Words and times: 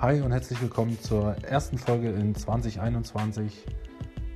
Hi 0.00 0.20
und 0.20 0.30
herzlich 0.30 0.62
willkommen 0.62 0.96
zur 1.02 1.34
ersten 1.42 1.76
Folge 1.76 2.10
in 2.10 2.32
2021. 2.32 3.66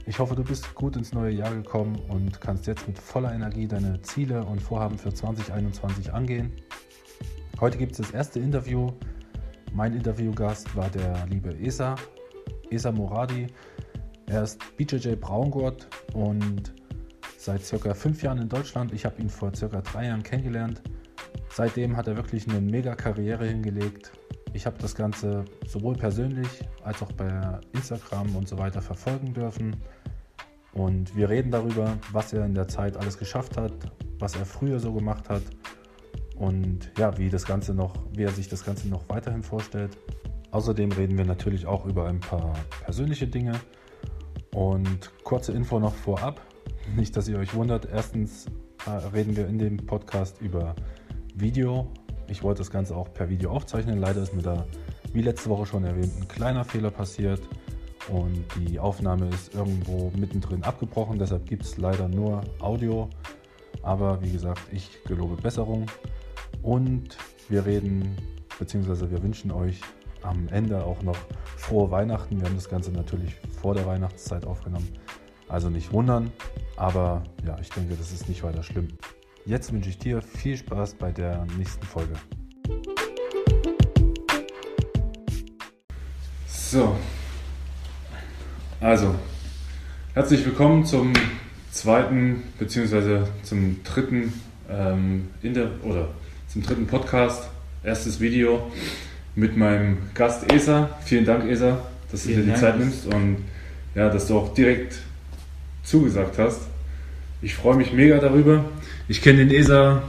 Ich 0.07 0.19
hoffe, 0.19 0.35
du 0.35 0.43
bist 0.43 0.75
gut 0.75 0.97
ins 0.97 1.13
neue 1.13 1.31
Jahr 1.31 1.55
gekommen 1.55 2.03
und 2.09 2.41
kannst 2.41 2.67
jetzt 2.67 2.89
mit 2.89 2.99
voller 2.99 3.33
Energie 3.33 3.69
deine 3.69 4.03
Ziele 4.03 4.45
und 4.45 4.61
Vorhaben 4.61 4.99
für 4.99 5.15
2021 5.15 6.13
angehen. 6.13 6.51
Heute 7.61 7.79
gibt 7.79 7.93
es 7.93 7.99
das 7.99 8.11
erste 8.11 8.41
Interview. 8.41 8.91
Mein 9.73 9.95
Interviewgast 9.95 10.75
war 10.75 10.89
der 10.89 11.29
liebe 11.29 11.57
Esa, 11.61 11.95
Esa 12.73 12.91
Moradi. 12.91 13.47
Er 14.27 14.43
ist 14.43 14.59
BJJ 14.77 15.15
Braungurt 15.15 15.87
und 16.13 16.75
seit 17.39 17.63
circa 17.63 17.95
fünf 17.95 18.21
Jahren 18.21 18.39
in 18.39 18.49
Deutschland. 18.49 18.93
Ich 18.93 19.05
habe 19.05 19.23
ihn 19.23 19.31
vor 19.31 19.55
circa 19.55 19.81
drei 19.81 20.07
Jahren 20.07 20.25
kennengelernt. 20.25 20.83
Seitdem 21.51 21.97
hat 21.97 22.09
er 22.09 22.17
wirklich 22.17 22.49
eine 22.49 22.61
mega 22.61 22.97
Karriere 22.97 23.47
hingelegt 23.47 24.11
ich 24.53 24.67
habe 24.67 24.77
das 24.79 24.95
Ganze 24.95 25.45
sowohl 25.67 25.95
persönlich 25.95 26.49
als 26.83 27.03
auch 27.03 27.13
bei 27.13 27.61
Instagram 27.73 28.35
und 28.37 28.49
so 28.49 28.59
weiter 28.59 28.83
verfolgen 28.83 29.33
dürfen. 29.33 29.77
Und 30.73 31.15
wir 31.17 31.29
reden 31.29 31.51
darüber, 31.51 31.99
was 32.13 32.33
er 32.33 32.45
in 32.45 32.55
der 32.55 32.69
Zeit 32.69 32.97
alles 32.97 33.19
geschafft 33.19 33.57
hat, 33.57 33.73
was 34.19 34.37
er 34.37 34.47
früher 34.47 34.81
so 34.81 34.93
gemacht 34.93 35.29
hat 35.29 35.43
und 36.37 36.91
ja, 36.99 37.17
wie 37.19 37.29
das 37.29 37.45
Ganze 37.45 37.75
noch, 37.75 37.95
wie 38.15 38.25
er 38.25 38.31
sich 38.31 38.49
das 38.49 38.65
Ganze 38.65 38.89
noch 38.89 39.09
weiterhin 39.09 39.43
vorstellt. 39.43 39.97
Außerdem 40.51 40.93
reden 40.93 41.17
wir 41.17 41.25
natürlich 41.25 41.67
auch 41.67 41.87
über 41.87 42.07
ein 42.07 42.21
paar 42.21 42.55
persönliche 42.85 43.27
Dinge. 43.27 43.53
Und 44.55 45.11
kurze 45.25 45.53
Info 45.53 45.79
noch 45.79 45.95
vorab, 45.95 46.41
nicht, 46.95 47.17
dass 47.17 47.27
ihr 47.27 47.39
euch 47.39 47.55
wundert. 47.55 47.89
Erstens 47.91 48.47
äh, 48.87 48.91
reden 48.91 49.35
wir 49.37 49.47
in 49.47 49.59
dem 49.59 49.79
Podcast 49.79 50.41
über 50.43 50.75
Video, 51.35 51.91
ich 52.29 52.43
wollte 52.43 52.59
das 52.59 52.71
Ganze 52.71 52.97
auch 52.97 53.13
per 53.13 53.29
Video 53.29 53.51
aufzeichnen. 53.51 53.99
Leider 53.99 54.23
ist 54.23 54.35
mir 54.35 54.43
da, 54.43 54.67
wie 55.13 55.23
letzte 55.23 55.51
Woche 55.51 55.67
schon 55.67 55.85
erwähnt, 55.85 56.13
ein 56.21 56.29
kleiner 56.29 56.65
Fehler 56.65 56.91
passiert 56.91 57.41
und 58.09 58.45
die 58.57 58.79
Aufnahme 58.79 59.29
ist 59.29 59.55
irgendwo 59.55 60.11
mittendrin 60.17 60.63
abgebrochen. 60.65 61.19
Deshalb 61.19 61.47
gibt 61.47 61.65
es 61.65 61.77
leider 61.77 62.09
nur 62.09 62.43
Audio. 62.61 63.09
Aber 63.83 64.23
wie 64.23 64.31
gesagt, 64.31 64.63
ich 64.71 65.03
gelobe 65.05 65.41
Besserung 65.41 65.87
und 66.63 67.17
wir 67.49 67.67
reden 67.67 68.17
bzw. 68.59 69.11
wir 69.11 69.23
wünschen 69.23 69.51
euch 69.51 69.81
am 70.23 70.49
Ende 70.49 70.85
auch 70.85 71.03
noch 71.03 71.17
frohe 71.57 71.91
Weihnachten. 71.91 72.41
Wir 72.41 72.47
haben 72.47 72.55
das 72.55 72.69
Ganze 72.69 72.93
natürlich 72.93 73.35
vor 73.61 73.75
der 73.75 73.87
Weihnachtszeit 73.87 74.47
aufgenommen. 74.47 74.89
Also 75.49 75.69
nicht 75.69 75.93
wundern, 75.93 76.33
aber 76.77 77.25
ja, 77.47 77.59
ich 77.61 77.69
denke, 77.71 77.95
das 77.97 78.13
ist 78.13 78.29
nicht 78.29 78.43
weiter 78.43 78.63
schlimm. 78.63 78.89
Jetzt 79.45 79.73
wünsche 79.73 79.89
ich 79.91 79.99
dir 79.99 80.23
viel 80.23 80.57
Spaß 80.57 80.95
bei 80.95 81.11
der 81.11 81.45
nächsten 81.59 81.85
Folge. 81.85 82.13
So, 86.47 86.97
also 88.81 89.17
herzlich 90.15 90.45
willkommen 90.45 90.87
zum 90.87 91.13
zweiten 91.73 92.45
bzw. 92.61 93.25
zum 93.43 93.83
dritten 93.83 94.33
ähm, 94.71 95.31
der, 95.43 95.71
oder 95.83 96.11
zum 96.47 96.63
dritten 96.63 96.87
Podcast, 96.87 97.51
erstes 97.83 98.21
Video 98.21 98.71
mit 99.35 99.57
meinem 99.57 99.99
Gast 100.15 100.53
Esa. 100.53 100.99
Vielen 101.05 101.25
Dank, 101.25 101.51
Esa, 101.51 101.85
dass 102.13 102.23
Vielen 102.23 102.37
du 102.37 102.45
dir 102.45 102.45
die 102.45 102.61
Dank. 102.61 102.61
Zeit 102.61 102.79
nimmst 102.79 103.07
und 103.07 103.39
ja, 103.97 104.09
dass 104.09 104.29
du 104.29 104.39
auch 104.39 104.55
direkt 104.55 104.99
zugesagt 105.83 106.39
hast. 106.39 106.61
Ich 107.45 107.57
freue 107.57 107.75
mich 107.75 107.93
mega 107.93 108.21
darüber. 108.21 108.65
Ich 109.09 109.21
kenne 109.21 109.45
den 109.45 109.51
ESA 109.51 110.03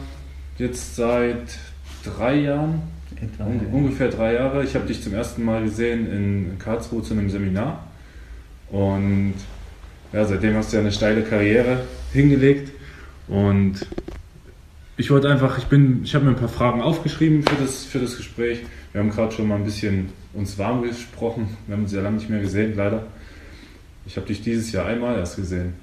jetzt 0.58 0.96
seit 0.96 1.58
drei 2.04 2.36
Jahren, 2.36 2.82
Etwa, 3.16 3.46
un 3.46 3.60
ja. 3.60 3.74
ungefähr 3.74 4.10
drei 4.10 4.34
Jahre. 4.36 4.64
Ich 4.64 4.76
habe 4.76 4.86
dich 4.86 5.02
zum 5.02 5.14
ersten 5.14 5.44
Mal 5.44 5.64
gesehen 5.64 6.12
in 6.12 6.60
Karlsruhe 6.60 7.02
zu 7.02 7.14
einem 7.14 7.30
Seminar 7.30 7.88
und 8.70 9.34
ja, 10.12 10.26
seitdem 10.26 10.56
hast 10.56 10.72
du 10.72 10.78
ja 10.78 10.82
eine 10.82 10.92
steile 10.92 11.24
Karriere 11.24 11.86
hingelegt 12.12 12.72
und 13.28 13.86
ich 14.96 15.10
wollte 15.10 15.30
einfach, 15.30 15.58
ich 15.58 15.66
bin, 15.66 16.04
ich 16.04 16.14
habe 16.14 16.26
mir 16.26 16.32
ein 16.32 16.38
paar 16.38 16.50
Fragen 16.50 16.82
aufgeschrieben 16.82 17.42
für 17.42 17.56
das, 17.56 17.84
für 17.84 18.00
das 18.00 18.16
Gespräch. 18.16 18.60
Wir 18.92 19.02
haben 19.02 19.10
gerade 19.10 19.32
schon 19.32 19.48
mal 19.48 19.56
ein 19.56 19.64
bisschen 19.64 20.10
uns 20.34 20.60
warm 20.60 20.84
gesprochen. 20.84 21.58
Wir 21.66 21.76
haben 21.76 21.84
uns 21.84 21.94
ja 21.94 22.02
lange 22.02 22.18
nicht 22.18 22.30
mehr 22.30 22.42
gesehen, 22.42 22.76
leider. 22.76 23.08
Ich 24.06 24.18
habe 24.18 24.28
dich 24.28 24.44
dieses 24.44 24.72
Jahr 24.72 24.86
einmal 24.86 25.18
erst 25.18 25.38
gesehen. 25.38 25.74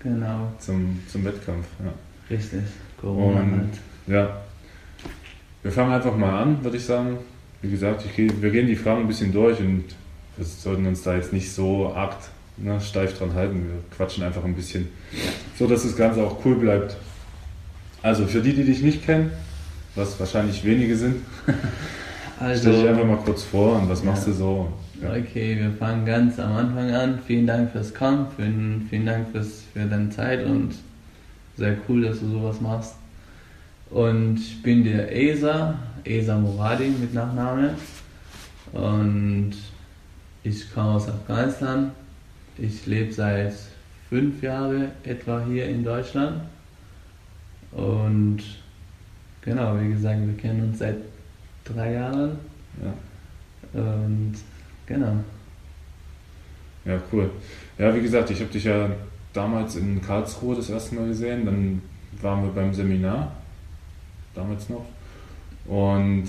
Genau. 0.00 0.52
Zum, 0.58 1.00
zum 1.08 1.24
Wettkampf, 1.24 1.66
ja. 1.82 1.92
Richtig, 2.30 2.62
Corona 3.00 3.40
Und, 3.40 3.52
halt. 3.52 3.68
Ja. 4.06 4.40
Wir 5.62 5.72
fangen 5.72 5.92
einfach 5.92 6.16
mal 6.16 6.42
an, 6.42 6.62
würde 6.62 6.76
ich 6.76 6.84
sagen. 6.84 7.18
Wie 7.62 7.70
gesagt, 7.70 8.04
geh, 8.14 8.30
wir 8.40 8.50
gehen 8.50 8.66
die 8.66 8.76
Fragen 8.76 9.02
ein 9.02 9.08
bisschen 9.08 9.32
durch 9.32 9.58
und 9.58 9.84
wir 10.36 10.46
sollten 10.46 10.86
uns 10.86 11.02
da 11.02 11.16
jetzt 11.16 11.32
nicht 11.32 11.50
so 11.50 11.92
arg 11.92 12.14
ne, 12.56 12.80
steif 12.80 13.18
dran 13.18 13.34
halten. 13.34 13.64
Wir 13.64 13.96
quatschen 13.96 14.22
einfach 14.22 14.44
ein 14.44 14.54
bisschen, 14.54 14.88
so 15.58 15.66
dass 15.66 15.82
das 15.82 15.96
Ganze 15.96 16.22
auch 16.22 16.44
cool 16.44 16.56
bleibt. 16.56 16.96
Also 18.02 18.26
für 18.26 18.40
die, 18.40 18.52
die 18.52 18.64
dich 18.64 18.82
nicht 18.82 19.04
kennen, 19.04 19.32
was 19.96 20.18
wahrscheinlich 20.20 20.64
wenige 20.64 20.96
sind, 20.96 21.16
also, 22.38 22.60
stell 22.60 22.80
dich 22.80 22.88
einfach 22.88 23.04
mal 23.04 23.16
kurz 23.16 23.42
vor 23.42 23.80
und 23.80 23.88
was 23.88 24.04
ja. 24.04 24.10
machst 24.10 24.28
du 24.28 24.32
so? 24.32 24.72
Ja. 25.02 25.10
Okay, 25.10 25.56
wir 25.58 25.72
fangen 25.72 26.06
ganz 26.06 26.38
am 26.38 26.56
Anfang 26.56 26.90
an. 26.90 27.18
Vielen 27.26 27.46
Dank 27.46 27.72
fürs 27.72 27.92
Kommen, 27.94 28.26
vielen, 28.36 28.86
vielen 28.88 29.06
Dank 29.06 29.30
fürs, 29.32 29.64
für 29.72 29.80
deine 29.80 30.10
Zeit 30.10 30.44
und 30.46 30.74
sehr 31.58 31.76
cool, 31.88 32.02
dass 32.02 32.20
du 32.20 32.30
sowas 32.30 32.60
machst. 32.60 32.94
Und 33.90 34.38
ich 34.38 34.62
bin 34.62 34.84
der 34.84 35.14
Esa, 35.14 35.78
Esa 36.04 36.38
Moradi 36.38 36.88
mit 36.88 37.12
Nachname. 37.12 37.74
Und 38.72 39.52
ich 40.42 40.72
komme 40.72 40.92
aus 40.92 41.08
Afghanistan. 41.08 41.90
Ich 42.56 42.86
lebe 42.86 43.12
seit 43.12 43.54
fünf 44.08 44.42
Jahren 44.42 44.92
etwa 45.04 45.44
hier 45.44 45.66
in 45.66 45.84
Deutschland. 45.84 46.40
Und 47.72 48.38
genau, 49.42 49.78
wie 49.80 49.90
gesagt, 49.90 50.20
wir 50.26 50.36
kennen 50.36 50.68
uns 50.68 50.78
seit 50.78 50.96
drei 51.64 51.92
Jahren. 51.92 52.38
Ja. 52.82 53.80
Und 53.80 54.34
Genau. 54.88 55.22
Ja, 56.86 56.98
cool. 57.12 57.30
Ja, 57.76 57.94
wie 57.94 58.00
gesagt, 58.00 58.30
ich 58.30 58.40
habe 58.40 58.50
dich 58.50 58.64
ja 58.64 58.88
damals 59.32 59.76
in 59.76 60.00
Karlsruhe 60.00 60.56
das 60.56 60.70
erste 60.70 60.94
Mal 60.94 61.08
gesehen. 61.08 61.44
Dann 61.44 61.82
waren 62.22 62.42
wir 62.42 62.50
beim 62.50 62.74
Seminar, 62.74 63.32
damals 64.34 64.68
noch. 64.68 64.86
Und 65.66 66.24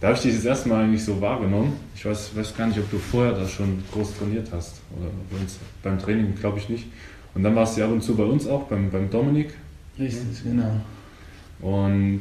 da 0.00 0.08
habe 0.08 0.16
ich 0.16 0.22
dich 0.22 0.34
das 0.34 0.44
erste 0.44 0.68
Mal 0.68 0.84
eigentlich 0.84 1.04
so 1.04 1.20
wahrgenommen. 1.20 1.74
Ich 1.94 2.04
weiß, 2.04 2.34
weiß 2.34 2.56
gar 2.56 2.66
nicht, 2.66 2.78
ob 2.78 2.90
du 2.90 2.98
vorher 2.98 3.32
da 3.32 3.46
schon 3.46 3.82
groß 3.92 4.18
trainiert 4.18 4.48
hast. 4.50 4.80
Oder 4.98 5.10
beim 5.82 5.98
Training 5.98 6.34
glaube 6.34 6.58
ich 6.58 6.68
nicht. 6.68 6.86
Und 7.34 7.44
dann 7.44 7.54
warst 7.54 7.76
du 7.76 7.80
ja 7.80 7.86
ab 7.86 7.92
und 7.92 8.02
zu 8.02 8.14
bei 8.14 8.24
uns 8.24 8.46
auch, 8.46 8.64
beim, 8.64 8.90
beim 8.90 9.08
Dominik. 9.08 9.54
Richtig, 9.98 10.42
genau. 10.42 10.80
Und 11.60 12.20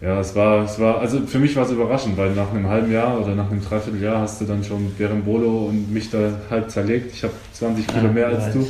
ja, 0.00 0.18
es 0.18 0.34
war, 0.34 0.64
es 0.64 0.78
war, 0.78 1.00
also 1.00 1.20
für 1.26 1.38
mich 1.38 1.54
war 1.56 1.64
es 1.64 1.72
überraschend, 1.72 2.16
weil 2.16 2.32
nach 2.34 2.50
einem 2.50 2.66
halben 2.66 2.90
Jahr 2.90 3.20
oder 3.20 3.34
nach 3.34 3.50
einem 3.50 3.62
Dreivierteljahr 3.62 4.20
hast 4.20 4.40
du 4.40 4.46
dann 4.46 4.64
schon 4.64 4.92
Bolo 5.24 5.66
und 5.66 5.92
mich 5.92 6.10
da 6.10 6.32
halb 6.48 6.70
zerlegt. 6.70 7.12
Ich 7.12 7.22
habe 7.22 7.34
20 7.52 7.86
Kilo 7.86 8.10
mehr 8.10 8.28
als 8.28 8.52
du. 8.52 8.66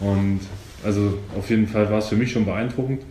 Und 0.00 0.40
also 0.84 1.18
auf 1.38 1.48
jeden 1.50 1.68
Fall 1.68 1.88
war 1.90 1.98
es 1.98 2.08
für 2.08 2.16
mich 2.16 2.32
schon 2.32 2.44
beeindruckend. 2.44 3.02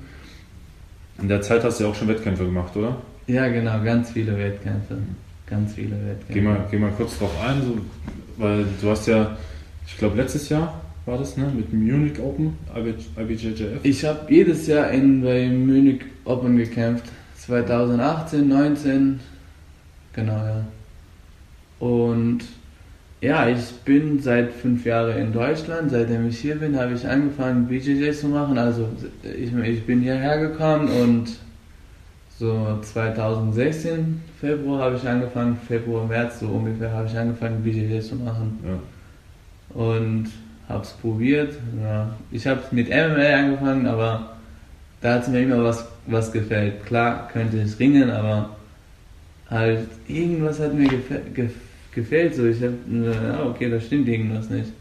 In 1.22 1.30
der 1.30 1.42
Zeit 1.42 1.64
hast 1.64 1.80
du 1.80 1.86
ja 1.86 1.90
auch 1.90 1.96
schon 1.96 2.10
Wettkämpfe 2.10 2.44
gemacht, 2.44 2.76
oder? 2.76 2.98
Ja, 3.28 3.48
genau, 3.48 3.82
ganz 3.84 4.12
viele 4.12 4.38
Wettkämpfe. 4.38 4.98
Ganz 5.48 5.74
viele 5.74 5.92
Wettkämpfe. 5.92 6.34
Geh 6.34 6.42
mal, 6.42 6.68
geh 6.70 6.78
mal 6.78 6.92
kurz 6.92 7.18
drauf 7.18 7.32
ein, 7.48 7.62
so, 7.62 7.78
weil 8.38 8.66
du 8.82 8.90
hast 8.90 9.08
ja, 9.08 9.38
ich 9.88 9.98
glaube 9.98 10.18
letztes 10.18 10.50
Jahr 10.50 10.82
war 11.06 11.18
das, 11.18 11.38
ne? 11.38 11.50
Mit 11.56 11.72
Munich 11.72 12.20
Open, 12.20 12.58
IBJJF. 13.18 13.80
Ich 13.84 14.04
habe 14.04 14.22
jedes 14.34 14.68
Jahr 14.68 14.90
in, 14.92 15.24
bei 15.24 15.48
Munich 15.48 16.02
Open 16.26 16.58
gekämpft. 16.58 17.06
2018, 17.46 18.48
19, 18.48 19.20
genau, 20.14 20.34
ja. 20.34 20.66
Und 21.80 22.44
ja, 23.22 23.48
ich 23.48 23.72
bin 23.86 24.20
seit 24.20 24.54
fünf 24.54 24.86
Jahren 24.86 25.18
in 25.18 25.34
Deutschland. 25.34 25.92
Seitdem 25.92 26.28
ich 26.28 26.40
hier 26.40 26.56
bin, 26.56 26.78
habe 26.78 26.94
ich 26.94 27.08
angefangen, 27.08 27.68
BJJ 27.68 28.12
zu 28.12 28.28
machen. 28.28 28.58
Also 28.58 28.90
ich, 29.24 29.54
ich 29.54 29.86
bin 29.86 30.02
hierher 30.02 30.40
gekommen 30.40 30.90
und 30.90 31.38
so 32.38 32.80
2016, 32.82 34.22
Februar 34.42 34.82
habe 34.84 34.98
ich 34.98 35.08
angefangen, 35.08 35.58
Februar, 35.68 36.06
März 36.06 36.42
so 36.42 36.48
ungefähr, 36.48 36.92
habe 36.92 37.08
ich 37.08 37.18
angefangen, 37.18 37.64
BJJ 37.64 38.02
zu 38.02 38.16
machen. 38.16 38.60
Ja. 38.64 39.82
Und 39.82 40.28
habe 40.68 40.84
es 40.84 40.92
probiert. 40.92 41.56
Ja. 41.82 42.14
Ich 42.32 42.46
habe 42.46 42.62
mit 42.72 42.90
MMA 42.90 43.36
angefangen, 43.36 43.88
aber 43.88 44.36
da 45.02 45.14
hat 45.14 45.24
es 45.24 45.28
mir 45.30 45.44
immer 45.44 45.64
was, 45.64 45.88
was 46.08 46.32
gefällt. 46.32 46.86
Klar 46.86 47.30
könnte 47.32 47.58
ich 47.58 47.80
ringen, 47.80 48.10
aber 48.10 48.56
halt 49.50 49.88
irgendwas 50.08 50.60
hat 50.60 50.74
mir 50.74 50.88
gefä 50.88 51.22
gef 51.34 51.54
gefällt. 51.94 52.36
So, 52.36 52.46
ich 52.46 52.62
habe, 52.62 52.76
ja, 52.90 53.44
okay, 53.46 53.70
da 53.70 53.80
stimmt 53.80 54.08
irgendwas 54.08 54.50
nicht. 54.50 54.72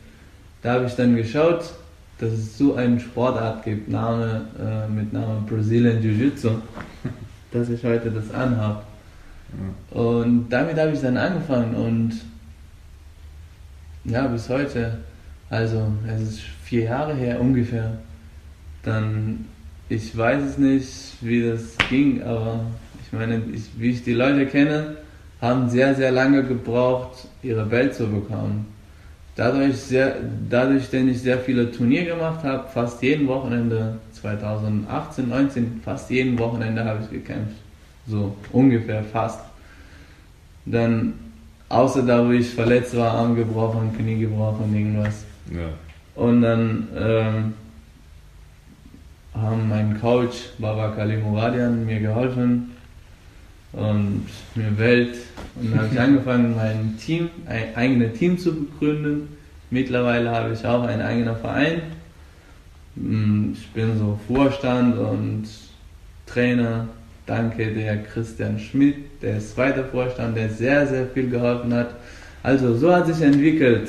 Da 0.62 0.74
habe 0.74 0.86
ich 0.86 0.94
dann 0.94 1.14
geschaut, 1.14 1.74
dass 2.18 2.32
es 2.32 2.58
so 2.58 2.74
eine 2.74 2.98
Sportart 2.98 3.64
gibt, 3.64 3.88
Name, 3.88 4.46
äh, 4.58 4.88
mit 4.88 5.12
Namen 5.12 5.46
Brazilian 5.46 6.02
Jiu-Jitsu, 6.02 6.50
dass 7.52 7.68
ich 7.68 7.84
heute 7.84 8.10
das 8.10 8.32
anhabe. 8.32 8.82
Ja. 9.92 10.00
Und 10.00 10.48
damit 10.48 10.78
habe 10.78 10.92
ich 10.92 11.00
dann 11.00 11.16
angefangen 11.16 11.74
und 11.74 12.20
ja, 14.04 14.26
bis 14.26 14.48
heute, 14.48 14.98
also 15.50 15.92
es 16.06 16.22
ist 16.22 16.40
vier 16.40 16.84
Jahre 16.84 17.14
her 17.14 17.40
ungefähr, 17.40 17.98
dann, 18.82 19.46
ich 19.88 20.16
weiß 20.16 20.42
es 20.42 20.58
nicht, 20.58 20.88
wie 21.20 21.42
das 21.42 21.76
ging, 21.90 22.22
aber 22.22 22.60
ich 23.04 23.12
meine, 23.12 23.42
ich, 23.52 23.62
wie 23.78 23.90
ich 23.90 24.02
die 24.02 24.14
Leute 24.14 24.46
kenne, 24.46 24.96
haben 25.40 25.68
sehr, 25.68 25.94
sehr 25.94 26.10
lange 26.10 26.42
gebraucht, 26.42 27.28
ihre 27.42 27.70
Welt 27.70 27.94
zu 27.94 28.06
bekommen. 28.06 28.66
Dadurch, 29.36 29.76
sehr, 29.76 30.16
dadurch, 30.48 30.90
dass 30.90 31.02
ich 31.02 31.20
sehr 31.20 31.38
viele 31.38 31.70
Turniere 31.70 32.16
gemacht 32.16 32.44
habe, 32.44 32.68
fast 32.72 33.02
jeden 33.02 33.26
Wochenende, 33.26 33.98
2018, 34.12 35.28
19, 35.28 35.80
fast 35.84 36.08
jeden 36.10 36.38
Wochenende 36.38 36.84
habe 36.84 37.00
ich 37.02 37.10
gekämpft. 37.10 37.56
So 38.06 38.36
ungefähr 38.52 39.02
fast. 39.02 39.40
Dann, 40.66 41.14
außer 41.68 42.02
da, 42.02 42.24
wo 42.26 42.30
ich 42.30 42.48
verletzt 42.50 42.96
war, 42.96 43.12
Arm 43.12 43.34
gebrochen, 43.34 43.92
Knie 43.96 44.20
gebrochen, 44.20 44.72
irgendwas. 44.74 45.24
Ja. 45.52 46.22
Und 46.22 46.42
dann 46.42 46.88
ähm, 46.96 47.54
haben 49.34 49.68
mein 49.68 50.00
Coach, 50.00 50.36
Baba 50.58 50.90
Kalimuradian, 50.90 51.84
mir 51.84 52.00
geholfen 52.00 52.72
und 53.72 54.26
mir 54.54 54.78
Welt. 54.78 55.16
Und 55.56 55.72
dann 55.72 55.80
habe 55.80 55.88
ich 55.92 56.00
angefangen, 56.00 56.54
mein 56.54 56.96
Team, 56.98 57.30
ein 57.46 57.74
eigenes 57.74 58.18
Team 58.18 58.38
zu 58.38 58.54
begründen. 58.54 59.28
Mittlerweile 59.70 60.30
habe 60.30 60.52
ich 60.52 60.64
auch 60.64 60.84
einen 60.84 61.02
eigenen 61.02 61.36
Verein. 61.36 61.82
Hm, 62.96 63.54
ich 63.54 63.68
bin 63.70 63.98
so 63.98 64.18
Vorstand 64.28 64.98
und 64.98 65.44
Trainer. 66.26 66.88
Danke 67.26 67.72
der 67.72 68.02
Christian 68.02 68.58
Schmidt, 68.58 69.22
der 69.22 69.38
ist 69.38 69.54
zweiter 69.54 69.84
Vorstand, 69.84 70.36
der 70.36 70.50
sehr, 70.50 70.86
sehr 70.86 71.06
viel 71.06 71.30
geholfen 71.30 71.72
hat. 71.72 71.94
Also 72.42 72.76
so 72.76 72.94
hat 72.94 73.06
sich 73.06 73.22
entwickelt. 73.22 73.88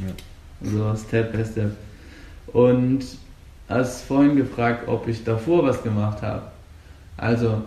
Ja. 0.00 0.70
So 0.70 0.96
Step 0.96 1.32
by 1.32 1.44
Step. 1.44 1.72
Und 2.46 3.04
hast 3.72 4.02
vorhin 4.02 4.36
gefragt, 4.36 4.88
ob 4.88 5.08
ich 5.08 5.24
davor 5.24 5.64
was 5.64 5.82
gemacht 5.82 6.22
habe. 6.22 6.42
Also 7.16 7.62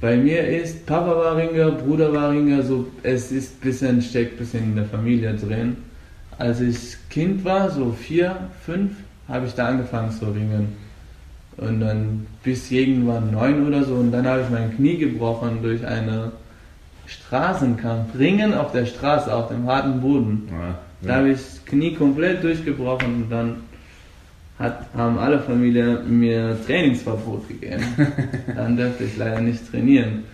bei 0.00 0.16
mir 0.16 0.46
ist, 0.46 0.86
Papa 0.86 1.16
war 1.16 1.36
Ringer, 1.36 1.70
Bruder 1.70 2.12
war 2.12 2.30
Ringer, 2.30 2.62
so, 2.62 2.86
es 3.02 3.32
ist 3.32 3.60
bisschen, 3.60 4.02
steckt 4.02 4.38
bisschen 4.38 4.64
in 4.64 4.76
der 4.76 4.84
Familie 4.84 5.34
drin. 5.34 5.76
Als 6.38 6.60
ich 6.60 6.96
Kind 7.08 7.44
war, 7.44 7.70
so 7.70 7.92
vier, 7.92 8.36
fünf, 8.64 8.92
habe 9.28 9.46
ich 9.46 9.54
da 9.54 9.68
angefangen 9.68 10.10
zu 10.10 10.26
ringen. 10.26 10.76
Und 11.56 11.80
dann 11.80 12.26
bis 12.42 12.70
irgendwann 12.70 13.30
neun 13.30 13.66
oder 13.66 13.82
so. 13.82 13.94
Und 13.94 14.12
dann 14.12 14.26
habe 14.26 14.42
ich 14.42 14.50
mein 14.50 14.76
Knie 14.76 14.98
gebrochen 14.98 15.60
durch 15.62 15.84
einen 15.86 16.32
Straßenkampf. 17.06 18.18
Ringen 18.18 18.52
auf 18.52 18.72
der 18.72 18.84
Straße, 18.84 19.34
auf 19.34 19.48
dem 19.48 19.66
harten 19.66 20.02
Boden. 20.02 20.48
Ja, 20.50 20.56
ja. 20.56 20.74
Da 21.00 21.14
habe 21.16 21.30
ich 21.30 21.38
das 21.38 21.64
Knie 21.64 21.94
komplett 21.94 22.44
durchgebrochen 22.44 23.22
und 23.22 23.30
dann 23.30 23.56
hat, 24.58 24.86
haben 24.96 25.18
alle 25.18 25.40
Familien 25.40 26.18
mir 26.18 26.56
Trainingsverbot 26.66 27.48
gegeben. 27.48 27.84
Dann 28.56 28.76
durfte 28.76 29.04
ich 29.04 29.16
leider 29.16 29.40
nicht 29.40 29.70
trainieren. 29.70 30.24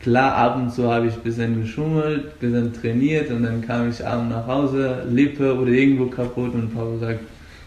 Klar, 0.00 0.34
ab 0.34 0.56
und 0.56 0.72
zu 0.72 0.92
habe 0.92 1.06
ich 1.06 1.14
ein 1.14 1.20
bisschen 1.20 1.60
geschummelt, 1.62 2.24
ein 2.24 2.38
bisschen 2.40 2.72
trainiert 2.72 3.30
und 3.30 3.44
dann 3.44 3.64
kam 3.64 3.88
ich 3.88 4.04
abends 4.04 4.34
nach 4.34 4.48
Hause, 4.48 5.06
Lippe 5.08 5.56
oder 5.56 5.70
irgendwo 5.70 6.06
kaputt 6.06 6.54
und 6.54 6.74
Papa 6.74 6.98
sagt, 6.98 7.20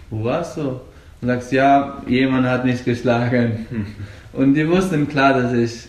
wo 0.10 0.26
warst 0.26 0.58
du? 0.58 0.82
Und 1.22 1.28
sagst, 1.30 1.54
ja, 1.54 2.02
jemand 2.08 2.46
hat 2.46 2.66
mich 2.66 2.84
geschlagen. 2.84 3.66
Und 4.34 4.54
die 4.54 4.68
wussten 4.68 5.08
klar, 5.08 5.42
dass 5.42 5.54
ich 5.54 5.88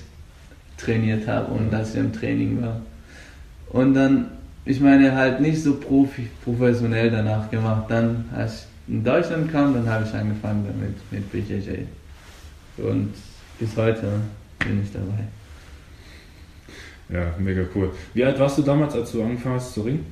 trainiert 0.78 1.26
habe 1.26 1.52
und 1.52 1.72
dass 1.72 1.94
ich 1.94 2.00
im 2.00 2.12
Training 2.12 2.62
war. 2.62 2.80
Und 3.70 3.94
dann, 3.94 4.26
ich 4.64 4.80
meine, 4.80 5.16
halt 5.16 5.40
nicht 5.40 5.60
so 5.60 5.74
profi, 5.74 6.28
professionell 6.44 7.10
danach 7.10 7.50
gemacht. 7.50 7.86
Dann 7.88 8.26
hast 8.32 8.68
in 8.88 9.02
Deutschland 9.02 9.50
kam, 9.50 9.74
dann 9.74 9.88
habe 9.88 10.04
ich 10.04 10.14
angefangen 10.14 10.64
damit 10.66 10.96
mit 11.10 11.32
BJJ. 11.32 11.84
Und 12.78 13.14
bis 13.58 13.76
heute 13.76 14.20
bin 14.58 14.82
ich 14.82 14.92
dabei. 14.92 15.24
Ja, 17.08 17.34
mega 17.38 17.62
cool. 17.74 17.92
Wie 18.14 18.24
alt 18.24 18.38
warst 18.38 18.58
du 18.58 18.62
damals, 18.62 18.94
als 18.94 19.12
du 19.12 19.22
angefangen 19.22 19.56
hast 19.56 19.74
zu 19.74 19.82
ringen? 19.82 20.04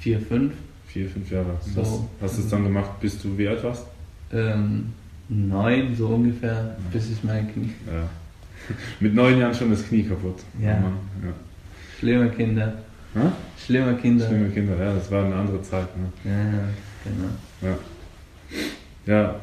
Vier, 0.00 0.20
fünf. 0.20 0.52
Vier, 0.86 1.08
fünf 1.08 1.30
Jahre. 1.30 1.58
So, 1.60 2.08
was 2.20 2.30
hast 2.30 2.38
du 2.38 2.42
es 2.42 2.48
dann 2.48 2.64
gemacht, 2.64 3.00
bis 3.00 3.20
du 3.20 3.36
wie 3.36 3.48
alt 3.48 3.62
warst? 3.62 3.86
Ähm, 4.32 4.92
neun, 5.28 5.94
so 5.94 6.08
ungefähr, 6.08 6.54
ja. 6.54 6.76
bis 6.92 7.10
ich 7.10 7.22
mein 7.22 7.52
Knie. 7.52 7.72
Ja. 7.86 8.08
Mit 9.00 9.14
neun 9.14 9.38
Jahren 9.38 9.54
schon 9.54 9.70
das 9.70 9.86
Knie 9.86 10.02
kaputt. 10.04 10.40
Ja. 10.60 10.70
ja. 10.70 10.82
Schlimme 11.98 12.30
Kinder. 12.30 12.72
Ha? 13.14 13.32
Schlimme 13.64 13.94
Kinder. 13.96 14.26
Schlimme 14.26 14.48
Kinder, 14.50 14.76
ja, 14.78 14.94
das 14.94 15.10
war 15.10 15.24
eine 15.24 15.34
andere 15.34 15.62
Zeit. 15.62 15.88
Ne? 15.96 16.12
Ja, 16.24 16.58
ja. 16.58 16.68
Genau. 17.06 17.76
Ja. 19.06 19.12
ja, 19.12 19.40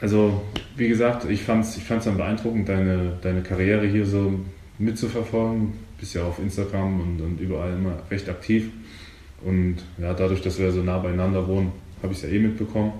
also 0.00 0.42
wie 0.76 0.88
gesagt, 0.88 1.28
ich 1.28 1.42
fand 1.42 1.64
es 1.64 1.76
ich 1.76 1.84
fand's 1.84 2.04
dann 2.04 2.16
beeindruckend, 2.16 2.68
deine, 2.68 3.12
deine 3.22 3.42
Karriere 3.42 3.86
hier 3.86 4.06
so 4.06 4.40
mitzuverfolgen. 4.78 5.72
Bist 5.98 6.14
ja 6.14 6.22
auf 6.22 6.38
Instagram 6.38 7.00
und, 7.00 7.20
und 7.20 7.40
überall 7.40 7.72
immer 7.72 7.94
recht 8.10 8.28
aktiv. 8.28 8.70
Und 9.44 9.76
ja, 9.98 10.14
dadurch, 10.14 10.42
dass 10.42 10.58
wir 10.58 10.70
so 10.70 10.82
nah 10.82 10.98
beieinander 10.98 11.46
wohnen, 11.46 11.72
habe 12.02 12.12
ich 12.12 12.22
es 12.22 12.30
ja 12.30 12.36
eh 12.36 12.38
mitbekommen. 12.38 12.92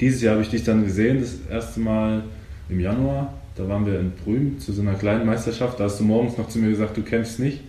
Dieses 0.00 0.22
Jahr 0.22 0.32
habe 0.32 0.42
ich 0.42 0.50
dich 0.50 0.64
dann 0.64 0.84
gesehen, 0.84 1.20
das 1.20 1.38
erste 1.50 1.80
Mal 1.80 2.24
im 2.68 2.80
Januar. 2.80 3.34
Da 3.56 3.66
waren 3.68 3.86
wir 3.86 3.98
in 3.98 4.12
Brüm 4.12 4.58
zu 4.58 4.72
so 4.72 4.82
einer 4.82 4.94
kleinen 4.94 5.26
Meisterschaft. 5.26 5.80
Da 5.80 5.84
hast 5.84 6.00
du 6.00 6.04
morgens 6.04 6.36
noch 6.36 6.48
zu 6.48 6.58
mir 6.58 6.70
gesagt, 6.70 6.96
du 6.96 7.02
kämpfst 7.02 7.38
nicht. 7.38 7.60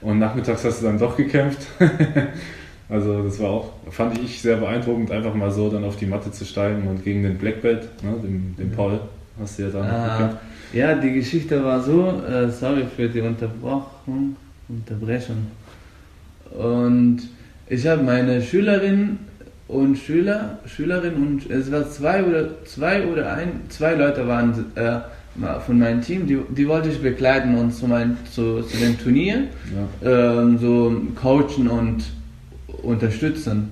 Und 0.00 0.18
nachmittags 0.18 0.64
hast 0.64 0.80
du 0.80 0.86
dann 0.86 0.98
doch 0.98 1.16
gekämpft. 1.16 1.66
Also 2.92 3.22
das 3.22 3.40
war 3.40 3.48
auch, 3.48 3.72
fand 3.90 4.18
ich 4.18 4.42
sehr 4.42 4.58
beeindruckend, 4.58 5.10
einfach 5.10 5.34
mal 5.34 5.50
so 5.50 5.70
dann 5.70 5.82
auf 5.82 5.96
die 5.96 6.04
Matte 6.04 6.30
zu 6.30 6.44
steigen 6.44 6.86
und 6.86 7.02
gegen 7.02 7.22
den 7.22 7.38
Black 7.38 7.62
Belt, 7.62 7.88
ne, 8.02 8.12
den, 8.22 8.54
den 8.58 8.70
Paul, 8.70 9.00
hast 9.40 9.58
du 9.58 9.62
ja 9.62 9.68
dann 9.70 9.84
ah, 9.86 10.38
Ja, 10.74 10.94
die 10.94 11.14
Geschichte 11.14 11.64
war 11.64 11.82
so, 11.82 12.22
äh, 12.28 12.50
sorry 12.50 12.84
für 12.94 13.08
die 13.08 13.22
Unterbrechung, 13.22 14.36
Unterbrechung. 14.68 15.46
Und 16.50 17.22
ich 17.66 17.86
habe 17.86 18.02
meine 18.02 18.42
Schülerin 18.42 19.20
und 19.68 19.96
Schüler, 19.96 20.58
Schülerin 20.66 21.14
und 21.14 21.50
es 21.50 21.72
war 21.72 21.88
zwei 21.88 22.22
oder 22.22 22.62
zwei 22.66 23.06
oder 23.06 23.32
ein, 23.32 23.62
zwei 23.70 23.94
Leute 23.94 24.28
waren 24.28 24.66
äh, 24.74 24.98
von 25.64 25.78
meinem 25.78 26.02
Team, 26.02 26.26
die, 26.26 26.38
die 26.50 26.68
wollte 26.68 26.90
ich 26.90 27.00
begleiten 27.00 27.56
und 27.56 27.72
zu, 27.72 27.86
mein, 27.86 28.18
zu, 28.30 28.60
zu 28.60 28.76
dem 28.76 28.98
Turnier, 28.98 29.44
ja. 30.04 30.42
ähm, 30.42 30.58
so 30.58 30.94
coachen 31.14 31.68
und 31.68 32.04
unterstützen. 32.82 33.70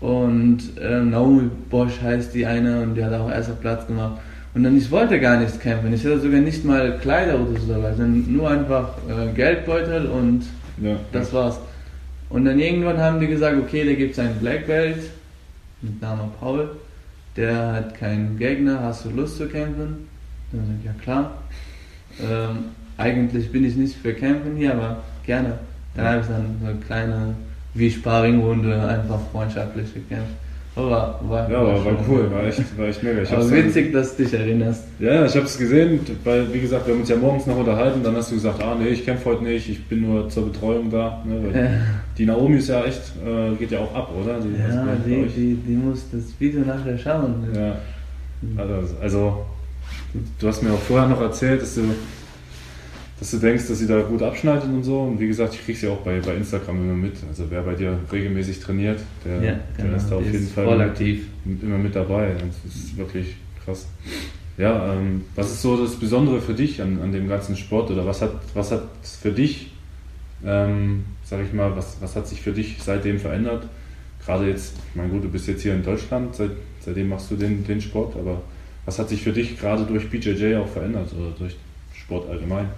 Und 0.00 0.78
äh, 0.80 1.00
Naomi 1.00 1.50
Bosch 1.70 2.00
heißt 2.02 2.34
die 2.34 2.44
eine 2.44 2.82
und 2.82 2.94
die 2.94 3.04
hat 3.04 3.12
auch 3.14 3.30
erster 3.30 3.54
Platz 3.54 3.86
gemacht. 3.86 4.20
Und 4.54 4.62
dann, 4.62 4.76
ich 4.76 4.90
wollte 4.90 5.18
gar 5.18 5.38
nichts 5.38 5.58
kämpfen. 5.58 5.92
Ich 5.92 6.04
hatte 6.04 6.20
sogar 6.20 6.40
nicht 6.40 6.64
mal 6.64 6.98
Kleider 6.98 7.40
oder 7.40 7.58
so 7.58 7.72
dabei, 7.72 7.94
sondern 7.94 8.32
nur 8.32 8.50
einfach 8.50 8.96
äh, 9.08 9.32
Geldbeutel 9.34 10.06
und 10.06 10.44
ja, 10.80 10.96
das 11.12 11.32
ja. 11.32 11.38
war's. 11.38 11.58
Und 12.28 12.44
dann 12.44 12.58
irgendwann 12.58 12.98
haben 12.98 13.20
die 13.20 13.26
gesagt, 13.26 13.56
okay, 13.58 13.84
da 13.84 13.94
gibt 13.94 14.12
es 14.12 14.18
einen 14.18 14.36
Black 14.36 14.66
Belt 14.66 14.98
mit 15.82 16.00
Namen 16.00 16.30
Paul. 16.38 16.70
Der 17.36 17.72
hat 17.72 17.98
keinen 17.98 18.38
Gegner, 18.38 18.80
hast 18.80 19.04
du 19.04 19.10
Lust 19.10 19.38
zu 19.38 19.46
kämpfen? 19.48 20.08
Dann 20.52 20.66
sag 20.66 20.76
ich, 20.78 20.84
ja 20.84 20.92
klar. 21.02 21.42
Ähm, 22.20 22.66
eigentlich 22.96 23.50
bin 23.50 23.64
ich 23.64 23.74
nicht 23.74 23.96
für 23.96 24.14
Kämpfen 24.14 24.56
hier, 24.56 24.72
aber 24.72 25.02
gerne. 25.26 25.58
Dann 25.94 26.06
habe 26.06 26.20
ich 26.20 26.26
dann 26.26 26.56
so 26.60 26.68
eine 26.68 26.78
kleine 26.78 27.34
wie 27.74 27.90
Sparringrunde 27.90 28.80
einfach 28.86 29.20
freundschaftlich 29.32 29.92
gekämpft. 29.92 30.34
Aber 30.76 31.20
war, 31.28 31.48
ja, 31.48 31.64
war, 31.64 31.84
war 31.84 31.96
cool, 32.08 32.28
war 32.32 32.44
echt, 32.44 32.76
war 32.76 32.88
echt 32.88 33.00
mega. 33.00 33.22
Ich 33.22 33.30
aber 33.30 33.48
witzig, 33.48 33.92
dass 33.92 34.16
du 34.16 34.24
dich 34.24 34.34
erinnerst. 34.34 34.82
Ja, 34.98 35.24
ich 35.24 35.36
habe 35.36 35.46
es 35.46 35.56
gesehen, 35.56 36.00
weil, 36.24 36.52
wie 36.52 36.60
gesagt, 36.60 36.86
wir 36.86 36.94
haben 36.94 37.00
uns 37.00 37.08
ja 37.08 37.16
morgens 37.16 37.46
noch 37.46 37.58
unterhalten, 37.58 38.02
dann 38.02 38.16
hast 38.16 38.32
du 38.32 38.34
gesagt, 38.34 38.60
ah 38.60 38.74
nee, 38.76 38.88
ich 38.88 39.04
kämpfe 39.04 39.26
heute 39.26 39.44
nicht, 39.44 39.68
ich 39.68 39.84
bin 39.84 40.02
nur 40.02 40.28
zur 40.28 40.46
Betreuung 40.46 40.90
da. 40.90 41.22
Ne, 41.24 41.60
ja. 41.60 41.70
Die 42.18 42.26
Naomi 42.26 42.56
ist 42.56 42.68
ja 42.68 42.82
echt, 42.84 43.12
äh, 43.24 43.54
geht 43.54 43.70
ja 43.70 43.78
auch 43.78 43.94
ab, 43.94 44.10
oder? 44.20 44.40
Die, 44.40 44.60
ja, 44.60 44.84
die, 45.06 45.26
die, 45.28 45.54
die, 45.54 45.76
muss 45.76 46.06
das 46.10 46.24
Video 46.40 46.62
nachher 46.62 46.98
schauen. 46.98 47.46
Ja, 47.54 47.76
also, 48.56 48.96
also, 49.00 49.46
du 50.40 50.48
hast 50.48 50.60
mir 50.60 50.72
auch 50.72 50.80
vorher 50.80 51.08
noch 51.08 51.20
erzählt, 51.20 51.62
dass 51.62 51.76
du 51.76 51.82
dass 53.18 53.30
du 53.30 53.38
denkst, 53.38 53.68
dass 53.68 53.78
sie 53.78 53.86
da 53.86 54.00
gut 54.02 54.22
abschneidet 54.22 54.64
und 54.64 54.82
so. 54.82 55.00
Und 55.02 55.20
wie 55.20 55.28
gesagt, 55.28 55.54
ich 55.54 55.64
kriege 55.64 55.78
sie 55.78 55.88
auch 55.88 55.98
bei, 55.98 56.20
bei 56.20 56.34
Instagram 56.34 56.76
immer 56.76 56.94
mit. 56.94 57.14
Also 57.28 57.44
wer 57.48 57.62
bei 57.62 57.74
dir 57.74 57.98
regelmäßig 58.10 58.60
trainiert, 58.60 59.00
der, 59.24 59.42
ja, 59.42 59.60
genau. 59.76 59.88
der 59.88 59.96
ist 59.96 60.08
da 60.10 60.16
auf 60.16 60.24
jeden 60.24 60.48
Fall 60.48 60.64
voll 60.64 60.80
aktiv. 60.80 61.26
immer 61.44 61.78
mit 61.78 61.94
dabei. 61.94 62.32
Das 62.38 62.74
ist 62.74 62.96
wirklich 62.96 63.36
krass. 63.64 63.86
Ja, 64.56 64.92
ähm, 64.92 65.24
was 65.34 65.50
ist 65.50 65.62
so 65.62 65.76
das 65.76 65.96
Besondere 65.96 66.40
für 66.40 66.54
dich 66.54 66.80
an, 66.80 67.00
an 67.02 67.12
dem 67.12 67.28
ganzen 67.28 67.56
Sport 67.56 67.90
oder 67.90 68.06
was 68.06 68.22
hat 68.22 68.32
was 68.54 68.70
hat 68.70 68.82
für 69.02 69.32
dich, 69.32 69.72
ähm, 70.44 71.04
sag 71.24 71.44
ich 71.44 71.52
mal, 71.52 71.74
was, 71.76 71.96
was 72.00 72.14
hat 72.14 72.28
sich 72.28 72.40
für 72.40 72.52
dich 72.52 72.76
seitdem 72.80 73.18
verändert? 73.18 73.66
Gerade 74.24 74.48
jetzt, 74.48 74.76
ich 74.90 74.96
meine 74.96 75.08
gut, 75.08 75.24
du 75.24 75.28
bist 75.28 75.48
jetzt 75.48 75.62
hier 75.62 75.74
in 75.74 75.82
Deutschland, 75.82 76.34
seit, 76.36 76.52
seitdem 76.80 77.08
machst 77.08 77.30
du 77.30 77.36
den, 77.36 77.64
den 77.64 77.80
Sport, 77.80 78.16
aber 78.16 78.42
was 78.84 78.98
hat 78.98 79.08
sich 79.08 79.22
für 79.22 79.32
dich 79.32 79.58
gerade 79.58 79.84
durch 79.84 80.08
BJJ 80.08 80.56
auch 80.56 80.68
verändert 80.68 81.12
oder 81.18 81.30
durch 81.36 81.56
Sport 81.94 82.28
allgemein? 82.30 82.68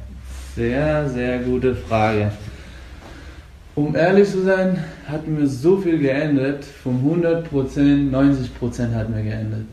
Sehr, 0.56 1.06
sehr 1.10 1.40
gute 1.40 1.74
Frage. 1.74 2.30
Um 3.74 3.94
ehrlich 3.94 4.30
zu 4.30 4.42
sein, 4.42 4.82
hat 5.06 5.28
mir 5.28 5.46
so 5.46 5.76
viel 5.76 5.98
geändert. 5.98 6.64
Vom 6.64 7.04
100%, 7.04 7.44
90% 8.10 8.94
hat 8.94 9.10
mir 9.10 9.22
geändert. 9.22 9.66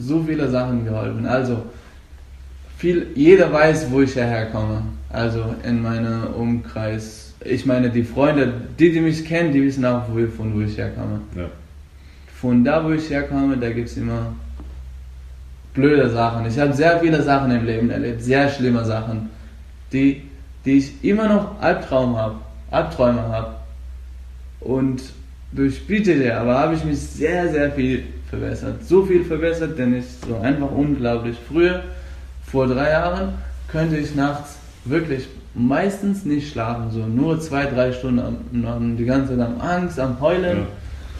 So 0.00 0.24
viele 0.24 0.50
Sachen 0.50 0.84
geholfen. 0.84 1.26
Also, 1.26 1.62
viel, 2.76 3.06
jeder 3.14 3.52
weiß, 3.52 3.88
wo 3.92 4.00
ich 4.00 4.16
herkomme. 4.16 4.82
Also 5.10 5.54
in 5.62 5.80
meinem 5.80 6.34
Umkreis. 6.34 7.34
Ich 7.44 7.64
meine, 7.64 7.88
die 7.88 8.02
Freunde, 8.02 8.52
die, 8.80 8.90
die 8.90 9.00
mich 9.00 9.24
kennen, 9.24 9.52
die 9.52 9.62
wissen 9.62 9.84
auch, 9.84 10.08
wo, 10.08 10.26
von 10.26 10.56
wo 10.56 10.62
ich 10.62 10.76
herkomme. 10.76 11.20
Ja. 11.36 11.48
Von 12.34 12.64
da, 12.64 12.84
wo 12.84 12.90
ich 12.90 13.08
herkomme, 13.08 13.56
da 13.56 13.70
gibt 13.70 13.88
es 13.88 13.96
immer 13.96 14.34
blöde 15.72 16.10
Sachen. 16.10 16.46
Ich 16.46 16.58
habe 16.58 16.72
sehr 16.72 16.98
viele 16.98 17.22
Sachen 17.22 17.52
im 17.52 17.64
Leben 17.64 17.90
erlebt, 17.90 18.22
sehr 18.22 18.48
schlimme 18.48 18.84
Sachen, 18.84 19.30
die, 19.92 20.22
die 20.64 20.78
ich 20.78 21.04
immer 21.04 21.28
noch 21.28 21.60
Albtraum 21.60 22.16
habe. 22.16 22.36
Albträume 22.70 23.22
habe. 23.22 23.54
Und 24.60 25.02
durch 25.52 25.86
BJJ 25.86 26.30
aber 26.30 26.58
habe 26.58 26.74
ich 26.74 26.84
mich 26.84 26.98
sehr, 26.98 27.50
sehr 27.50 27.70
viel 27.72 28.04
verbessert. 28.28 28.84
So 28.84 29.04
viel 29.04 29.24
verbessert, 29.24 29.78
denn 29.78 29.94
ich 29.94 30.06
so 30.26 30.36
einfach 30.36 30.70
unglaublich. 30.70 31.36
Früher, 31.48 31.82
vor 32.46 32.66
drei 32.66 32.90
Jahren, 32.90 33.34
könnte 33.68 33.96
ich 33.96 34.14
nachts 34.14 34.56
wirklich 34.84 35.28
meistens 35.54 36.24
nicht 36.24 36.50
schlafen, 36.50 36.90
so 36.90 37.00
nur 37.00 37.38
zwei, 37.40 37.66
drei 37.66 37.92
Stunden 37.92 38.20
am, 38.20 38.64
am, 38.64 38.96
die 38.96 39.04
ganze 39.04 39.36
Zeit 39.36 39.46
am 39.46 39.60
Angst, 39.60 40.00
am 40.00 40.18
Heulen 40.20 40.66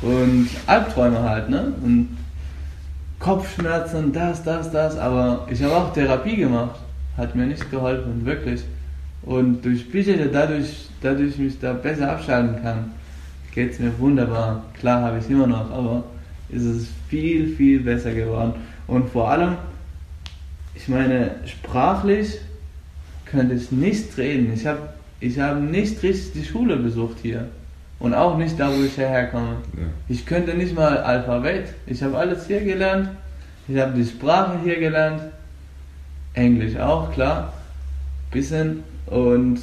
ja. 0.03 0.09
und 0.09 0.49
Albträume 0.67 1.23
halt, 1.23 1.51
ne? 1.51 1.73
Und 1.83 2.17
Kopfschmerzen, 3.19 4.13
das, 4.13 4.43
das, 4.43 4.71
das, 4.73 4.99
aber 4.99 5.47
ich 5.51 5.63
habe 5.63 5.77
auch 5.77 5.93
Therapie 5.93 6.37
gemacht, 6.37 6.81
hat 7.17 7.35
mir 7.35 7.47
nicht 7.47 7.71
geholfen, 7.71 8.25
wirklich. 8.25 8.63
Und 9.23 9.65
durch 9.65 9.89
Bücher, 9.91 10.15
dadurch, 10.33 10.87
dadurch 11.01 11.39
mich 11.39 11.59
da 11.61 11.73
besser 11.73 12.11
abschalten 12.13 12.63
kann, 12.63 12.93
geht 13.55 13.73
es 13.73 13.79
mir 13.79 13.97
wunderbar. 13.99 14.65
Klar 14.79 15.03
habe 15.03 15.19
ich 15.19 15.31
immer 15.31 15.47
noch, 15.47 15.71
aber 15.71 16.05
ist 16.49 16.65
es 16.65 16.89
viel, 17.09 17.55
viel 17.55 17.81
besser 17.81 18.13
geworden. 18.13 18.55
Und 18.87 19.11
vor 19.11 19.31
allem, 19.31 19.57
ich 20.75 20.89
meine, 20.89 21.33
sprachlich 21.47 22.39
könnte 23.27 23.55
ich 23.55 23.71
nicht 23.71 24.17
reden. 24.19 24.53
Ich 24.55 24.67
habe 24.67 24.81
ich 25.21 25.39
hab 25.39 25.61
nicht 25.61 26.03
richtig 26.03 26.33
die 26.33 26.45
Schule 26.45 26.77
besucht 26.77 27.19
hier. 27.23 27.49
Und 27.99 28.15
auch 28.15 28.37
nicht 28.37 28.59
da, 28.59 28.69
wo 28.69 28.83
ich 28.83 28.99
herkomme. 28.99 29.59
Ja. 29.75 29.83
Ich 30.09 30.27
könnte 30.27 30.55
nicht 30.55 30.75
mal 30.75 30.99
Alphabet. 30.99 31.69
Ich 31.87 32.03
habe 32.03 32.19
alles 32.19 32.49
hier 32.49 32.61
gelernt. 32.61 33.11
Ich 33.69 33.79
habe 33.79 33.93
die 33.93 34.05
Sprache 34.05 34.59
hier 34.65 34.81
gelernt. 34.81 35.23
Englisch 36.35 36.77
auch, 36.77 37.13
klar. 37.13 37.53
Bisschen. 38.31 38.83
Und 39.07 39.61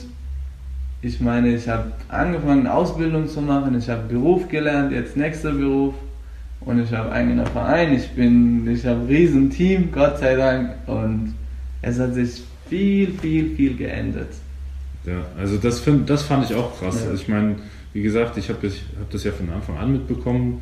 ich 1.01 1.19
meine, 1.21 1.55
ich 1.55 1.67
habe 1.67 1.91
angefangen, 2.09 2.67
Ausbildung 2.67 3.27
zu 3.27 3.41
machen, 3.41 3.77
ich 3.77 3.89
habe 3.89 4.03
Beruf 4.03 4.47
gelernt, 4.49 4.91
jetzt 4.91 5.15
nächster 5.15 5.51
Beruf 5.51 5.93
und 6.61 6.83
ich 6.83 6.91
habe 6.93 7.11
eigener 7.11 7.45
Verein, 7.45 7.93
ich 7.93 8.09
bin, 8.09 8.69
ich 8.69 8.85
habe 8.85 8.99
ein 8.99 9.07
riesen 9.07 9.49
Team, 9.49 9.89
Gott 9.91 10.19
sei 10.19 10.35
Dank 10.35 10.71
und 10.87 11.33
es 11.81 11.99
hat 11.99 12.13
sich 12.13 12.43
viel, 12.67 13.13
viel, 13.13 13.55
viel 13.55 13.77
geändert. 13.77 14.33
Ja, 15.05 15.25
also 15.37 15.57
das, 15.57 15.79
find, 15.79 16.09
das 16.09 16.23
fand 16.23 16.49
ich 16.49 16.55
auch 16.55 16.77
krass. 16.77 17.01
Ja. 17.03 17.09
Also 17.09 17.21
ich 17.21 17.29
meine, 17.29 17.55
wie 17.93 18.01
gesagt, 18.01 18.37
ich 18.37 18.49
habe 18.49 18.67
hab 18.67 19.09
das 19.09 19.23
ja 19.23 19.31
von 19.31 19.49
Anfang 19.49 19.77
an 19.77 19.93
mitbekommen. 19.93 20.61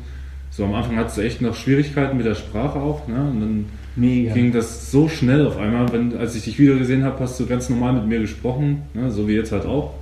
So 0.50 0.64
am 0.64 0.74
Anfang 0.74 0.96
hattest 0.96 1.18
du 1.18 1.22
echt 1.22 1.42
noch 1.42 1.54
Schwierigkeiten 1.54 2.16
mit 2.16 2.24
der 2.24 2.36
Sprache 2.36 2.78
auch, 2.78 3.06
ne? 3.06 3.20
Und 3.20 3.40
dann 3.40 3.66
Mega. 3.98 4.32
ging 4.32 4.52
das 4.52 4.90
so 4.90 5.08
schnell 5.08 5.46
auf 5.46 5.56
einmal. 5.56 5.92
Wenn, 5.92 6.16
als 6.16 6.34
ich 6.34 6.44
dich 6.44 6.58
wieder 6.58 6.76
gesehen 6.76 7.04
habe, 7.04 7.20
hast 7.20 7.38
du 7.40 7.46
ganz 7.46 7.68
normal 7.68 7.94
mit 7.94 8.06
mir 8.06 8.20
gesprochen, 8.20 8.82
ne? 8.94 9.10
so 9.10 9.28
wie 9.28 9.34
jetzt 9.34 9.52
halt 9.52 9.66
auch. 9.66 9.94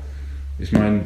Ich 0.59 0.73
meine, 0.73 1.03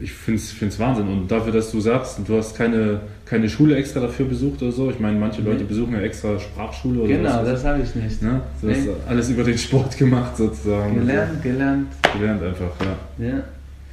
ich 0.00 0.12
finde 0.12 0.38
es 0.38 0.78
Wahnsinn. 0.78 1.08
Und 1.08 1.30
dafür, 1.30 1.52
dass 1.52 1.70
du 1.70 1.80
sagst, 1.80 2.20
du 2.26 2.36
hast 2.36 2.56
keine, 2.56 3.00
keine 3.24 3.48
Schule 3.48 3.76
extra 3.76 4.00
dafür 4.00 4.26
besucht 4.26 4.62
oder 4.62 4.72
so. 4.72 4.90
Ich 4.90 5.00
meine, 5.00 5.18
manche 5.18 5.42
Leute 5.42 5.64
besuchen 5.64 5.94
ja 5.94 6.00
extra 6.00 6.38
Sprachschule 6.38 7.00
oder 7.00 7.08
Genau, 7.08 7.38
was. 7.40 7.46
das 7.46 7.64
habe 7.64 7.82
ich 7.82 7.94
nicht. 7.94 8.22
Ne? 8.22 8.40
Du 8.60 8.66
nee. 8.66 8.74
hast 8.74 8.88
alles 9.08 9.30
über 9.30 9.44
den 9.44 9.58
Sport 9.58 9.96
gemacht 9.96 10.36
sozusagen. 10.36 10.94
Gelernt, 10.94 11.42
gelernt. 11.42 11.86
Gelernt 12.12 12.42
einfach, 12.42 12.72
ja. 12.80 13.26
ja. 13.26 13.42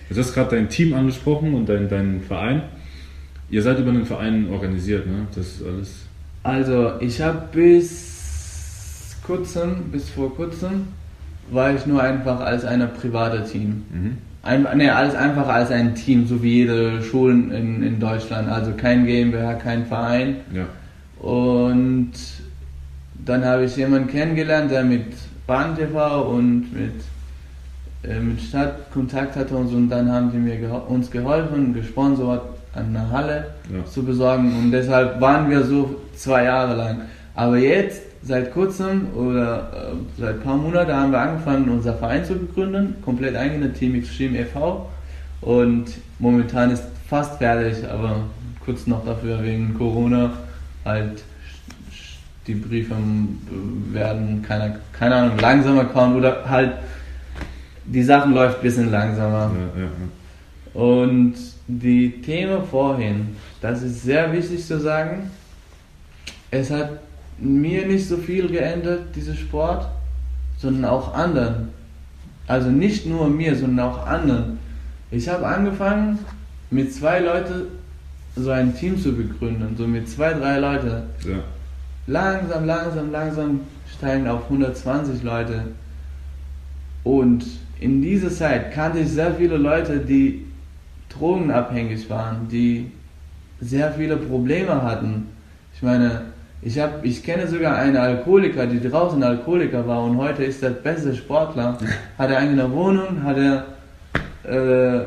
Du 0.09 0.19
hast 0.19 0.33
gerade 0.33 0.55
dein 0.55 0.69
Team 0.69 0.93
angesprochen 0.93 1.53
und 1.53 1.67
deinen 1.67 1.89
dein 1.89 2.21
Verein. 2.21 2.63
Ihr 3.49 3.61
seid 3.61 3.79
über 3.79 3.89
einen 3.89 4.05
Verein 4.05 4.49
organisiert, 4.51 5.05
ne? 5.07 5.27
Das 5.35 5.47
ist 5.47 5.65
alles. 5.65 6.05
Also, 6.43 6.93
ich 6.99 7.21
habe 7.21 7.43
bis 7.51 9.15
kurzem, 9.25 9.91
bis 9.91 10.09
vor 10.09 10.35
kurzem, 10.35 10.89
war 11.49 11.73
ich 11.73 11.85
nur 11.85 12.01
einfach 12.01 12.39
als 12.41 12.65
ein 12.65 12.87
privater 12.93 13.45
Team. 13.45 13.85
Mhm. 13.91 14.17
Ein, 14.43 14.67
nee, 14.75 14.89
alles 14.89 15.15
einfach 15.15 15.47
als 15.47 15.71
ein 15.71 15.95
Team, 15.95 16.27
so 16.27 16.43
wie 16.43 16.55
jede 16.55 17.01
Schulen 17.01 17.51
in, 17.51 17.81
in 17.81 17.99
Deutschland. 17.99 18.49
Also 18.49 18.73
kein 18.75 19.05
GmbH, 19.05 19.53
kein 19.53 19.85
Verein. 19.85 20.37
Ja. 20.53 20.65
Und 21.25 22.11
dann 23.25 23.45
habe 23.45 23.63
ich 23.63 23.77
jemanden 23.77 24.09
kennengelernt, 24.09 24.69
der 24.69 24.83
mit 24.83 25.05
Bahn 25.47 25.77
TV 25.77 26.27
und 26.29 26.73
mit, 26.73 28.11
äh, 28.11 28.19
mit 28.19 28.41
Stadt 28.41 28.91
Kontakt 28.91 29.37
hatte 29.37 29.55
und 29.55 29.69
so. 29.69 29.77
Und 29.77 29.89
dann 29.89 30.11
haben 30.11 30.31
die 30.31 30.39
mir 30.39 30.57
geho 30.57 30.77
uns 30.89 31.09
geholfen, 31.09 31.73
gesponsert, 31.73 32.52
eine 32.73 33.09
Halle 33.09 33.47
ja. 33.71 33.85
zu 33.85 34.03
besorgen. 34.03 34.51
Und 34.57 34.71
deshalb 34.71 35.19
waren 35.21 35.49
wir 35.49 35.63
so 35.63 36.01
zwei 36.15 36.45
Jahre 36.45 36.75
lang. 36.75 37.01
Aber 37.35 37.57
jetzt, 37.57 38.01
seit 38.23 38.53
kurzem 38.53 39.07
oder 39.15 39.71
äh, 39.73 40.21
seit 40.21 40.35
ein 40.35 40.41
paar 40.41 40.57
Monaten, 40.57 40.93
haben 40.93 41.11
wir 41.11 41.19
angefangen, 41.19 41.69
unser 41.69 41.93
Verein 41.93 42.25
zu 42.25 42.35
begründen. 42.35 42.95
Komplett 43.03 43.35
eigene 43.35 43.71
Team 43.73 43.95
Extreme 43.95 44.39
e.V. 44.39 44.89
Und 45.41 45.85
momentan 46.19 46.71
ist 46.71 46.83
fast 47.09 47.37
fertig, 47.37 47.87
aber 47.89 48.21
kurz 48.63 48.87
noch 48.87 49.05
dafür 49.05 49.43
wegen 49.43 49.77
Corona 49.77 50.31
halt 50.85 51.23
die 52.47 52.55
Briefe 52.55 52.95
werden, 53.91 54.41
keine, 54.41 54.79
keine 54.91 55.15
Ahnung, 55.15 55.37
langsamer 55.39 55.85
kommen 55.85 56.15
oder 56.17 56.43
halt 56.49 56.73
die 57.85 58.03
Sachen 58.03 58.33
läuft 58.33 58.59
ein 58.59 58.63
bisschen 58.63 58.91
langsamer. 58.91 59.51
Ja, 59.75 59.81
ja. 59.83 60.81
Und 60.81 61.35
die 61.67 62.21
Themen 62.21 62.63
vorhin, 62.65 63.35
das 63.61 63.83
ist 63.83 64.03
sehr 64.03 64.31
wichtig 64.33 64.65
zu 64.65 64.79
sagen. 64.79 65.31
Es 66.51 66.69
hat 66.69 66.99
mir 67.37 67.85
nicht 67.87 68.07
so 68.07 68.17
viel 68.17 68.47
geändert, 68.47 69.15
dieser 69.15 69.33
Sport, 69.33 69.87
sondern 70.57 70.85
auch 70.85 71.13
anderen. 71.13 71.69
Also 72.47 72.69
nicht 72.69 73.05
nur 73.05 73.29
mir, 73.29 73.55
sondern 73.55 73.87
auch 73.87 74.05
anderen. 74.05 74.59
Ich 75.11 75.27
habe 75.29 75.47
angefangen, 75.47 76.19
mit 76.69 76.93
zwei 76.93 77.19
Leuten 77.19 77.67
so 78.35 78.49
ein 78.49 78.75
Team 78.75 78.99
zu 78.99 79.15
begründen, 79.15 79.75
so 79.77 79.87
mit 79.87 80.09
zwei, 80.09 80.33
drei 80.33 80.59
Leuten. 80.59 81.03
Ja. 81.25 81.43
Langsam, 82.07 82.65
langsam, 82.65 83.11
langsam 83.11 83.61
steigen 83.97 84.27
auf 84.27 84.43
120 84.45 85.23
Leute. 85.23 85.65
Und 87.03 87.45
in 87.79 88.01
dieser 88.01 88.29
Zeit 88.29 88.73
kannte 88.73 88.99
ich 88.99 89.09
sehr 89.09 89.33
viele 89.35 89.57
Leute, 89.57 89.99
die 89.99 90.45
drogenabhängig 91.17 92.09
waren, 92.09 92.47
die 92.49 92.91
sehr 93.59 93.91
viele 93.93 94.17
Probleme 94.17 94.81
hatten. 94.81 95.27
Ich 95.75 95.81
meine, 95.81 96.21
ich, 96.61 96.79
hab, 96.79 97.03
ich 97.03 97.23
kenne 97.23 97.47
sogar 97.47 97.75
einen 97.75 97.97
Alkoholiker, 97.97 98.67
die 98.67 98.79
draußen 98.79 99.21
Alkoholiker 99.21 99.87
war 99.87 100.03
und 100.03 100.17
heute 100.17 100.43
ist 100.43 100.61
der 100.61 100.69
beste 100.69 101.15
Sportler. 101.15 101.77
Hat 102.17 102.29
er 102.29 102.37
eigene 102.37 102.71
Wohnung, 102.71 103.23
hat 103.23 103.37
er 103.37 103.65
äh, 104.43 105.05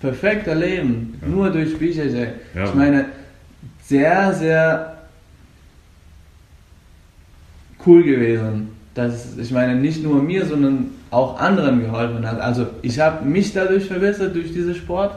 perfekter 0.00 0.54
Leben, 0.54 1.18
ja. 1.20 1.28
nur 1.28 1.50
durch 1.50 1.78
Bücher. 1.78 2.04
Ja. 2.06 2.64
Ich 2.64 2.74
meine, 2.74 3.06
sehr, 3.82 4.32
sehr 4.32 4.96
cool 7.86 8.02
gewesen. 8.02 8.70
Dass, 8.94 9.38
ich 9.38 9.50
meine, 9.50 9.74
nicht 9.76 10.02
nur 10.02 10.22
mir, 10.22 10.44
sondern 10.44 10.90
auch 11.10 11.38
anderen 11.38 11.80
geholfen 11.80 12.26
hat. 12.26 12.40
Also 12.40 12.66
ich 12.82 12.98
habe 12.98 13.24
mich 13.24 13.52
dadurch 13.52 13.86
verbessert, 13.86 14.34
durch 14.34 14.52
diesen 14.52 14.74
Sport. 14.74 15.14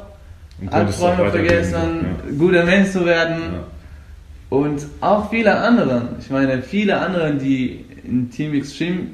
Albträume 0.72 1.29
vergessen, 1.32 2.05
ja. 2.29 2.38
guter 2.38 2.63
Mensch 2.63 2.91
zu 2.91 3.05
werden. 3.05 3.41
Ja. 3.41 4.58
Und 4.58 4.86
auch 5.01 5.29
viele 5.29 5.58
anderen. 5.58 6.10
Ich 6.20 6.29
meine, 6.29 6.62
viele 6.62 6.98
andere, 6.98 7.34
die 7.34 7.84
in 8.05 8.29
Team 8.29 8.53
Extreme 8.53 9.08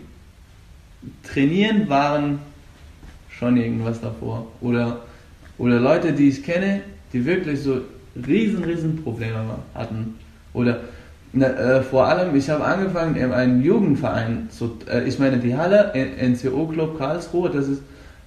trainieren, 1.24 1.89
waren 1.89 2.39
schon 3.30 3.58
irgendwas 3.58 4.00
davor. 4.01 4.46
Oder, 4.62 5.01
oder 5.58 5.80
Leute, 5.80 6.13
die 6.13 6.30
ich 6.30 6.44
kenne, 6.44 6.82
die 7.12 7.25
wirklich 7.25 7.62
so 7.62 7.82
riesen, 8.27 8.63
riesen 8.63 9.03
Probleme 9.03 9.56
hatten. 9.74 10.15
Oder 10.53 10.82
na, 11.33 11.47
äh, 11.47 11.81
vor 11.81 12.07
allem, 12.07 12.35
ich 12.35 12.50
habe 12.50 12.63
angefangen 12.63 13.15
in 13.15 13.31
einem 13.31 13.61
Jugendverein, 13.61 14.50
zu, 14.50 14.77
äh, 14.91 15.03
ich 15.05 15.17
meine 15.17 15.38
die 15.38 15.55
Halle, 15.55 15.93
NCO 15.93 16.67
Club 16.67 16.97
Karlsruhe, 16.97 17.50
das 17.50 17.67
ist, 17.67 17.81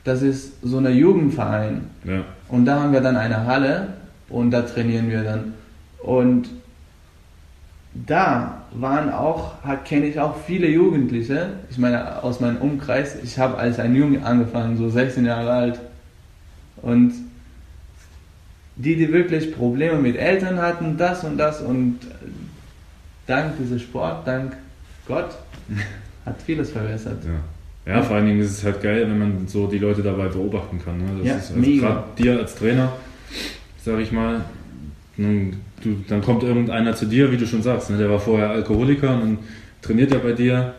das 0.04 0.23
ist 0.23 0.54
so 0.62 0.78
ein 0.78 0.87
Jugendverein. 0.87 1.82
Ja. 2.04 2.25
Und 2.49 2.64
da 2.64 2.80
haben 2.80 2.92
wir 2.92 3.00
dann 3.00 3.16
eine 3.16 3.46
Halle 3.46 3.88
und 4.28 4.50
da 4.50 4.62
trainieren 4.62 5.11
wir 5.11 5.23
dann. 5.23 5.54
Und 6.02 6.49
da 7.94 8.62
waren 8.73 9.11
auch, 9.12 9.54
kenne 9.84 10.06
ich 10.06 10.18
auch 10.18 10.37
viele 10.46 10.68
Jugendliche. 10.68 11.50
Ich 11.70 11.78
meine, 11.78 12.23
aus 12.23 12.40
meinem 12.40 12.56
Umkreis. 12.56 13.16
Ich 13.23 13.38
habe 13.38 13.56
als 13.56 13.78
ein 13.78 13.94
Junge 13.94 14.25
angefangen, 14.25 14.76
so 14.76 14.88
16 14.88 15.25
Jahre 15.25 15.52
alt. 15.52 15.80
Und 16.82 17.12
die, 18.76 18.96
die 18.96 19.12
wirklich 19.12 19.54
Probleme 19.54 19.99
mit 19.99 20.16
Eltern 20.16 20.61
hatten, 20.61 20.96
das 20.96 21.23
und 21.23 21.38
das 21.38 21.61
und 21.61 22.00
dank 23.26 23.59
diesem 23.59 23.78
Sport, 23.78 24.26
dank 24.26 24.57
Gott, 25.07 25.31
hat 26.26 26.43
vieles 26.43 26.71
verbessert. 26.71 27.23
Ja. 27.87 27.95
ja. 27.95 28.02
vor 28.02 28.16
allen 28.16 28.26
Dingen 28.26 28.40
ist 28.40 28.50
es 28.50 28.64
halt 28.64 28.83
geil, 28.83 29.02
wenn 29.02 29.19
man 29.19 29.49
so 29.49 29.66
die 29.66 29.78
Leute 29.78 30.02
dabei 30.02 30.28
beobachten 30.28 30.81
kann. 30.83 30.99
Ne? 30.99 31.04
Das 31.19 31.26
ja, 31.26 31.35
ist 31.37 31.52
also 31.52 31.81
gerade 31.81 32.04
dir 32.19 32.38
als 32.38 32.54
Trainer, 32.54 32.93
sag 33.83 33.99
ich 34.00 34.12
mal, 34.12 34.45
du, 35.16 36.04
dann 36.09 36.23
kommt 36.23 36.43
irgendeiner 36.43 36.95
zu 36.97 37.07
dir, 37.07 37.31
wie 37.31 37.37
du 37.37 37.47
schon 37.47 37.62
sagst, 37.62 37.90
ne? 37.90 37.99
der 37.99 38.11
war 38.11 38.19
vorher 38.19 38.50
Alkoholiker 38.50 39.14
und 39.14 39.21
dann 39.21 39.38
trainiert 39.83 40.12
er 40.12 40.19
bei 40.19 40.33
dir, 40.33 40.75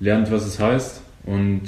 lernt, 0.00 0.30
was 0.30 0.46
es 0.46 0.58
heißt 0.58 1.02
und 1.24 1.62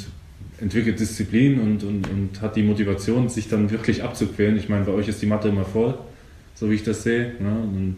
entwickelt 0.58 0.98
Disziplin 0.98 1.60
und, 1.60 1.84
und, 1.84 2.08
und 2.08 2.40
hat 2.40 2.56
die 2.56 2.62
Motivation, 2.62 3.28
sich 3.28 3.48
dann 3.48 3.70
wirklich 3.70 4.02
abzuquälen. 4.02 4.56
Ich 4.56 4.68
meine, 4.68 4.84
bei 4.84 4.92
euch 4.92 5.08
ist 5.08 5.20
die 5.20 5.26
Matte 5.26 5.48
immer 5.48 5.64
voll, 5.64 5.94
so 6.54 6.70
wie 6.70 6.74
ich 6.74 6.84
das 6.84 7.02
sehe. 7.02 7.34
Ne? 7.40 7.50
Und 7.50 7.96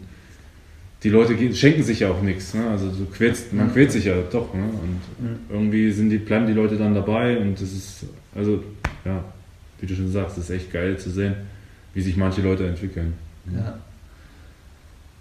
die 1.05 1.11
Leute 1.11 1.35
schenken 1.53 1.83
sich 1.83 1.99
ja 1.99 2.09
auch 2.09 2.23
nichts. 2.23 2.55
Ne? 2.55 2.67
Also 2.67 2.89
du 2.89 3.05
quälst, 3.05 3.53
man 3.53 3.71
quält 3.71 3.91
sich 3.91 4.05
ja 4.05 4.15
doch. 4.31 4.51
Ne? 4.55 4.63
Und 4.63 5.39
irgendwie 5.51 5.91
sind 5.91 6.09
die, 6.09 6.17
bleiben 6.17 6.47
die 6.47 6.53
Leute 6.53 6.77
dann 6.77 6.95
dabei 6.95 7.37
und 7.37 7.53
das 7.53 7.71
ist, 7.71 8.05
also 8.33 8.63
ja, 9.05 9.23
wie 9.79 9.85
du 9.85 9.93
schon 9.93 10.11
sagst, 10.11 10.39
ist 10.39 10.49
echt 10.49 10.73
geil 10.73 10.97
zu 10.97 11.11
sehen, 11.11 11.35
wie 11.93 12.01
sich 12.01 12.17
manche 12.17 12.41
Leute 12.41 12.65
entwickeln. 12.67 13.13
Ja. 13.53 13.77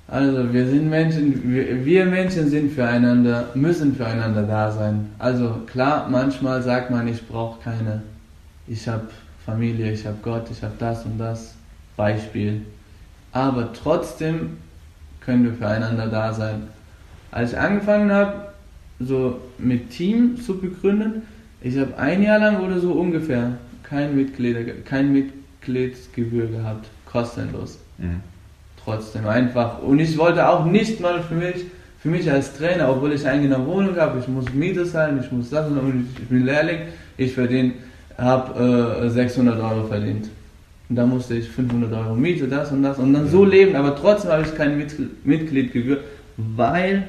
Also 0.09 0.55
wir 0.55 0.67
sind 0.67 0.89
Menschen, 0.89 1.53
wir, 1.53 1.85
wir, 1.85 2.07
Menschen 2.07 2.49
sind 2.49 2.73
füreinander, 2.73 3.51
müssen 3.55 3.95
füreinander 3.95 4.45
da 4.45 4.73
sein. 4.73 5.11
Also 5.19 5.61
klar, 5.67 6.09
manchmal 6.09 6.63
sagt 6.63 6.91
man, 6.91 7.07
ich 7.09 7.29
brauche 7.29 7.63
keine, 7.63 8.03
ich 8.67 8.89
habe 8.89 9.09
Familie, 9.45 9.93
ich 9.93 10.07
habe 10.07 10.17
Gott, 10.23 10.47
ich 10.51 10.63
habe 10.63 10.75
das 10.79 11.05
und 11.05 11.19
das, 11.19 11.55
Beispiel. 11.95 12.63
Aber 13.33 13.71
trotzdem 13.75 14.57
können 15.25 15.45
wir 15.45 15.53
füreinander 15.55 16.07
da 16.07 16.33
sein. 16.33 16.65
Als 17.31 17.53
ich 17.53 17.59
angefangen 17.59 18.13
habe, 18.13 18.49
so 19.01 19.41
mit 19.59 19.91
Team 19.91 20.41
zu 20.41 20.59
begründen, 20.59 21.23
ich 21.61 21.79
habe 21.79 21.97
ein 21.97 22.23
Jahr 22.23 22.39
lang 22.39 22.61
oder 22.61 22.79
so 22.79 22.93
ungefähr 22.93 23.59
kein, 23.83 24.15
Mitglied, 24.15 24.85
kein 24.85 25.13
Mitgliedsgebühr 25.13 26.47
gehabt, 26.47 26.87
kostenlos. 27.07 27.79
Mhm 27.99 28.21
trotzdem 28.85 29.27
einfach. 29.27 29.83
Und 29.83 29.99
ich 29.99 30.17
wollte 30.19 30.47
auch 30.49 30.65
nicht 30.65 31.01
mal 31.01 31.23
für 31.23 31.35
mich, 31.35 31.65
für 32.01 32.09
mich 32.09 32.31
als 32.31 32.57
Trainer, 32.57 32.91
obwohl 32.91 33.13
ich 33.13 33.27
eine 33.27 33.67
Wohnung 33.67 33.97
habe, 33.97 34.19
ich 34.19 34.29
muss 34.29 34.53
Miete 34.53 34.85
zahlen, 34.85 35.21
ich 35.23 35.33
muss 35.33 35.51
das 35.51 35.67
und 35.69 36.09
ich 36.19 36.29
bin 36.29 36.45
Lehrling, 36.45 36.81
ich 37.17 37.33
verdiene, 37.33 37.73
habe 38.19 39.07
äh, 39.07 39.09
600 39.09 39.59
Euro 39.59 39.87
verdient. 39.87 40.29
Und 40.89 40.97
da 40.97 41.07
musste 41.07 41.35
ich 41.35 41.49
500 41.49 41.93
Euro 41.93 42.15
Miete, 42.15 42.47
das 42.47 42.71
und 42.71 42.83
das 42.83 42.99
und 42.99 43.13
dann 43.15 43.29
so 43.29 43.45
leben, 43.45 43.75
aber 43.75 43.97
trotzdem 43.97 44.31
habe 44.31 44.43
ich 44.43 44.55
kein 44.55 44.77
Mitgliedgebühr, 45.25 46.01
weil 46.37 47.09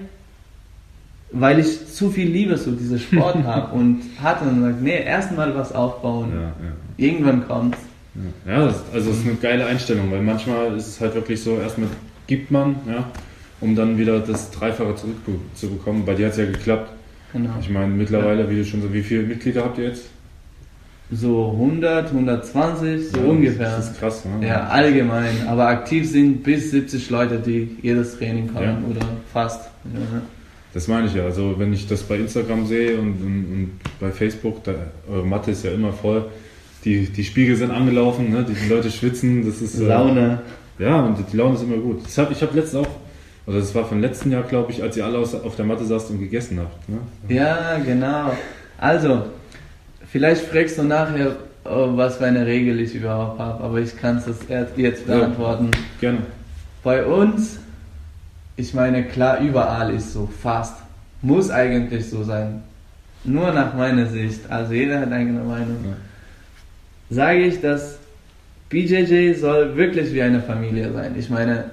weil 1.32 1.60
ich 1.60 1.88
zu 1.88 2.10
viel 2.10 2.29
Liebe 2.29 2.55
zu 2.55 2.72
diesem 2.72 3.00
Sport 3.00 3.36
habe 3.44 3.75
und 3.75 4.01
hatte 4.22 4.46
und 4.46 4.62
gesagt, 4.62 4.82
nee, 4.82 5.03
erstmal 5.03 5.53
was 5.55 5.74
aufbauen. 5.74 6.32
Ja, 6.34 6.41
ja. 6.41 6.53
Irgendwann 6.98 7.46
kommt's. 7.46 7.77
Ja, 8.48 8.65
das, 8.65 8.82
also 8.94 9.10
das 9.10 9.20
ist 9.20 9.27
eine 9.27 9.36
geile 9.36 9.65
Einstellung, 9.65 10.10
weil 10.12 10.22
manchmal 10.22 10.75
ist 10.77 10.88
es 10.88 11.01
halt 11.01 11.15
wirklich 11.15 11.41
so, 11.41 11.58
erstmal 11.58 11.89
gibt 12.27 12.51
man, 12.51 12.77
ja, 12.88 13.10
um 13.60 13.75
dann 13.75 13.98
wieder 13.98 14.20
das 14.20 14.51
Dreifache 14.51 14.96
zurückzubekommen. 14.96 16.05
Bei 16.05 16.13
dir 16.13 16.27
hat 16.27 16.34
es 16.34 16.39
ja 16.39 16.46
geklappt. 16.46 16.91
Genau. 17.34 17.50
Ich 17.60 17.70
meine, 17.70 17.88
mittlerweile, 17.88 18.44
ja. 18.44 18.50
wie 18.50 18.55
du 18.58 18.65
schon 18.65 18.82
so, 18.82 18.94
wie 18.94 19.03
viele 19.03 19.24
Mitglieder 19.24 19.65
habt 19.65 19.77
ihr 19.77 19.89
jetzt? 19.89 20.05
So 21.12 21.52
100, 21.52 22.08
120, 22.08 23.10
so 23.10 23.20
ja, 23.20 23.25
ungefähr. 23.25 23.77
Das 23.77 23.90
ist 23.90 24.00
krass, 24.00 24.25
ne? 24.25 24.48
Ja, 24.48 24.68
allgemein. 24.68 25.48
Aber 25.48 25.68
aktiv 25.68 26.10
sind 26.10 26.44
bis 26.44 26.72
70 26.72 27.10
Leute, 27.10 27.40
die 27.40 27.77
jedes 27.82 28.18
Training 28.18 28.51
kommen 28.51 28.66
ja. 28.66 28.90
oder 28.90 29.06
fast. 29.32 29.70
Ja. 29.94 30.22
Das 30.74 30.88
meine 30.88 31.08
ich 31.08 31.14
ja. 31.14 31.24
Also, 31.24 31.56
wenn 31.58 31.72
ich 31.74 31.88
das 31.88 32.01
bei 32.03 32.18
Instagram 32.18 32.66
sehe 32.66 32.98
und, 32.98 33.22
und, 33.22 33.46
und 33.51 33.72
bei 34.00 34.12
Facebook, 34.12 34.64
da, 34.64 34.74
eure 35.10 35.25
Matte 35.25 35.51
ist 35.51 35.64
ja 35.64 35.72
immer 35.72 35.94
voll 35.94 36.25
die, 36.86 37.08
die 37.08 37.24
Spiegel 37.24 37.56
sind 37.56 37.72
angelaufen, 37.72 38.32
ne? 38.32 38.46
die, 38.48 38.70
Leute 38.70 38.92
schwitzen, 38.92 39.46
das 39.46 39.62
ist. 39.62 39.79
Äh, 39.79 39.88
Laune. 39.88 40.40
ja, 40.77 41.01
und 41.01 41.18
die 41.32 41.36
Laune 41.36 41.56
ist 41.56 41.64
immer 41.64 41.77
gut. 41.77 42.06
Das 42.06 42.18
hab, 42.18 42.32
ich 42.32 42.42
habe 42.42 42.56
letztens 42.56 42.86
auch, 42.86 42.92
oder 43.48 43.60
das 43.60 43.74
war 43.74 43.86
vom 43.86 44.01
letzten 44.01 44.32
Jahr, 44.32 44.44
glaube 44.44 44.72
ich, 44.72 44.82
als 44.82 44.96
ihr 44.96 45.06
alle 45.06 45.18
auf 45.18 45.56
der 45.56 45.66
Matte 45.66 45.84
saßt 45.84 46.12
und 46.12 46.20
gegessen 46.20 46.60
habt. 46.60 46.88
Ne? 46.88 46.98
Ja, 47.27 47.77
genau. 47.79 48.32
Also, 48.77 49.24
vielleicht 50.16 50.46
fragst 50.46 50.78
du 50.78 50.84
nachher, 50.84 51.36
oh, 51.66 51.98
was 51.98 52.18
für 52.18 52.25
eine 52.25 52.46
Regel 52.46 52.80
ich 52.80 52.96
überhaupt 52.96 53.38
habe, 53.38 53.62
aber 53.62 53.80
ich 53.80 53.98
kann 53.98 54.18
es 54.18 54.25
jetzt 54.78 55.06
beantworten. 55.06 55.72
Ja, 55.74 55.80
gerne. 56.00 56.20
Bei 56.84 57.06
uns, 57.06 57.60
ich 58.56 58.74
meine, 58.74 59.04
klar, 59.04 59.40
überall 59.40 59.94
ist 59.94 60.14
so, 60.14 60.30
fast. 60.42 60.78
Muss 61.22 61.50
eigentlich 61.50 62.10
so 62.10 62.24
sein. 62.24 62.64
Nur 63.25 63.51
nach 63.51 63.74
meiner 63.74 64.06
Sicht. 64.06 64.50
Also 64.50 64.74
jeder 64.74 65.01
hat 65.01 65.12
eigene 65.12 65.44
Meinung. 65.44 65.80
Ja 65.84 65.96
sage 67.10 67.46
ich, 67.46 67.62
dass 67.62 67.98
BJJ 68.70 69.34
soll 69.34 69.75
wirklich 69.75 70.14
wie 70.14 70.22
eine 70.22 70.42
Familie 70.42 70.92
sein. 70.92 71.16
Ich 71.18 71.30
meine, 71.30 71.66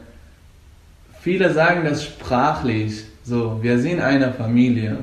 viele 1.21 1.53
sagen 1.53 1.85
das 1.85 2.05
sprachlich, 2.05 3.05
so, 3.25 3.63
wir 3.63 3.79
sind 3.79 4.01
eine 4.01 4.33
Familie, 4.33 4.99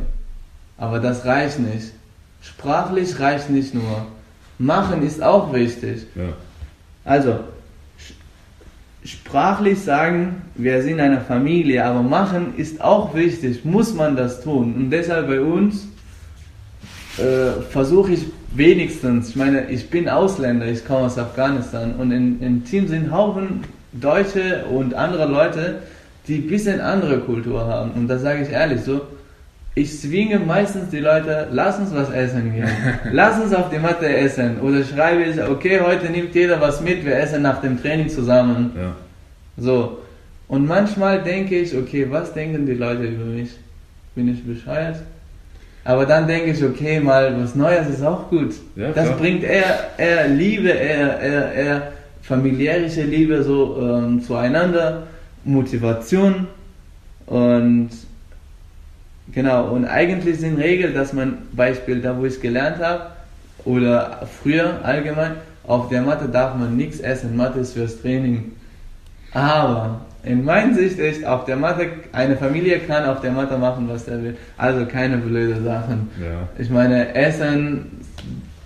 aber 0.78 0.99
das 0.99 1.25
reicht 1.25 1.60
nicht. 1.60 1.93
Sprachlich 2.41 3.19
reicht 3.19 3.49
nicht 3.49 3.73
nur. 3.73 4.08
Machen 4.58 5.06
ist 5.06 5.21
auch 5.21 5.54
wichtig. 5.54 6.06
Ja. 6.15 6.34
Also, 7.06 7.39
sprachlich 9.04 9.80
sagen, 9.80 10.41
wir 10.56 10.82
sind 10.84 10.99
eine 10.99 11.21
Familie, 11.21 11.86
aber 11.86 12.04
machen 12.04 12.54
ist 12.58 12.82
auch 12.82 13.13
wichtig, 13.15 13.63
muss 13.63 13.93
man 13.93 14.15
das 14.15 14.41
tun. 14.43 14.75
Und 14.75 14.91
deshalb 14.91 15.28
bei 15.28 15.41
uns 15.41 15.88
äh, 17.17 17.62
versuche 17.69 18.13
ich 18.13 18.25
wenigstens, 18.52 19.30
ich 19.30 19.36
meine, 19.36 19.69
ich 19.69 19.89
bin 19.89 20.10
Ausländer, 20.10 20.65
ich 20.67 20.86
komme 20.86 21.06
aus 21.06 21.17
Afghanistan 21.17 21.95
und 21.95 22.12
in, 22.12 22.41
im 22.41 22.65
Team 22.65 22.88
sind 22.88 23.12
Haufen 23.12 23.63
Deutsche 23.91 24.65
und 24.65 24.93
andere 24.93 25.25
Leute, 25.25 25.80
die 26.28 26.36
ein 26.36 26.47
bisschen 26.47 26.80
andere 26.80 27.19
Kultur 27.19 27.65
haben. 27.65 27.91
Und 27.91 28.08
das 28.08 28.21
sage 28.21 28.43
ich 28.43 28.49
ehrlich 28.49 28.82
so. 28.82 29.02
Ich 29.75 29.99
zwinge 29.99 30.39
meistens 30.39 30.89
die 30.89 30.99
Leute, 30.99 31.47
lass 31.51 31.79
uns 31.79 31.93
was 31.93 32.10
essen 32.10 32.53
gehen. 32.53 32.67
lass 33.12 33.39
uns 33.39 33.53
auf 33.53 33.69
die 33.69 33.77
Matte 33.77 34.08
essen. 34.08 34.60
Oder 34.62 34.84
schreibe 34.84 35.23
ich, 35.23 35.41
okay, 35.41 35.79
heute 35.79 36.10
nimmt 36.10 36.34
jeder 36.36 36.60
was 36.60 36.82
mit, 36.82 37.05
wir 37.05 37.15
essen 37.15 37.41
nach 37.43 37.62
dem 37.62 37.82
Training 37.82 38.10
zusammen. 38.10 38.71
Ja. 38.75 38.95
So. 39.58 39.99
Und 40.47 40.67
manchmal 40.67 41.21
denke 41.21 41.60
ich, 41.60 41.75
okay, 41.75 42.08
was 42.10 42.34
denken 42.34 42.65
die 42.65 42.73
Leute 42.73 43.03
über 43.03 43.25
mich? 43.25 43.51
Bin 44.15 44.27
ich 44.27 44.43
bescheuert? 44.43 44.97
Aber 45.84 46.05
dann 46.05 46.27
denke 46.27 46.51
ich, 46.51 46.63
okay, 46.63 46.99
mal 46.99 47.41
was 47.41 47.55
Neues 47.55 47.88
ist 47.88 48.03
auch 48.03 48.29
gut. 48.29 48.53
Ja, 48.75 48.91
das 48.91 49.15
bringt 49.17 49.43
eher, 49.43 49.91
eher 49.97 50.27
Liebe, 50.27 50.69
eher, 50.69 51.19
eher, 51.19 51.53
eher 51.53 51.91
familiärische 52.21 53.03
Liebe 53.03 53.41
so 53.43 53.77
ähm, 53.82 54.21
zueinander, 54.21 55.03
Motivation 55.45 56.47
und 57.25 57.89
genau. 59.33 59.69
Und 59.69 59.85
eigentlich 59.85 60.39
sind 60.39 60.57
Regeln, 60.57 60.93
dass 60.93 61.13
man 61.13 61.39
Beispiel 61.51 62.01
da, 62.01 62.17
wo 62.17 62.25
ich 62.25 62.39
gelernt 62.41 62.79
habe 62.79 63.07
oder 63.65 64.27
früher 64.41 64.79
allgemein 64.83 65.35
auf 65.69 65.89
der 65.89 66.01
Matte 66.01 66.27
darf 66.27 66.55
man 66.55 66.75
nichts 66.75 66.99
essen. 66.99 67.37
Matte 67.37 67.59
ist 67.59 67.73
fürs 67.73 68.01
Training. 68.01 68.53
Aber 69.33 70.01
in 70.23 70.43
meiner 70.43 70.73
Sicht 70.73 70.97
ist, 70.97 71.23
auf 71.23 71.45
der 71.45 71.57
Matte, 71.57 71.87
eine 72.11 72.35
Familie 72.35 72.79
kann 72.79 73.05
auf 73.05 73.21
der 73.21 73.31
Matte 73.31 73.57
machen, 73.57 73.87
was 73.87 74.07
er 74.07 74.23
will. 74.23 74.35
Also 74.57 74.85
keine 74.85 75.17
blöde 75.17 75.61
Sachen. 75.61 76.09
Ja. 76.19 76.49
Ich 76.57 76.71
meine, 76.71 77.13
essen, 77.13 78.01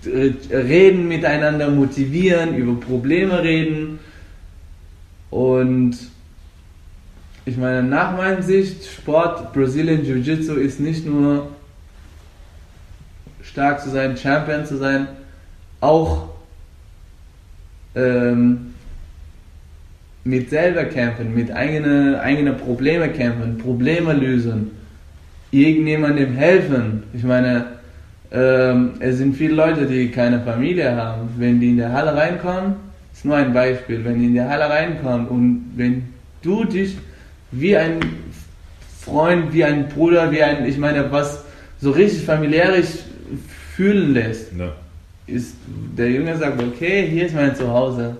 reden 0.06 1.06
miteinander, 1.06 1.68
motivieren, 1.70 2.56
über 2.56 2.80
Probleme 2.80 3.42
reden. 3.42 3.98
Und 5.30 5.98
ich 7.46 7.56
meine, 7.56 7.82
nach 7.82 8.16
meiner 8.16 8.42
Sicht, 8.42 8.86
Sport, 8.86 9.52
Brazilian 9.52 10.04
Jiu-Jitsu 10.04 10.54
ist 10.54 10.80
nicht 10.80 11.06
nur 11.06 11.48
stark 13.42 13.80
zu 13.80 13.90
sein, 13.90 14.16
Champion 14.16 14.64
zu 14.64 14.78
sein, 14.78 15.08
auch 15.80 16.28
ähm, 17.94 18.74
mit 20.24 20.48
selber 20.48 20.84
kämpfen, 20.84 21.34
mit 21.34 21.52
eigenen 21.52 22.14
eigene 22.14 22.54
Probleme 22.54 23.10
kämpfen, 23.10 23.58
Probleme 23.58 24.14
lösen, 24.14 24.70
irgendjemandem 25.50 26.34
helfen. 26.34 27.02
Ich 27.12 27.22
meine, 27.22 27.66
ähm, 28.32 28.94
es 29.00 29.18
sind 29.18 29.36
viele 29.36 29.54
Leute, 29.54 29.84
die 29.84 30.10
keine 30.10 30.40
Familie 30.40 30.96
haben. 30.96 31.28
Wenn 31.36 31.60
die 31.60 31.70
in 31.70 31.76
der 31.76 31.92
Halle 31.92 32.16
reinkommen, 32.16 32.76
ist 33.12 33.26
nur 33.26 33.36
ein 33.36 33.52
Beispiel, 33.52 34.02
wenn 34.02 34.18
die 34.18 34.26
in 34.26 34.34
der 34.34 34.48
Halle 34.48 34.70
reinkommen 34.70 35.28
und 35.28 35.72
wenn 35.76 36.04
du 36.40 36.64
dich 36.64 36.96
wie 37.58 37.76
ein 37.76 38.00
Freund, 39.00 39.52
wie 39.52 39.64
ein 39.64 39.88
Bruder, 39.88 40.30
wie 40.30 40.42
ein, 40.42 40.64
ich 40.66 40.78
meine, 40.78 41.10
was 41.10 41.44
so 41.80 41.90
richtig 41.90 42.24
familiärisch 42.24 42.88
fühlen 43.76 44.14
lässt. 44.14 44.52
Ja. 44.58 44.72
Ist, 45.26 45.54
der 45.96 46.10
Junge 46.10 46.36
sagt, 46.36 46.62
okay, 46.62 47.06
hier 47.10 47.26
ist 47.26 47.34
mein 47.34 47.54
Zuhause. 47.54 48.16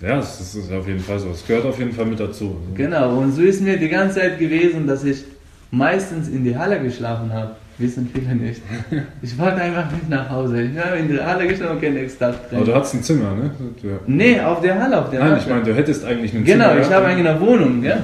Ja, 0.00 0.16
das 0.16 0.40
ist, 0.40 0.72
auf 0.72 0.86
jeden 0.86 1.00
Fall 1.00 1.18
so. 1.18 1.30
Es 1.30 1.44
gehört 1.46 1.64
auf 1.66 1.78
jeden 1.78 1.92
Fall 1.92 2.06
mit 2.06 2.20
dazu. 2.20 2.56
Genau, 2.74 3.18
und 3.18 3.32
so 3.32 3.42
ist 3.42 3.60
mir 3.60 3.76
die 3.76 3.88
ganze 3.88 4.20
Zeit 4.20 4.38
gewesen, 4.38 4.86
dass 4.86 5.02
ich 5.04 5.24
meistens 5.70 6.28
in 6.28 6.44
die 6.44 6.56
Halle 6.56 6.80
geschlafen 6.80 7.32
habe. 7.32 7.52
Wissen 7.78 8.08
viele 8.12 8.34
nicht. 8.34 8.60
Ich 9.22 9.36
wollte 9.38 9.56
einfach 9.56 9.90
nicht 9.92 10.08
nach 10.08 10.28
Hause. 10.30 10.62
Ich 10.62 10.78
habe 10.78 10.98
in 10.98 11.08
die 11.08 11.20
Halle 11.20 11.46
geschlafen 11.46 11.76
und 11.76 11.82
kein 11.82 11.94
nächsten 11.94 12.18
Tag 12.18 12.34
Aber 12.52 12.64
du 12.64 12.74
hattest 12.74 12.94
ein 12.94 13.02
Zimmer, 13.02 13.34
ne? 13.34 13.50
Du, 13.80 13.88
Nee, 14.06 14.40
auf 14.40 14.60
der 14.60 14.80
Halle, 14.80 15.00
auf 15.00 15.10
der 15.10 15.20
Nein, 15.20 15.30
Halle. 15.30 15.40
ich 15.40 15.48
meine, 15.48 15.62
du 15.62 15.74
hättest 15.74 16.04
eigentlich 16.04 16.34
ein 16.34 16.44
Genau, 16.44 16.70
Zimmer. 16.70 16.80
ich 16.80 16.90
habe 16.92 17.06
eigentlich 17.06 17.28
eine 17.28 17.40
Wohnung, 17.40 17.82
gell? 17.82 18.02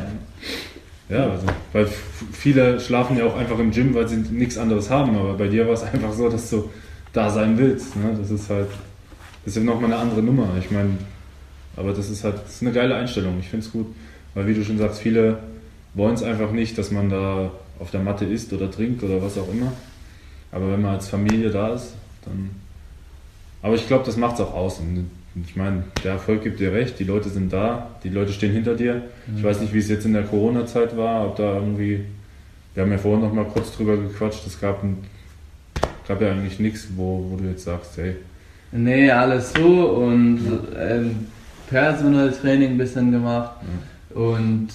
Ja, 1.09 1.31
also, 1.31 1.47
weil 1.73 1.87
viele 2.33 2.81
schlafen 2.81 3.19
ja 3.19 3.27
auch 3.27 3.37
einfach 3.37 3.59
im 3.59 3.71
Gym, 3.71 3.95
weil 3.95 4.09
sie 4.09 4.17
nichts 4.17 4.57
anderes 4.57 4.89
haben. 4.91 5.17
Aber 5.17 5.35
bei 5.35 5.49
dir 5.49 5.67
war 5.67 5.75
es 5.75 5.83
einfach 5.93 6.13
so, 6.13 6.29
dass 6.29 6.51
du 6.51 6.71
da 7.13 7.31
sein 7.31 7.59
willst. 7.59 7.97
Ne? 7.97 8.17
Das 8.19 8.31
ist 8.31 8.49
halt, 8.51 8.69
das 9.45 9.57
ist 9.57 9.63
ja 9.63 9.63
nochmal 9.63 9.93
eine 9.93 10.01
andere 10.01 10.23
Nummer. 10.23 10.49
Ich 10.59 10.71
meine, 10.71 10.91
aber 11.77 11.93
das 11.93 12.09
ist 12.09 12.25
halt, 12.25 12.37
das 12.45 12.55
ist 12.55 12.63
eine 12.63 12.73
geile 12.73 12.97
Einstellung. 12.97 13.39
Ich 13.41 13.49
finde 13.49 13.67
es 13.67 13.73
gut. 13.73 13.87
Weil 14.35 14.47
wie 14.47 14.55
du 14.55 14.65
schon 14.65 14.79
sagst, 14.79 15.01
viele 15.01 15.39
wollen 15.95 16.15
es 16.15 16.23
einfach 16.23 16.51
nicht, 16.51 16.77
dass 16.79 16.91
man 16.91 17.11
da 17.11 17.51
auf 17.79 17.91
der 17.91 18.01
Matte 18.01 18.25
isst 18.25 18.53
oder 18.53 18.71
trinkt 18.71 19.03
oder 19.03 19.23
was 19.23 19.39
auch 19.39 19.49
immer. 19.53 19.73
Aber 20.51 20.73
wenn 20.73 20.83
man 20.83 20.95
als 20.95 21.09
Familie 21.09 21.51
da 21.51 21.75
ist, 21.75 21.95
dann. 22.25 22.51
Aber 23.63 23.75
ich 23.75 23.87
glaube, 23.87 24.05
das 24.05 24.17
macht 24.17 24.35
es 24.35 24.41
auch 24.41 24.55
aus. 24.55 24.79
Und 24.79 25.11
ich 25.45 25.57
meine, 25.57 25.83
der 26.05 26.13
Erfolg 26.13 26.43
gibt 26.45 26.61
dir 26.61 26.73
recht, 26.73 26.99
die 26.99 27.05
Leute 27.05 27.29
sind 27.29 27.53
da, 27.53 27.91
die 28.05 28.09
Leute 28.09 28.33
stehen 28.33 28.53
hinter 28.53 28.75
dir. 28.75 29.03
Ich 29.37 29.43
weiß 29.43 29.61
nicht, 29.61 29.73
wie 29.75 29.79
es 29.79 29.89
jetzt 29.89 30.05
in 30.07 30.13
der 30.13 30.23
Corona-Zeit 30.23 30.97
war, 30.97 31.27
ob 31.27 31.37
da 31.37 31.55
irgendwie. 31.57 32.01
Wir 32.75 32.83
haben 32.83 32.91
ja 32.93 32.99
vorhin 32.99 33.21
noch 33.23 33.33
mal 33.33 33.45
kurz 33.45 33.77
drüber 33.77 33.97
gequatscht, 33.97 34.47
es 34.47 34.61
gab, 34.61 34.83
ein, 34.83 34.99
gab 36.09 36.21
ja 36.21 36.31
eigentlich 36.33 36.59
nichts, 36.61 36.89
wo, 36.97 37.27
wo 37.31 37.37
du 37.37 37.45
jetzt 37.49 37.65
sagst, 37.65 37.97
hey, 37.97 38.17
Nee, 38.73 39.09
alles 39.11 39.53
so 39.53 39.91
und 39.91 40.41
ähm, 40.77 41.27
Personal 41.71 42.33
Training 42.33 42.73
ein 42.73 42.79
bisschen 42.79 43.13
gemacht 43.13 43.53
und 44.15 44.69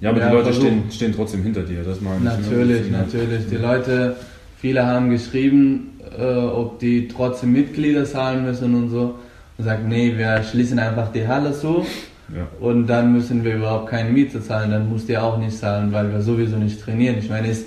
ja, 0.00 0.10
aber 0.10 0.18
Ja, 0.20 0.28
die 0.30 0.34
Leute 0.34 0.52
stehen, 0.52 0.82
stehen 0.90 1.12
trotzdem 1.14 1.44
hinter 1.44 1.62
dir, 1.62 1.84
das 1.84 2.00
meine 2.00 2.16
ich. 2.16 2.22
ne? 2.24 2.38
natürlich, 2.42 2.90
Ja. 2.90 2.98
natürlich. 2.98 3.46
Die 3.48 3.56
Leute, 3.56 4.16
viele 4.58 4.84
haben 4.84 5.10
geschrieben, 5.10 6.00
äh, 6.18 6.24
ob 6.24 6.80
die 6.80 7.06
trotzdem 7.06 7.52
Mitglieder 7.52 8.04
zahlen 8.04 8.44
müssen 8.44 8.74
und 8.74 8.90
so. 8.90 9.14
Und 9.62 9.68
sagt, 9.68 9.86
nee, 9.86 10.12
wir 10.18 10.42
schließen 10.42 10.76
einfach 10.80 11.12
die 11.12 11.24
Halle 11.28 11.52
so 11.52 11.86
Ja. 12.34 12.48
und 12.58 12.88
dann 12.88 13.12
müssen 13.12 13.44
wir 13.44 13.54
überhaupt 13.54 13.90
keine 13.90 14.10
Miete 14.10 14.42
zahlen. 14.42 14.72
Dann 14.72 14.88
musst 14.90 15.08
ihr 15.08 15.22
auch 15.22 15.38
nicht 15.38 15.56
zahlen, 15.56 15.92
weil 15.92 16.10
wir 16.10 16.20
sowieso 16.20 16.56
nicht 16.56 16.80
trainieren. 16.82 17.16
Ich 17.20 17.28
meine, 17.30 17.46
ist 17.46 17.66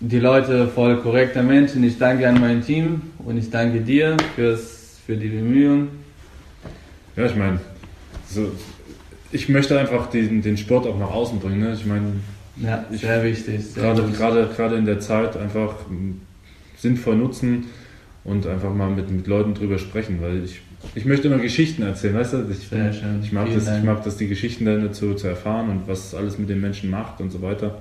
die 0.00 0.18
Leute 0.18 0.68
voll 0.68 0.98
korrekte 0.98 1.42
Menschen. 1.42 1.82
Ich 1.82 1.96
danke 1.96 2.28
an 2.28 2.38
mein 2.38 2.62
Team 2.62 3.00
und 3.20 3.38
ich 3.38 3.48
danke 3.48 3.80
dir 3.80 4.18
fürs, 4.36 4.98
für 5.06 5.16
die 5.16 5.28
Bemühungen. 5.28 5.88
Ja, 7.16 7.24
ich 7.24 7.36
meine, 7.36 7.58
so, 8.28 8.52
ich 9.30 9.48
möchte 9.48 9.78
einfach 9.80 10.10
den, 10.10 10.42
den 10.42 10.58
Sport 10.58 10.86
auch 10.86 10.98
nach 10.98 11.10
außen 11.10 11.40
bringen. 11.40 11.60
Ne? 11.60 11.72
Ich 11.72 11.86
meine, 11.86 12.04
Ja, 12.58 12.84
Ich- 12.92 13.00
sehr 13.00 13.24
wichtig. 13.24 13.64
Sehr 13.64 13.82
gerade, 13.82 14.02
gerade, 14.14 14.50
gerade 14.54 14.76
in 14.76 14.84
der 14.84 15.00
Zeit 15.00 15.38
einfach 15.38 15.74
sinnvoll 16.76 17.16
nutzen 17.16 17.64
und 18.24 18.46
einfach 18.46 18.74
mal 18.74 18.90
mit, 18.90 19.10
mit 19.10 19.26
Leuten 19.26 19.54
drüber 19.54 19.78
sprechen, 19.78 20.18
weil 20.20 20.44
ich, 20.44 20.60
ich 20.94 21.04
möchte 21.04 21.28
immer 21.28 21.38
Geschichten 21.38 21.82
erzählen, 21.82 22.14
weißt 22.14 22.32
du? 22.34 22.44
Ich, 22.50 22.68
Sehr 22.68 22.92
schön. 22.92 23.20
ich, 23.22 23.32
mag 23.32 23.46
Vielen 23.48 23.64
das, 23.64 23.78
ich 23.78 23.84
mag 23.84 24.04
das, 24.04 24.16
die 24.16 24.28
Geschichten 24.28 24.64
dazu 24.64 25.14
zu 25.14 25.28
erfahren 25.28 25.70
und 25.70 25.88
was 25.88 26.14
alles 26.14 26.38
mit 26.38 26.48
den 26.48 26.60
Menschen 26.60 26.90
macht 26.90 27.20
und 27.20 27.30
so 27.30 27.40
weiter. 27.40 27.78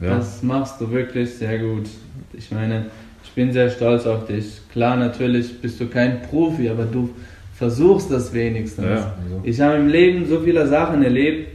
Ja, 0.00 0.16
Das 0.16 0.42
machst 0.42 0.80
du 0.80 0.90
wirklich 0.90 1.30
sehr 1.34 1.58
gut. 1.58 1.86
Ich 2.32 2.50
meine, 2.50 2.86
ich 3.22 3.30
bin 3.32 3.52
sehr 3.52 3.70
stolz 3.70 4.06
auf 4.06 4.26
dich. 4.26 4.60
Klar, 4.72 4.96
natürlich 4.96 5.60
bist 5.60 5.80
du 5.80 5.86
kein 5.86 6.22
Profi, 6.22 6.68
aber 6.68 6.84
du 6.84 7.10
versuchst 7.54 8.10
das 8.10 8.32
wenigstens. 8.32 8.84
ja, 8.84 9.14
also, 9.22 9.40
Ich 9.44 9.60
habe 9.60 9.76
im 9.76 9.88
Leben 9.88 10.26
so 10.26 10.40
viele 10.40 10.66
Sachen 10.66 11.02
erlebt. 11.02 11.48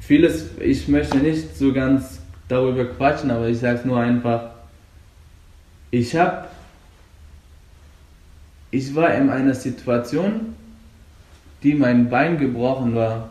Vieles, 0.00 0.46
ich 0.60 0.88
möchte 0.88 1.18
nicht 1.18 1.56
so 1.56 1.72
ganz 1.72 2.20
darüber 2.48 2.84
quatschen, 2.84 3.30
aber 3.30 3.48
ich 3.48 3.58
sage 3.58 3.78
es 3.78 3.84
nur 3.84 3.98
einfach. 4.00 4.50
Ich 5.90 6.14
habe, 6.14 6.44
ich 8.70 8.94
war 8.94 9.14
in 9.14 9.30
einer 9.30 9.54
Situation, 9.54 10.54
die 11.62 11.74
mein 11.74 12.08
Bein 12.10 12.38
gebrochen 12.38 12.94
war. 12.94 13.30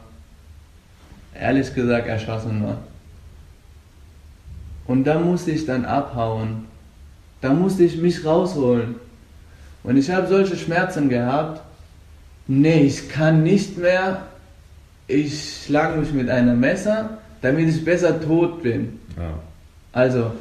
Ehrlich 1.39 1.73
gesagt 1.73 2.07
erschossen 2.07 2.63
war. 2.63 2.77
Und 4.87 5.03
da 5.03 5.19
musste 5.19 5.51
ich 5.51 5.65
dann 5.65 5.85
abhauen. 5.85 6.65
Da 7.41 7.53
musste 7.53 7.83
ich 7.83 7.97
mich 7.97 8.25
rausholen. 8.25 8.95
Und 9.83 9.97
ich 9.97 10.09
habe 10.09 10.27
solche 10.27 10.55
Schmerzen 10.55 11.09
gehabt. 11.09 11.61
Nee, 12.47 12.81
ich 12.81 13.09
kann 13.09 13.43
nicht 13.43 13.77
mehr. 13.77 14.23
Ich 15.07 15.63
schlage 15.65 15.99
mich 15.99 16.11
mit 16.11 16.29
einem 16.29 16.59
Messer, 16.59 17.19
damit 17.41 17.69
ich 17.69 17.85
besser 17.85 18.19
tot 18.19 18.63
bin. 18.63 18.99
ja. 19.15 19.33
Also, 19.93 20.31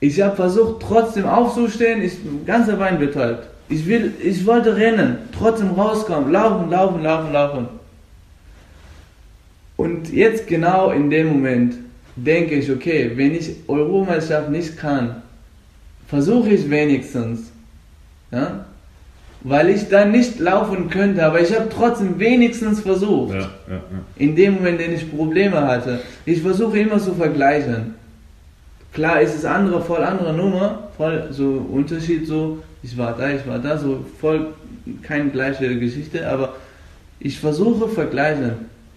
ich 0.00 0.20
habe 0.20 0.36
versucht, 0.36 0.82
trotzdem 0.82 1.26
aufzustehen. 1.26 2.02
Ich 2.02 2.18
ganze 2.46 2.74
Bein 2.74 2.98
betäubt. 2.98 3.48
Ich, 3.68 3.86
will, 3.86 4.12
ich 4.22 4.46
wollte 4.46 4.76
rennen, 4.76 5.18
trotzdem 5.36 5.70
rauskommen, 5.70 6.30
laufen, 6.30 6.70
laufen, 6.70 7.02
laufen, 7.02 7.32
laufen. 7.32 7.68
Und 9.76 10.12
jetzt 10.12 10.46
genau 10.46 10.90
in 10.90 11.10
dem 11.10 11.28
Moment 11.28 11.76
denke 12.14 12.54
ich, 12.54 12.70
okay, 12.70 13.12
wenn 13.14 13.34
ich 13.34 13.56
Europameisterschaft 13.66 14.50
nicht 14.50 14.78
kann, 14.78 15.22
versuche 16.08 16.50
ich 16.50 16.70
wenigstens, 16.70 17.50
ja, 18.30 18.66
weil 19.42 19.68
ich 19.68 19.88
dann 19.88 20.12
nicht 20.12 20.38
laufen 20.38 20.88
könnte, 20.88 21.24
aber 21.24 21.40
ich 21.40 21.54
habe 21.54 21.68
trotzdem 21.68 22.18
wenigstens 22.18 22.80
versucht 22.80 23.34
ja, 23.34 23.40
ja. 23.40 23.80
in 24.16 24.34
dem 24.34 24.54
Moment, 24.54 24.80
in 24.80 24.90
dem 24.90 24.96
ich 24.96 25.10
Probleme 25.10 25.60
hatte. 25.66 26.00
Ich 26.24 26.42
versuche 26.42 26.78
immer 26.78 26.98
zu 26.98 27.14
vergleichen. 27.14 27.94
Klar 28.96 29.20
ist 29.20 29.34
es 29.34 29.44
andere, 29.44 29.82
voll 29.82 30.02
andere 30.02 30.32
Nummer, 30.32 30.88
voll 30.96 31.28
so 31.30 31.66
Unterschied, 31.70 32.26
so 32.26 32.62
ich 32.82 32.96
war 32.96 33.14
da, 33.14 33.28
ich 33.28 33.46
war 33.46 33.58
da, 33.58 33.76
so 33.76 34.02
voll 34.18 34.54
keine 35.02 35.28
gleiche 35.28 35.78
Geschichte, 35.78 36.26
aber 36.26 36.54
ich 37.20 37.38
versuche 37.38 37.88
vergleichen. 37.88 38.52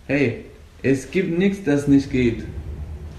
Hey, 0.07 0.45
es 0.81 1.11
gibt 1.11 1.37
nichts, 1.37 1.65
das 1.65 1.89
nicht 1.89 2.09
geht. 2.09 2.45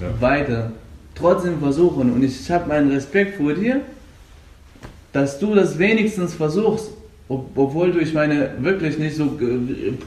Ja. 0.00 0.22
Weiter. 0.22 0.72
Trotzdem 1.14 1.58
versuchen 1.60 2.14
und 2.14 2.22
ich 2.22 2.50
habe 2.50 2.68
meinen 2.68 2.90
Respekt 2.90 3.36
vor 3.36 3.52
dir, 3.52 3.82
dass 5.12 5.38
du 5.38 5.54
das 5.54 5.78
wenigstens 5.78 6.32
versuchst, 6.32 6.92
ob, 7.30 7.56
obwohl 7.56 7.92
du, 7.92 8.00
ich 8.00 8.12
meine, 8.12 8.50
wirklich 8.58 8.98
nicht 8.98 9.14
so 9.14 9.38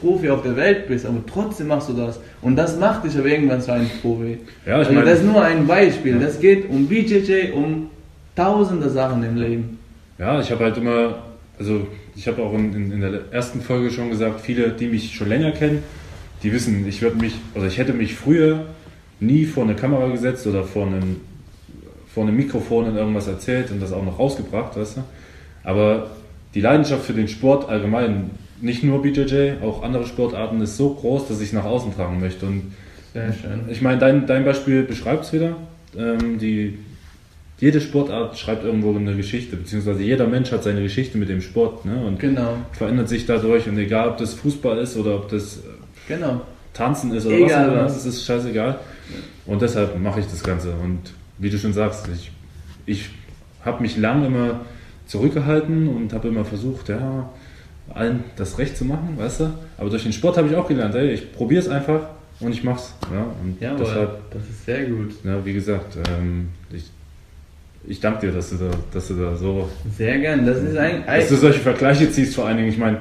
Profi 0.02 0.30
auf 0.30 0.44
der 0.44 0.58
Welt 0.58 0.88
bist, 0.90 1.06
aber 1.06 1.20
trotzdem 1.26 1.68
machst 1.68 1.88
du 1.88 1.94
das. 1.94 2.20
Und 2.42 2.58
das 2.58 2.78
macht 2.78 3.06
dich 3.06 3.18
aber 3.18 3.28
irgendwann 3.28 3.62
zu 3.62 3.72
einem 3.72 3.90
Profi. 4.02 4.40
Ja, 4.66 4.74
ich 4.82 4.88
also 4.90 4.92
meine- 4.92 5.10
das 5.10 5.20
ist 5.20 5.26
nur 5.26 5.42
ein 5.42 5.66
Beispiel. 5.66 6.20
Das 6.20 6.38
geht 6.42 6.70
um 6.70 6.86
BJJ, 6.86 7.54
um 7.54 7.90
tausende 8.36 8.90
Sachen 8.90 9.24
im 9.24 9.38
Leben. 9.38 9.80
Ja, 10.20 10.42
ich 10.42 10.52
habe 10.52 10.66
halt 10.66 10.76
immer, 10.76 11.24
also 11.58 11.88
ich 12.14 12.28
habe 12.28 12.44
auch 12.44 12.54
in, 12.56 12.74
in, 12.74 12.92
in 12.92 13.00
der 13.00 13.22
ersten 13.32 13.62
Folge 13.62 13.90
schon 13.90 14.10
gesagt, 14.10 14.42
viele, 14.42 14.72
die 14.72 14.88
mich 14.88 15.16
schon 15.16 15.30
länger 15.30 15.52
kennen, 15.52 15.82
die 16.44 16.52
wissen, 16.52 16.86
ich 16.86 17.02
würde 17.02 17.16
mich, 17.16 17.36
also 17.56 17.66
ich 17.68 17.78
hätte 17.78 17.94
mich 17.94 18.16
früher 18.16 18.66
nie 19.22 19.46
vor 19.46 19.64
eine 19.64 19.76
Kamera 19.76 20.08
gesetzt 20.10 20.46
oder 20.46 20.66
vor 20.66 20.88
einem, 20.88 21.22
vor 22.14 22.24
einem 22.24 22.36
Mikrofon 22.36 22.84
und 22.90 22.98
irgendwas 22.98 23.28
erzählt 23.28 23.72
und 23.72 23.82
das 23.82 23.94
auch 23.94 24.04
noch 24.04 24.20
rausgebracht, 24.20 24.76
weißt 24.76 24.98
du. 24.98 25.02
Aber 25.64 26.10
die 26.54 26.62
Leidenschaft 26.62 27.06
für 27.06 27.14
den 27.14 27.28
Sport 27.28 27.70
allgemein, 27.70 28.32
nicht 28.62 28.84
nur 28.84 29.02
BJJ, 29.02 29.64
auch 29.64 29.84
andere 29.84 30.06
Sportarten, 30.06 30.62
ist 30.62 30.78
so 30.78 30.94
groß, 30.94 31.28
dass 31.28 31.40
ich 31.42 31.48
es 31.48 31.54
nach 31.54 31.66
außen 31.66 31.94
tragen 31.96 32.20
möchte. 32.20 32.46
Und 32.46 32.74
Sehr 33.14 33.34
schön. 33.34 33.62
ich 33.70 33.82
meine, 33.82 34.00
dein, 34.00 34.26
dein 34.28 34.46
Beispiel 34.46 34.84
beschreibt 34.84 35.26
es 35.26 35.34
wieder. 35.34 35.56
Ähm, 35.98 36.40
die, 36.40 36.78
jede 37.60 37.82
Sportart 37.82 38.38
schreibt 38.38 38.64
irgendwo 38.64 38.96
eine 38.96 39.16
Geschichte, 39.16 39.56
beziehungsweise 39.56 40.02
jeder 40.04 40.28
Mensch 40.28 40.52
hat 40.52 40.64
seine 40.64 40.82
Geschichte 40.82 41.18
mit 41.18 41.30
dem 41.30 41.42
Sport 41.42 41.86
ne? 41.86 41.96
und 42.06 42.20
Genau, 42.20 42.58
verändert 42.72 43.10
sich 43.10 43.26
dadurch. 43.26 43.68
Und 43.68 43.78
egal, 43.78 44.10
ob 44.10 44.18
das 44.18 44.34
Fußball 44.34 44.78
ist 44.78 44.96
oder 44.98 45.16
ob 45.16 45.30
das 45.30 45.58
äh, 45.58 45.62
genau. 46.08 46.42
Tanzen 46.74 47.14
ist 47.14 47.26
oder 47.26 47.36
Egal 47.36 47.50
was 47.50 47.56
auch 47.68 47.72
immer, 47.74 47.86
was. 47.86 47.98
es 47.98 48.06
ist 48.06 48.26
scheißegal. 48.26 48.80
Und 49.46 49.62
deshalb 49.62 50.00
mache 50.00 50.20
ich 50.20 50.28
das 50.28 50.44
Ganze. 50.44 50.72
Und 50.72 51.00
wie 51.38 51.50
du 51.50 51.58
schon 51.58 51.74
sagst, 51.74 52.08
ich, 52.14 52.32
ich 52.86 53.10
habe 53.64 53.82
mich 53.82 53.98
lang 53.98 54.26
immer 54.26 54.62
zurückgehalten 55.14 55.88
und 55.88 56.12
habe 56.12 56.28
immer 56.30 56.44
versucht, 56.44 56.90
ja, 56.90 57.30
allen 57.94 58.24
das 58.36 58.58
Recht 58.58 58.76
zu 58.76 58.84
machen, 58.84 59.16
weißt 59.16 59.42
du? 59.42 59.54
Aber 59.78 59.92
durch 59.92 60.02
den 60.02 60.12
Sport 60.12 60.38
habe 60.38 60.48
ich 60.48 60.56
auch 60.56 60.68
gelernt, 60.68 60.96
ey, 60.96 61.12
ich 61.12 61.32
probiere 61.32 61.62
es 61.62 61.70
einfach 61.70 62.08
und 62.40 62.52
ich 62.52 62.64
mach's. 62.64 62.96
Ja? 63.14 63.28
Und 63.44 63.62
Jawohl, 63.62 63.78
deshalb, 63.86 64.32
das 64.32 64.42
ist 64.50 64.66
sehr 64.66 64.86
gut. 64.86 65.12
ja, 65.24 65.46
wie 65.46 65.54
gesagt, 65.54 65.98
ähm, 66.10 66.48
ich, 66.72 66.90
ich 67.88 68.00
danke 68.00 68.26
dir, 68.26 68.34
dass 68.34 68.50
du 68.50 68.56
da, 68.56 68.72
dass 68.92 69.08
du 69.10 69.14
da 69.14 69.36
so, 69.36 69.70
Sehr 69.96 70.18
gern. 70.18 70.48
Das 70.48 70.58
ist 70.58 70.76
ein, 70.76 71.04
dass 71.06 71.30
du 71.30 71.36
solche 71.36 71.60
Vergleiche 71.60 72.10
ziehst, 72.10 72.34
vor 72.34 72.48
allen 72.48 72.58
Dingen, 72.58 72.70
ich 72.70 72.80
meine, 72.80 72.98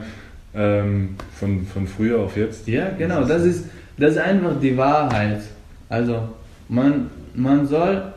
ähm, 0.55 1.17
von, 1.41 1.65
von 1.65 1.87
früher 1.87 2.21
auf 2.21 2.37
jetzt. 2.37 2.69
Ja, 2.69 2.91
genau. 2.91 3.25
Das 3.25 3.43
ist, 3.43 3.65
das 3.97 4.13
ist 4.13 4.19
einfach 4.19 4.61
die 4.61 4.77
Wahrheit. 4.77 5.41
Also, 5.89 6.29
man, 6.69 7.09
man 7.35 7.67
soll 7.67 8.13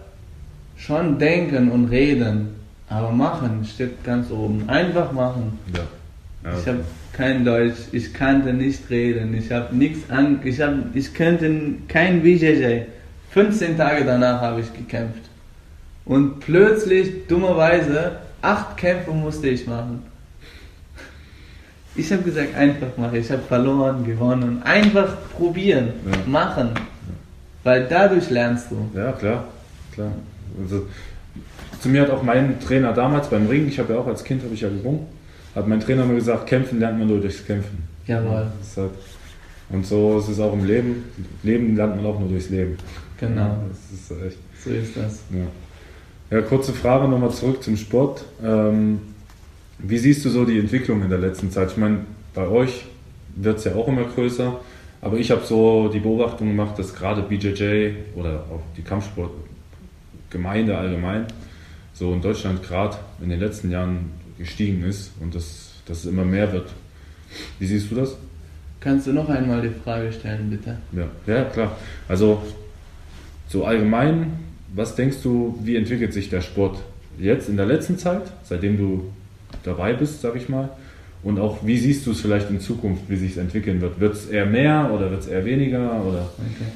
schon 0.75 1.17
denken 1.17 1.71
und 1.71 1.85
reden, 1.85 2.54
aber 2.89 3.11
machen 3.11 3.65
steht 3.65 4.03
ganz 4.03 4.31
oben. 4.31 4.69
Einfach 4.69 5.11
machen. 5.11 5.59
Ja. 5.73 5.83
ja 6.43 6.59
ich 6.59 6.67
habe 6.67 6.79
kein 7.13 7.45
Deutsch, 7.45 7.79
ich 7.91 8.13
kannte 8.13 8.53
nicht 8.53 8.89
reden, 8.89 9.33
ich 9.35 9.51
habe 9.51 9.75
nichts 9.75 10.09
an, 10.09 10.39
ich 10.43 10.61
habe, 10.61 10.83
ich 10.93 11.13
könnte 11.13 11.51
kein 11.87 12.21
BJJ. 12.21 12.81
15 13.31 13.77
Tage 13.77 14.05
danach 14.05 14.41
habe 14.41 14.61
ich 14.61 14.73
gekämpft. 14.73 15.23
Und 16.05 16.39
plötzlich, 16.39 17.27
dummerweise, 17.27 18.17
acht 18.41 18.77
Kämpfe 18.77 19.11
musste 19.11 19.49
ich 19.49 19.65
machen. 19.65 20.03
Ich 21.95 22.11
habe 22.11 22.23
gesagt, 22.23 22.55
einfach 22.55 22.95
machen. 22.97 23.15
Ich 23.15 23.31
habe 23.31 23.41
verloren, 23.41 24.05
gewonnen. 24.05 24.61
Einfach 24.63 25.17
probieren, 25.35 25.93
ja. 26.05 26.17
machen. 26.25 26.71
Weil 27.63 27.87
dadurch 27.87 28.29
lernst 28.29 28.69
du. 28.69 28.89
Ja, 28.93 29.11
klar. 29.13 29.45
klar. 29.93 30.11
Also, 30.61 30.87
zu 31.79 31.89
mir 31.89 32.01
hat 32.01 32.09
auch 32.09 32.23
mein 32.23 32.59
Trainer 32.59 32.93
damals 32.93 33.29
beim 33.29 33.47
Ringen, 33.47 33.67
ich 33.67 33.79
habe 33.79 33.93
ja 33.93 33.99
auch 33.99 34.07
als 34.07 34.23
Kind 34.23 34.43
habe 34.43 34.53
ich 34.53 34.61
ja 34.61 34.69
gerungen, 34.69 35.07
hat 35.55 35.67
mein 35.67 35.79
Trainer 35.79 36.05
mir 36.05 36.15
gesagt, 36.15 36.47
kämpfen 36.47 36.79
lernt 36.79 36.99
man 36.99 37.07
nur 37.07 37.19
durchs 37.19 37.45
Kämpfen. 37.45 37.83
Jawohl. 38.07 38.47
Halt, 38.75 38.91
und 39.69 39.85
so 39.85 40.19
ist 40.19 40.29
es 40.29 40.39
auch 40.39 40.53
im 40.53 40.65
Leben. 40.65 41.05
Leben 41.43 41.75
lernt 41.75 41.95
man 41.95 42.05
auch 42.05 42.19
nur 42.19 42.29
durchs 42.29 42.49
Leben. 42.49 42.77
Genau. 43.19 43.41
Ja, 43.41 43.59
ist. 43.71 44.07
So 44.63 44.69
ist 44.69 44.95
das. 44.95 45.23
Ja, 45.31 46.37
ja 46.37 46.41
kurze 46.43 46.73
Frage 46.73 47.07
nochmal 47.07 47.31
zurück 47.31 47.63
zum 47.63 47.77
Sport. 47.77 48.25
Ähm, 48.43 48.99
wie 49.79 49.97
siehst 49.97 50.23
du 50.25 50.29
so 50.29 50.45
die 50.45 50.59
Entwicklung 50.59 51.01
in 51.01 51.09
der 51.09 51.19
letzten 51.19 51.51
Zeit? 51.51 51.71
Ich 51.71 51.77
meine, 51.77 51.99
bei 52.33 52.47
euch 52.47 52.85
wird 53.35 53.59
es 53.59 53.65
ja 53.65 53.75
auch 53.75 53.87
immer 53.87 54.03
größer, 54.03 54.59
aber 55.01 55.17
ich 55.17 55.31
habe 55.31 55.45
so 55.45 55.89
die 55.89 55.99
Beobachtung 55.99 56.47
gemacht, 56.47 56.77
dass 56.79 56.93
gerade 56.93 57.21
BJJ 57.21 57.91
oder 58.15 58.45
auch 58.51 58.61
die 58.77 58.81
Kampfsportgemeinde 58.81 60.77
allgemein 60.77 61.25
so 61.95 62.13
in 62.13 62.21
Deutschland 62.21 62.61
gerade 62.61 62.97
in 63.21 63.29
den 63.29 63.39
letzten 63.39 63.71
Jahren 63.71 64.11
gestiegen 64.37 64.83
ist 64.83 65.11
und 65.21 65.33
dass, 65.33 65.71
dass 65.85 65.99
es 65.99 66.05
immer 66.05 66.25
mehr 66.25 66.51
wird. 66.51 66.69
Wie 67.57 67.65
siehst 67.65 67.89
du 67.89 67.95
das? 67.95 68.17
Kannst 68.79 69.07
du 69.07 69.13
noch 69.13 69.29
einmal 69.29 69.61
die 69.61 69.73
Frage 69.83 70.11
stellen, 70.11 70.49
bitte? 70.49 70.77
Ja, 70.91 71.07
ja 71.25 71.45
klar. 71.45 71.75
Also 72.07 72.43
so 73.47 73.65
allgemein, 73.65 74.33
was 74.73 74.95
denkst 74.95 75.17
du, 75.23 75.57
wie 75.63 75.75
entwickelt 75.75 76.13
sich 76.13 76.29
der 76.29 76.41
Sport 76.41 76.77
jetzt 77.17 77.49
in 77.49 77.57
der 77.57 77.65
letzten 77.65 77.97
Zeit, 77.97 78.23
seitdem 78.43 78.77
du 78.77 79.05
dabei 79.63 79.93
bist, 79.93 80.21
sag 80.21 80.35
ich 80.35 80.49
mal. 80.49 80.69
Und 81.23 81.39
auch, 81.39 81.65
wie 81.65 81.77
siehst 81.77 82.05
du 82.05 82.11
es 82.11 82.21
vielleicht 82.21 82.49
in 82.51 82.59
Zukunft, 82.59 83.03
wie 83.07 83.15
sich 83.15 83.31
es 83.31 83.37
entwickeln 83.37 83.81
wird? 83.81 83.99
Wird 83.99 84.13
es 84.13 84.27
eher 84.27 84.45
mehr 84.45 84.91
oder 84.93 85.09
wird 85.09 85.21
es 85.21 85.27
eher 85.27 85.43
weniger? 85.45 86.05
Oder? 86.05 86.29
Okay. 86.37 86.69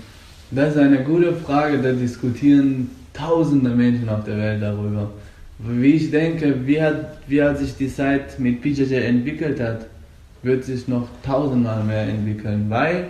Das 0.51 0.71
ist 0.71 0.77
eine 0.79 1.03
gute 1.03 1.33
Frage, 1.33 1.77
da 1.77 1.91
diskutieren 1.91 2.89
tausende 3.19 3.69
Menschen 3.69 4.09
auf 4.09 4.23
der 4.23 4.37
Welt 4.37 4.61
darüber. 4.61 5.11
Wie 5.59 5.93
ich 5.93 6.11
denke, 6.11 6.65
wie 6.65 6.81
hat, 6.81 7.17
wie 7.27 7.43
hat 7.43 7.57
sich 7.57 7.75
die 7.75 7.93
Zeit 7.93 8.39
mit 8.39 8.61
PJJ 8.61 8.93
entwickelt 8.93 9.59
hat, 9.59 9.87
wird 10.41 10.63
sich 10.63 10.87
noch 10.87 11.07
tausendmal 11.25 11.83
mehr 11.83 12.03
entwickeln, 12.03 12.65
weil 12.69 13.07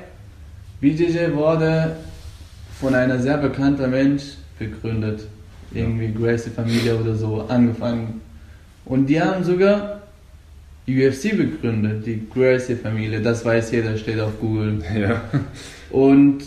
BJJ 0.81 1.33
wurde 1.33 1.95
von 2.79 2.95
einer 2.95 3.19
sehr 3.19 3.37
bekannten 3.37 3.91
Mensch 3.91 4.23
gegründet, 4.57 5.27
irgendwie 5.71 6.11
Gracie 6.11 6.49
Familie 6.49 6.95
oder 6.95 7.13
so 7.13 7.45
angefangen 7.47 8.21
und 8.89 9.05
die 9.05 9.21
haben 9.21 9.43
sogar 9.43 10.01
UFC 10.87 11.37
begründet, 11.37 12.05
die 12.07 12.27
Gracie-Familie. 12.33 13.21
Das 13.21 13.45
weiß 13.45 13.71
jeder, 13.71 13.95
steht 13.97 14.19
auf 14.19 14.39
Google. 14.39 14.81
Ja. 14.99 15.21
Und 15.91 16.43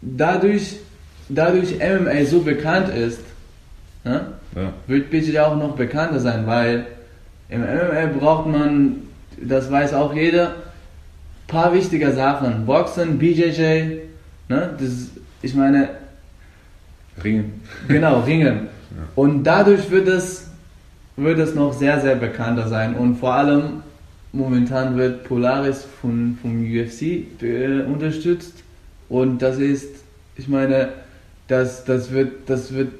dadurch, 0.00 0.76
dadurch 1.30 1.76
MMA 1.78 2.24
so 2.24 2.40
bekannt 2.40 2.88
ist, 2.88 3.20
ne, 4.04 4.26
ja. 4.54 4.72
wird 4.86 5.10
BJJ 5.10 5.38
auch 5.38 5.56
noch 5.56 5.76
bekannter 5.76 6.20
sein, 6.20 6.46
weil 6.46 6.86
im 7.48 7.62
MMA 7.62 8.18
braucht 8.18 8.46
man, 8.46 8.96
das 9.40 9.70
weiß 9.70 9.94
auch 9.94 10.14
jeder, 10.14 10.56
paar 11.46 11.72
wichtige 11.72 12.12
Sachen. 12.12 12.66
Boxen, 12.66 13.18
BJJ, 13.18 14.00
ne, 14.48 14.70
das, 14.78 15.10
ich 15.42 15.54
meine... 15.54 15.88
Ringen. 17.22 17.62
Genau, 17.88 18.20
Ringen. 18.20 18.68
Ja. 18.90 19.04
Und 19.14 19.44
dadurch 19.44 19.88
wird 19.92 20.08
es 20.08 20.50
wird 21.22 21.38
es 21.38 21.54
noch 21.54 21.72
sehr, 21.72 22.00
sehr 22.00 22.16
bekannter 22.16 22.68
sein. 22.68 22.94
Und 22.94 23.16
vor 23.16 23.34
allem 23.34 23.82
momentan 24.32 24.96
wird 24.96 25.24
Polaris 25.24 25.86
von, 26.00 26.38
vom 26.40 26.62
UFC 26.62 27.42
äh, 27.42 27.82
unterstützt. 27.82 28.54
Und 29.08 29.42
das 29.42 29.58
ist, 29.58 29.90
ich 30.36 30.48
meine, 30.48 30.90
das, 31.50 31.84
das, 31.84 32.10
wird, 32.10 32.48
das 32.48 32.72
wird 32.72 32.92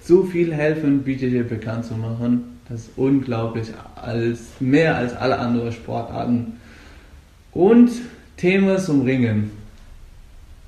so 0.00 0.24
viel 0.24 0.52
helfen, 0.52 1.02
BJJ 1.02 1.42
bekannt 1.42 1.84
zu 1.84 1.94
machen. 1.94 2.58
Das 2.68 2.82
ist 2.82 2.90
unglaublich, 2.96 3.68
als, 3.96 4.40
mehr 4.60 4.96
als 4.96 5.14
alle 5.14 5.38
anderen 5.38 5.72
Sportarten. 5.72 6.58
Und 7.52 7.90
Thema 8.36 8.78
zum 8.78 9.02
Ringen. 9.02 9.50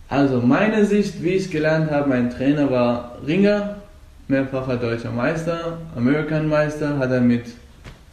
Also 0.09 0.40
meine 0.40 0.85
Sicht, 0.85 1.23
wie 1.23 1.31
ich 1.31 1.51
gelernt 1.51 1.90
habe, 1.90 2.09
mein 2.09 2.31
Trainer 2.31 2.70
war 2.70 3.18
Ringer 3.27 3.77
mehrfacher 4.29 4.77
deutscher 4.77 5.11
Meister, 5.11 5.79
American 5.97 6.49
Meister, 6.49 6.99
hat 6.99 7.11
er 7.11 7.20
mit 7.20 7.47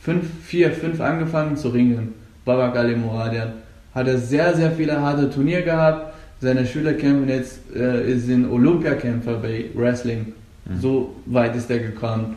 5, 0.01 0.25
4, 0.43 0.71
5 0.71 1.01
angefangen 1.01 1.55
zu 1.55 1.69
ringen. 1.69 2.13
Babak 2.43 2.75
Ali 2.75 2.95
Muradian. 2.95 3.53
Hat 3.93 4.07
er 4.07 4.17
sehr, 4.17 4.53
sehr 4.55 4.71
viele 4.71 4.99
harte 4.99 5.29
Turniere 5.29 5.63
gehabt. 5.63 6.10
Seine 6.41 6.65
Schüler 6.65 6.93
kämpfen 6.93 7.29
jetzt, 7.29 7.59
äh, 7.75 8.15
sind 8.15 8.49
Olympiakämpfer 8.49 9.37
bei 9.37 9.65
Wrestling. 9.75 10.33
Mhm. 10.65 10.79
So 10.81 11.15
weit 11.27 11.55
ist 11.55 11.69
er 11.69 11.79
gekommen. 11.79 12.35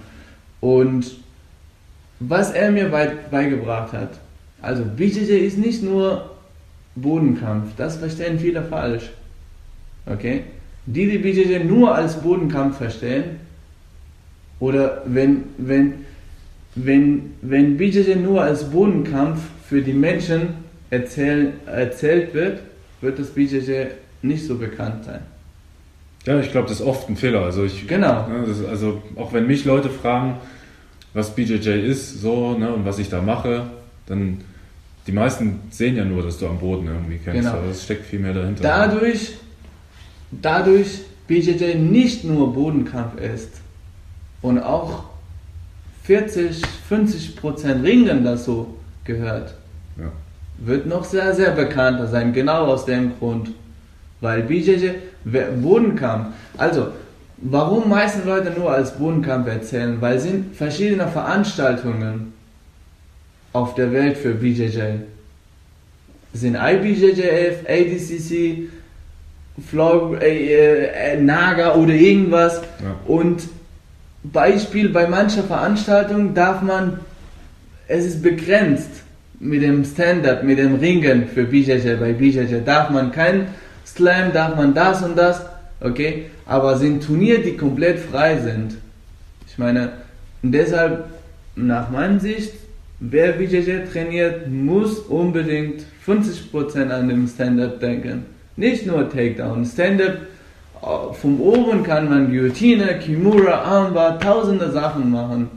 Und 0.60 1.16
was 2.20 2.52
er 2.52 2.70
mir 2.70 2.90
beigebracht 3.30 3.92
hat, 3.94 4.20
also 4.60 4.84
BJJ 4.84 5.46
ist 5.46 5.58
nicht 5.58 5.82
nur 5.82 6.30
Bodenkampf, 6.94 7.70
das 7.76 7.96
verstehen 7.96 8.38
viele 8.38 8.62
falsch. 8.62 9.10
Okay? 10.06 10.44
Die, 10.86 11.06
die 11.10 11.18
BJJ 11.18 11.64
nur 11.64 11.94
als 11.94 12.20
Bodenkampf 12.20 12.76
verstehen, 12.76 13.40
oder 14.60 15.02
wenn, 15.06 15.44
wenn, 15.58 16.04
wenn, 16.74 17.34
wenn 17.40 17.76
BJJ 17.76 18.16
nur 18.16 18.42
als 18.42 18.70
Bodenkampf 18.70 19.40
für 19.68 19.80
die 19.82 19.92
Menschen 19.92 20.48
erzähl, 20.90 21.54
erzählt 21.66 22.34
wird, 22.34 22.60
wird 23.04 23.18
das 23.18 23.28
BJJ 23.28 23.86
nicht 24.22 24.46
so 24.46 24.56
bekannt 24.56 25.04
sein. 25.04 25.20
Ja, 26.26 26.40
ich 26.40 26.50
glaube, 26.50 26.68
das 26.68 26.80
ist 26.80 26.86
oft 26.86 27.08
ein 27.08 27.16
Fehler. 27.16 27.42
Also 27.42 27.64
ich, 27.64 27.86
genau. 27.86 28.26
Ne, 28.26 28.46
ist, 28.50 28.64
also 28.64 29.02
auch 29.16 29.32
wenn 29.32 29.46
mich 29.46 29.64
Leute 29.64 29.90
fragen, 29.90 30.38
was 31.12 31.34
BJJ 31.34 31.68
ist, 31.68 32.20
so 32.20 32.56
ne, 32.58 32.72
und 32.72 32.84
was 32.84 32.98
ich 32.98 33.10
da 33.10 33.20
mache, 33.20 33.66
dann 34.06 34.40
die 35.06 35.12
meisten 35.12 35.60
sehen 35.70 35.96
ja 35.96 36.04
nur, 36.04 36.22
dass 36.22 36.38
du 36.38 36.48
am 36.48 36.58
Boden 36.58 36.86
irgendwie 36.86 37.18
kämpfst. 37.18 37.44
Genau. 37.44 37.58
Aber 37.58 37.70
es 37.70 37.84
steckt 37.84 38.06
viel 38.06 38.20
mehr 38.20 38.32
dahinter. 38.32 38.62
Dadurch, 38.62 39.34
dadurch 40.30 41.00
BJJ 41.28 41.74
nicht 41.74 42.24
nur 42.24 42.54
Bodenkampf 42.54 43.20
ist, 43.20 43.60
und 44.44 44.58
auch 44.58 45.04
40, 46.02 46.60
50 46.86 47.36
Prozent 47.36 47.82
Ringen 47.82 48.24
dazu 48.24 48.74
gehört, 49.04 49.54
ja. 49.98 50.12
Wird 50.58 50.86
noch 50.86 51.04
sehr, 51.04 51.34
sehr 51.34 51.50
bekannter 51.50 52.06
sein, 52.06 52.32
genau 52.32 52.66
aus 52.66 52.84
dem 52.84 53.18
Grund. 53.18 53.50
Weil 54.20 54.42
BJJ 54.42 54.90
Bodenkampf, 55.24 56.28
also 56.56 56.88
warum 57.38 57.88
meisten 57.88 58.26
Leute 58.26 58.50
nur 58.50 58.70
als 58.70 58.96
Bodenkampf 58.96 59.48
erzählen? 59.48 60.00
Weil 60.00 60.16
es 60.16 60.22
sind 60.24 60.56
verschiedene 60.56 61.08
Veranstaltungen 61.08 62.32
auf 63.52 63.74
der 63.74 63.92
Welt 63.92 64.16
für 64.16 64.34
BJJ. 64.34 64.80
Es 66.32 66.40
sind 66.40 66.56
IBJJF, 66.56 67.64
ADCC, 67.68 68.68
Flow, 69.68 70.16
äh, 70.16 71.14
äh, 71.14 71.20
Naga 71.20 71.74
oder 71.74 71.92
irgendwas. 71.92 72.60
Ja. 72.82 72.96
Und 73.06 73.44
Beispiel 74.24 74.88
bei 74.88 75.06
mancher 75.06 75.44
Veranstaltung 75.44 76.34
darf 76.34 76.62
man, 76.62 77.00
es 77.86 78.04
ist 78.04 78.22
begrenzt 78.22 79.03
mit 79.44 79.62
dem 79.62 79.84
Stand-up, 79.84 80.42
mit 80.42 80.58
dem 80.58 80.76
Ringen 80.76 81.28
für 81.28 81.44
BJJ. 81.44 81.96
Bei 82.00 82.12
BJJ 82.12 82.64
darf 82.64 82.88
man 82.90 83.12
kein 83.12 83.48
Slam, 83.86 84.32
darf 84.32 84.56
man 84.56 84.72
das 84.72 85.02
und 85.02 85.16
das, 85.16 85.44
okay? 85.80 86.26
Aber 86.46 86.78
sind 86.78 87.04
Turniere, 87.04 87.42
die 87.42 87.56
komplett 87.56 87.98
frei 87.98 88.38
sind. 88.38 88.76
Ich 89.46 89.58
meine, 89.58 89.92
deshalb, 90.42 91.04
nach 91.56 91.90
meiner 91.90 92.18
Sicht, 92.20 92.54
wer 93.00 93.32
BJJ 93.32 93.84
trainiert, 93.92 94.48
muss 94.48 94.98
unbedingt 94.98 95.84
50% 96.06 96.88
an 96.88 97.08
dem 97.08 97.28
Stand-up 97.28 97.80
denken. 97.80 98.24
Nicht 98.56 98.86
nur 98.86 99.10
Takedown. 99.10 99.66
Stand-up 99.66 100.18
vom 101.12 101.40
Oben 101.40 101.82
kann 101.82 102.08
man 102.08 102.30
Guillotine, 102.30 102.98
Kimura, 102.98 103.62
Armbar, 103.62 104.18
tausende 104.18 104.70
Sachen 104.70 105.10
machen. 105.10 105.48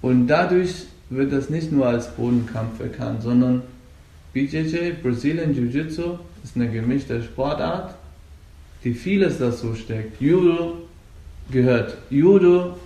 Und 0.00 0.28
dadurch 0.28 0.87
wird 1.10 1.32
das 1.32 1.48
nicht 1.50 1.72
nur 1.72 1.86
als 1.86 2.08
Bodenkampf 2.14 2.78
bekannt, 2.78 3.22
sondern 3.22 3.62
BJJ, 4.32 4.92
Brazilian 5.02 5.54
Jiu-Jitsu, 5.54 6.18
ist 6.44 6.56
eine 6.56 6.68
gemischte 6.68 7.22
Sportart. 7.22 7.94
die 8.84 8.94
vieles 8.94 9.38
dazu 9.38 9.74
steckt. 9.74 10.20
Judo 10.20 10.76
gehört. 11.50 11.96
Judo, 12.10 12.78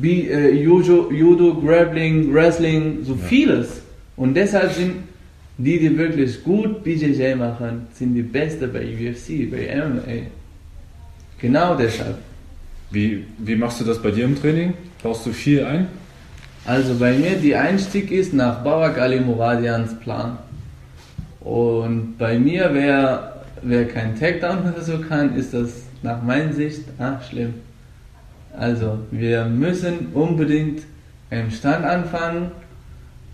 Bi, 0.00 0.28
äh, 0.28 0.50
Judo, 0.62 1.10
Judo, 1.12 1.54
Grappling, 1.60 2.32
Wrestling, 2.32 3.00
so 3.04 3.12
Ja. 3.12 3.18
vieles. 3.28 3.82
Und 4.16 4.32
deshalb 4.34 4.72
sind 4.72 4.94
die, 5.58 5.78
die 5.78 5.96
wirklich 5.98 6.42
gut 6.42 6.82
BJJ 6.82 7.34
machen, 7.34 7.86
sind 7.92 8.14
die 8.14 8.22
Beste 8.22 8.66
bei 8.66 8.82
UFC, 8.82 9.44
bei 9.50 9.68
MMA. 9.76 10.26
Genau 11.38 11.76
deshalb. 11.76 12.16
Wie, 12.90 13.24
wie 13.38 13.56
machst 13.56 13.78
du 13.80 13.84
das 13.84 14.00
bei 14.00 14.10
dir 14.10 14.24
im 14.24 14.40
Training? 14.40 14.72
Baust 15.02 15.26
du 15.26 15.32
viel 15.32 15.64
ein? 15.64 15.86
Also 16.64 16.94
bei 16.94 17.12
mir, 17.14 17.36
die 17.36 17.56
Einstieg 17.56 18.12
ist 18.12 18.32
nach 18.32 18.62
Babak 18.62 18.98
Ali 18.98 19.20
Muradians 19.20 19.98
Plan. 19.98 20.38
Und 21.40 22.16
bei 22.18 22.38
mir, 22.38 22.70
wer, 22.72 23.42
wer 23.62 23.88
kein 23.88 24.18
Takedown 24.18 24.72
so 24.80 24.98
kann, 24.98 25.34
ist 25.34 25.52
das 25.54 25.82
nach 26.02 26.22
meiner 26.22 26.52
Sicht 26.52 26.82
ah, 26.98 27.20
schlimm. 27.28 27.54
Also 28.56 28.98
wir 29.10 29.44
müssen 29.46 30.08
unbedingt 30.14 30.82
im 31.30 31.50
Stand 31.50 31.84
anfangen 31.84 32.52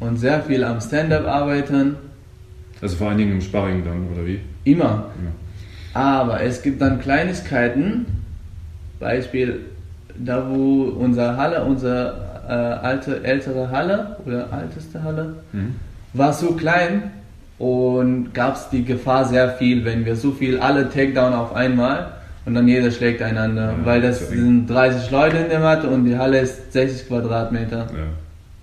und 0.00 0.16
sehr 0.16 0.42
viel 0.42 0.64
am 0.64 0.80
Stand-up 0.80 1.26
arbeiten. 1.26 1.96
Also 2.80 2.96
vor 2.96 3.08
allen 3.08 3.18
Dingen 3.18 3.32
im 3.32 3.40
Sparring 3.40 3.84
dann, 3.84 4.08
oder 4.12 4.24
wie? 4.24 4.40
Immer. 4.64 5.10
Aber 5.92 6.40
es 6.42 6.62
gibt 6.62 6.80
dann 6.80 7.00
Kleinigkeiten, 7.00 8.06
Beispiel, 9.00 9.60
da 10.16 10.48
wo 10.48 10.84
unsere 10.84 11.36
Halle, 11.36 11.64
unsere 11.64 12.27
äh, 12.48 12.52
alte, 12.52 13.22
ältere 13.24 13.70
Halle 13.70 14.16
oder 14.26 14.46
älteste 14.62 15.02
Halle, 15.02 15.34
Mhm. 15.52 15.74
war 16.14 16.32
so 16.32 16.52
klein 16.52 17.10
und 17.58 18.32
gab 18.34 18.56
es 18.56 18.68
die 18.70 18.84
Gefahr 18.84 19.24
sehr 19.26 19.50
viel, 19.50 19.84
wenn 19.84 20.04
wir 20.06 20.16
so 20.16 20.32
viel, 20.32 20.58
alle 20.60 20.88
Takedown 20.88 21.32
auf 21.34 21.54
einmal 21.54 22.12
und 22.46 22.54
dann 22.54 22.66
jeder 22.68 22.90
schlägt 22.90 23.20
einander, 23.20 23.72
Ja, 23.78 23.84
weil 23.84 24.00
das 24.00 24.22
eng. 24.30 24.38
sind 24.38 24.66
30 24.70 25.10
Leute 25.10 25.36
in 25.38 25.48
der 25.50 25.60
Matte 25.60 25.88
und 25.88 26.04
die 26.04 26.16
Halle 26.16 26.38
ist 26.40 26.72
60 26.72 27.08
Quadratmeter. 27.08 27.78
Ja. 27.78 27.86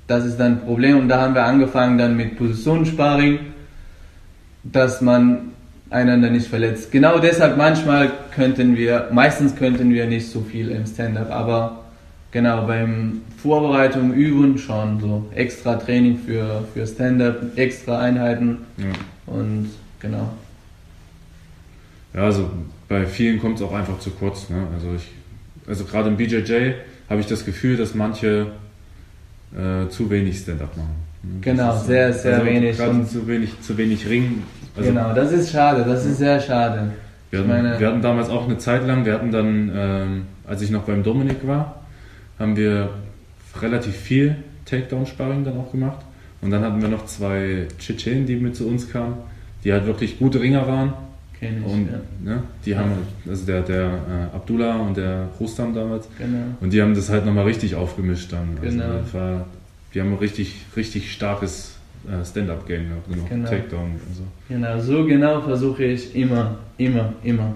Das 0.08 0.24
ist 0.26 0.39
dann 0.39 0.54
ein 0.54 0.60
Problem 0.62 1.00
und 1.00 1.10
da 1.10 1.21
haben 1.21 1.34
wir 1.36 1.43
angefangen 1.43 1.98
dann 1.98 2.15
mit 2.15 2.38
Positionssparring, 2.38 3.39
dass 4.63 5.02
man 5.02 5.52
einander 5.89 6.30
nicht 6.30 6.48
verletzt. 6.48 6.91
Genau 6.91 7.19
deshalb 7.19 7.58
manchmal 7.58 8.10
könnten 8.34 8.76
wir, 8.76 9.08
meistens 9.12 9.56
könnten 9.56 9.91
wir 9.91 10.06
nicht 10.08 10.30
so 10.32 10.41
viel 10.41 10.69
im 10.71 10.86
Stand-up, 10.86 11.32
aber 11.32 11.85
genau 12.36 12.67
beim 12.67 13.21
Vorbereitung 13.38 14.13
üben 14.13 14.58
schon 14.58 15.00
so 15.00 15.26
extra 15.34 15.76
Training 15.76 16.19
für, 16.19 16.65
für 16.74 16.86
Stand-up, 16.86 17.58
extra 17.58 18.00
Einheiten 18.00 18.58
Ja. 18.78 18.88
und 19.34 19.69
genau. 20.02 20.30
Ja, 22.13 22.24
also 22.24 22.50
bei 22.89 23.06
vielen 23.06 23.39
kommt 23.39 23.56
es 23.56 23.62
auch 23.62 23.74
einfach 23.74 24.00
zu 24.00 24.10
kurz. 24.12 24.50
Ne? 24.50 24.67
Also 24.74 24.89
ich, 24.98 25.10
also 25.65 25.86
gerade 25.86 26.10
im 26.10 26.17
BJJ 26.17 26.74
habe 27.10 27.21
ich 27.21 27.28
das 27.28 27.45
Gefühl, 27.45 27.78
dass 27.78 27.95
manche 27.95 28.48
äh, 29.56 29.88
zu 29.89 30.10
wenig 30.10 30.38
Stand-up 30.39 30.76
machen. 30.76 30.95
Ne? 31.24 31.39
Genau, 31.39 31.74
ist- 31.74 31.86
sehr, 31.88 32.12
sehr 32.12 32.34
also 32.39 32.45
wenig 32.48 32.76
Gerade 32.78 33.06
zu 33.08 33.26
wenig, 33.28 33.62
zu 33.62 33.78
wenig 33.78 34.10
Ring. 34.10 34.43
Also 34.76 34.89
genau, 34.89 35.13
das 35.13 35.32
ist 35.32 35.52
schade, 35.54 35.86
das 35.88 36.06
ist 36.06 36.17
sehr 36.17 36.38
schade. 36.41 36.91
wir, 37.32 37.39
hatten, 37.39 37.48
meine- 37.50 37.80
wir 37.80 37.88
hatten 37.88 38.02
damals 38.02 38.28
auch 38.28 38.43
eine 38.45 38.58
Zeit 38.58 38.86
lang, 38.86 39.06
wir 39.06 39.13
hatten 39.13 39.32
dann, 39.32 39.71
ähm, 39.74 40.21
als 40.45 40.62
ich 40.62 40.69
noch 40.69 40.84
beim 40.84 41.02
Dominik 41.02 41.48
war, 41.48 41.85
haben 42.39 42.56
wir 42.56 42.89
relativ 43.62 43.95
viel 43.95 44.36
Takedown-Sparring 44.65 45.43
dann 45.43 45.58
auch 45.58 45.71
gemacht. 45.71 46.00
Und 46.41 46.52
dann 46.52 46.63
hatten 46.63 46.82
wir 46.82 46.89
noch 46.89 47.06
zwei 47.06 47.67
Tschetschenen, 47.80 48.26
die 48.26 48.36
mit 48.36 48.56
zu 48.56 48.67
uns 48.67 48.91
kamen, 48.91 49.15
die 49.63 49.71
halt 49.74 49.86
wirklich 49.86 50.19
gute 50.19 50.39
Ringer 50.41 50.67
waren. 50.67 50.93
Kenn 51.39 51.58
ich, 51.60 51.65
Und 51.71 51.89
ja. 51.91 52.34
ne, 52.36 52.43
die 52.65 52.78
haben, 52.78 52.91
also 53.28 53.45
der, 53.45 53.62
der 53.62 53.84
äh, 53.86 54.36
Abdullah 54.36 54.76
und 54.78 54.95
der 54.95 55.28
Rustam 55.39 55.74
damals, 55.74 56.08
Genau. 56.17 56.38
und 56.62 56.71
die 56.71 56.82
haben 56.82 56.93
das 56.95 57.10
halt 57.10 57.26
nochmal 57.26 57.45
richtig 57.45 57.76
aufgemischt 57.76 58.32
dann. 58.32 58.58
Also 58.62 58.78
Genau. 58.78 58.93
war, 59.13 59.45
die 59.93 60.00
haben 60.02 60.12
ein 60.13 60.17
richtig, 60.19 60.56
richtig 60.78 61.12
starkes 61.12 61.76
äh, 62.08 62.24
Stand-Up-Game 62.24 62.88
gehabt, 62.89 63.10
genau. 63.12 63.26
Genau. 63.28 63.50
Takedown 63.50 63.91
und 64.08 64.15
so. 64.15 64.24
Genau, 64.48 64.80
so 64.80 65.06
genau 65.06 65.41
versuche 65.41 65.84
ich 65.84 66.15
immer, 66.15 66.58
immer, 66.78 67.13
immer. 67.24 67.54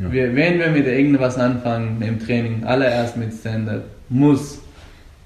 Ja. 0.00 0.10
Wir, 0.10 0.34
wenn 0.34 0.58
wir 0.58 0.70
mit 0.70 0.86
irgendwas 0.86 1.36
anfangen 1.36 2.00
im 2.02 2.18
Training, 2.18 2.64
allererst 2.64 3.16
mit 3.16 3.32
Stand-up, 3.32 3.82
muss. 4.10 4.60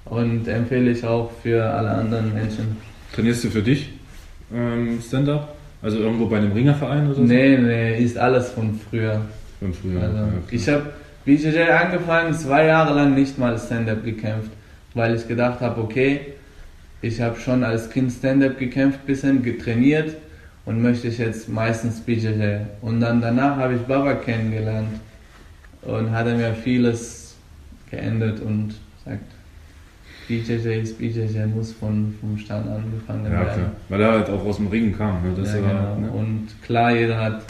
Und 0.04 0.46
empfehle 0.46 0.90
ich 0.90 1.04
auch 1.04 1.30
für 1.42 1.64
alle 1.64 1.90
anderen 1.90 2.32
Menschen. 2.34 2.76
Trainierst 3.14 3.44
du 3.44 3.50
für 3.50 3.62
dich 3.62 3.90
ähm, 4.54 5.00
Stand-Up? 5.00 5.56
Also 5.82 5.98
irgendwo 5.98 6.26
bei 6.26 6.38
einem 6.38 6.52
Ringerverein 6.52 7.06
oder 7.06 7.14
so? 7.14 7.22
Nee, 7.22 7.56
nee, 7.58 8.02
ist 8.02 8.16
alles 8.16 8.50
von 8.50 8.78
früher. 8.90 9.22
Von 9.60 9.72
früher. 9.72 10.02
Also, 10.02 10.16
ja, 10.16 10.28
ich 10.50 10.68
habe 10.68 10.90
BJJ 11.24 11.58
angefangen, 11.70 12.34
zwei 12.34 12.66
Jahre 12.66 12.94
lang 12.94 13.14
nicht 13.14 13.38
mal 13.38 13.58
Stand-up 13.58 14.04
gekämpft, 14.04 14.50
weil 14.94 15.14
ich 15.14 15.26
gedacht 15.26 15.60
habe, 15.60 15.80
okay, 15.80 16.20
ich 17.00 17.20
habe 17.20 17.38
schon 17.38 17.64
als 17.64 17.90
Kind 17.90 18.12
Stand-up 18.12 18.58
gekämpft, 18.58 19.06
bisschen 19.06 19.42
getrainiert 19.42 20.16
und 20.64 20.82
möchte 20.82 21.08
ich 21.08 21.18
jetzt 21.18 21.48
meistens 21.48 22.00
BJJ. 22.00 22.60
Und 22.80 23.00
dann 23.00 23.20
danach 23.20 23.56
habe 23.56 23.74
ich 23.74 23.80
Baba 23.82 24.14
kennengelernt 24.14 25.00
und 25.82 26.10
hat 26.10 26.26
er 26.26 26.34
mir 26.34 26.54
vieles 26.54 27.23
geändert 27.94 28.40
und 28.40 28.74
sagt, 29.04 29.24
BJJ 30.28 30.80
ist 30.82 30.98
BJJ, 30.98 31.46
muss 31.54 31.72
von, 31.72 32.14
vom 32.20 32.38
Stand 32.38 32.66
angefangen 32.68 33.24
ja, 33.26 33.32
werden. 33.32 33.52
klar. 33.54 33.72
Weil 33.90 34.00
er 34.00 34.12
halt 34.12 34.30
auch 34.30 34.44
aus 34.44 34.56
dem 34.56 34.68
Ring 34.68 34.96
kam. 34.96 35.22
Ne? 35.22 35.34
Das 35.36 35.54
ja, 35.54 35.62
war, 35.62 35.96
genau. 35.96 35.96
ne? 35.98 36.10
Und 36.10 36.48
klar, 36.62 36.92
jeder 36.94 37.20
hat 37.22 37.42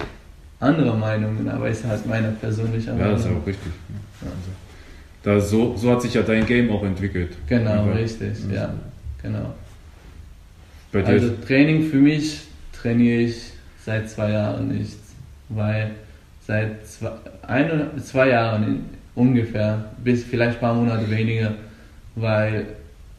andere 0.61 0.97
Meinungen, 0.97 1.49
aber 1.49 1.69
ist 1.69 1.85
halt 1.85 2.05
meine 2.07 2.29
persönliche 2.33 2.89
ja, 2.91 2.95
Meinung. 2.97 3.13
das 3.13 3.21
ist 3.25 3.31
ja 3.31 3.37
auch 3.37 3.47
richtig. 3.47 3.73
Ja. 4.23 4.29
Also, 4.29 4.51
da, 5.23 5.41
so, 5.41 5.77
so 5.77 5.91
hat 5.93 6.03
sich 6.03 6.15
ja 6.15 6.23
dein 6.23 6.47
Game 6.47 6.71
auch 6.71 6.83
entwickelt. 6.83 7.33
Genau, 7.49 7.87
Ja. 7.87 7.93
richtig, 7.93 8.37
Ja. 8.51 8.55
ja, 8.55 8.75
genau. 9.23 9.55
Also 10.93 11.31
Training 11.47 11.91
für 11.91 11.97
mich 11.97 12.43
trainiere 12.73 13.23
ich 13.23 13.53
seit 13.85 14.09
zwei 14.09 14.31
Jahren 14.31 14.69
nicht, 14.69 14.97
weil 15.49 15.91
seit 16.47 16.87
zwei, 16.87 17.11
ein, 17.43 17.71
oder 17.71 17.97
zwei 17.99 18.29
Jahren 18.29 18.85
ungefähr, 19.15 19.93
bis 20.03 20.25
vielleicht 20.25 20.55
ein 20.55 20.61
paar 20.61 20.75
Monate 20.75 21.11
weniger, 21.11 21.55
weil 22.17 22.67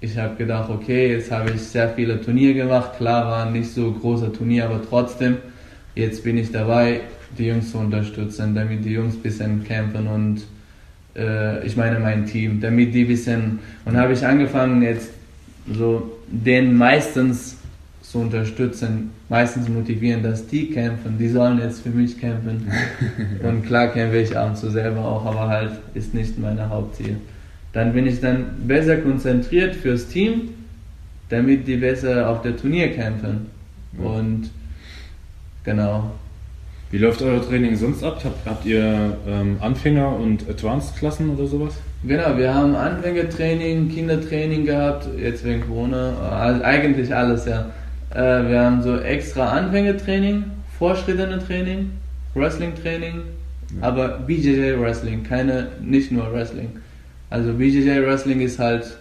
ich 0.01 0.17
habe 0.17 0.36
gedacht, 0.36 0.69
okay, 0.69 1.12
jetzt 1.13 1.31
habe 1.31 1.51
ich 1.51 1.62
sehr 1.62 1.89
viele 1.89 2.21
Turniere 2.21 2.53
gemacht, 2.53 2.97
klar 2.97 3.25
waren 3.25 3.53
nicht 3.53 3.71
so 3.71 3.91
große 3.91 4.31
Turniere, 4.31 4.67
aber 4.67 4.81
trotzdem, 4.88 5.38
jetzt 5.95 6.23
bin 6.23 6.38
ich 6.38 6.51
dabei, 6.51 7.01
die 7.38 7.47
Jungs 7.47 7.71
zu 7.71 7.77
unterstützen, 7.77 8.53
damit 8.53 8.86
die 8.86 8.91
Jungs 8.91 9.15
ein 9.15 9.21
bisschen 9.21 9.63
kämpfen 9.63 10.08
und 10.08 10.41
äh, 11.15 11.65
ich 11.65 11.75
meine 11.75 11.99
mein 11.99 12.25
Team, 12.25 12.60
damit 12.62 12.93
die 12.93 13.03
ein 13.03 13.08
bisschen, 13.08 13.60
und 13.86 13.97
habe 13.97 14.13
ich 14.13 14.25
angefangen 14.25 14.81
jetzt 14.81 15.10
so 15.73 16.19
den 16.27 16.77
meistens 16.77 17.58
zu 18.01 18.19
unterstützen, 18.19 19.12
meistens 19.29 19.69
motivieren, 19.69 20.23
dass 20.23 20.47
die 20.47 20.69
kämpfen, 20.69 21.17
die 21.17 21.29
sollen 21.29 21.59
jetzt 21.59 21.81
für 21.81 21.89
mich 21.89 22.19
kämpfen. 22.19 22.67
Und 23.43 23.65
klar 23.65 23.88
kämpfe 23.88 24.17
ich 24.17 24.38
ab 24.38 24.49
und 24.49 24.57
zu 24.57 24.69
selber 24.69 25.03
auch, 25.03 25.25
aber 25.25 25.47
halt 25.47 25.71
ist 25.93 26.13
nicht 26.13 26.38
mein 26.39 26.69
Hauptziel. 26.69 27.17
Dann 27.73 27.93
bin 27.93 28.05
ich 28.05 28.21
dann 28.21 28.45
besser 28.67 28.97
konzentriert 28.97 29.75
fürs 29.75 30.07
Team, 30.07 30.49
damit 31.29 31.67
die 31.67 31.77
besser 31.77 32.29
auf 32.29 32.41
der 32.41 32.55
Turnier 32.55 32.91
kämpfen. 32.93 33.47
Ja. 33.99 34.05
Und 34.05 34.49
genau. 35.63 36.11
Wie 36.91 36.99
läuft 36.99 37.21
euer 37.21 37.41
Training 37.41 37.75
sonst 37.75 38.03
ab? 38.03 38.21
Habt, 38.23 38.45
habt 38.45 38.65
ihr 38.65 39.17
ähm, 39.27 39.57
Anfänger- 39.59 40.15
und 40.15 40.47
Advanced-Klassen 40.47 41.31
oder 41.31 41.47
sowas? 41.47 41.73
Genau, 42.03 42.38
wir 42.38 42.53
haben 42.53 42.75
Anfängertraining, 42.75 43.89
Kindertraining 43.89 44.65
gehabt, 44.65 45.07
jetzt 45.19 45.43
wegen 45.43 45.61
Corona, 45.61 46.13
also 46.29 46.63
eigentlich 46.63 47.13
alles, 47.13 47.45
ja. 47.45 47.71
Äh, 48.15 48.47
wir 48.49 48.62
haben 48.62 48.82
so 48.82 48.97
extra 48.97 49.49
Anfängertraining, 49.49 50.46
fortschrittende 50.79 51.39
Training, 51.46 51.92
Wrestling-Training, 52.33 53.21
Ja. 53.81 53.87
aber 53.87 54.08
BJJ 54.19 54.79
Wrestling, 54.79 55.23
keine, 55.23 55.67
nicht 55.81 56.12
nur 56.12 56.31
Wrestling. 56.33 56.69
Also 57.29 57.52
BJJ 57.54 58.02
Wrestling 58.06 58.39
ist 58.39 58.58
halt 58.58 58.98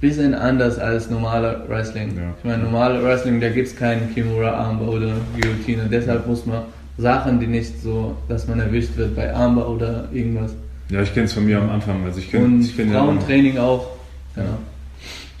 bisschen 0.00 0.34
anders 0.34 0.78
als 0.78 1.10
normale 1.10 1.62
Wrestling. 1.66 2.16
Ja. 2.16 2.22
Ich 2.38 2.44
meine, 2.44 2.62
normale 2.62 3.02
Wrestling, 3.02 3.40
da 3.40 3.48
gibt 3.48 3.66
es 3.66 3.74
keinen 3.76 4.14
Kimura, 4.14 4.50
Armbar 4.52 4.88
oder 4.90 5.12
Guillotine, 5.34 5.88
deshalb 5.90 6.26
muss 6.28 6.46
man 6.46 6.62
Sachen, 6.96 7.40
die 7.40 7.48
nicht 7.48 7.82
so, 7.82 8.16
dass 8.28 8.46
man 8.46 8.60
erwischt 8.60 8.96
wird 8.96 9.16
bei 9.16 9.34
Armbar 9.34 9.68
oder 9.68 10.04
irgendwas. 10.12 10.52
Ja, 10.90 11.02
ich 11.02 11.12
kenne 11.12 11.26
es 11.26 11.32
von 11.32 11.44
mir 11.44 11.58
am 11.60 11.70
Anfang. 11.70 12.04
Also 12.04 12.20
ich 12.20 12.30
kenne 12.30 12.44
Und 12.44 12.60
ich 12.60 12.76
kenn 12.76 12.92
ja 12.92 13.00
auch 13.00 13.06
Frauentraining 13.06 13.58
auch. 13.58 13.88
Ja. 14.36 14.42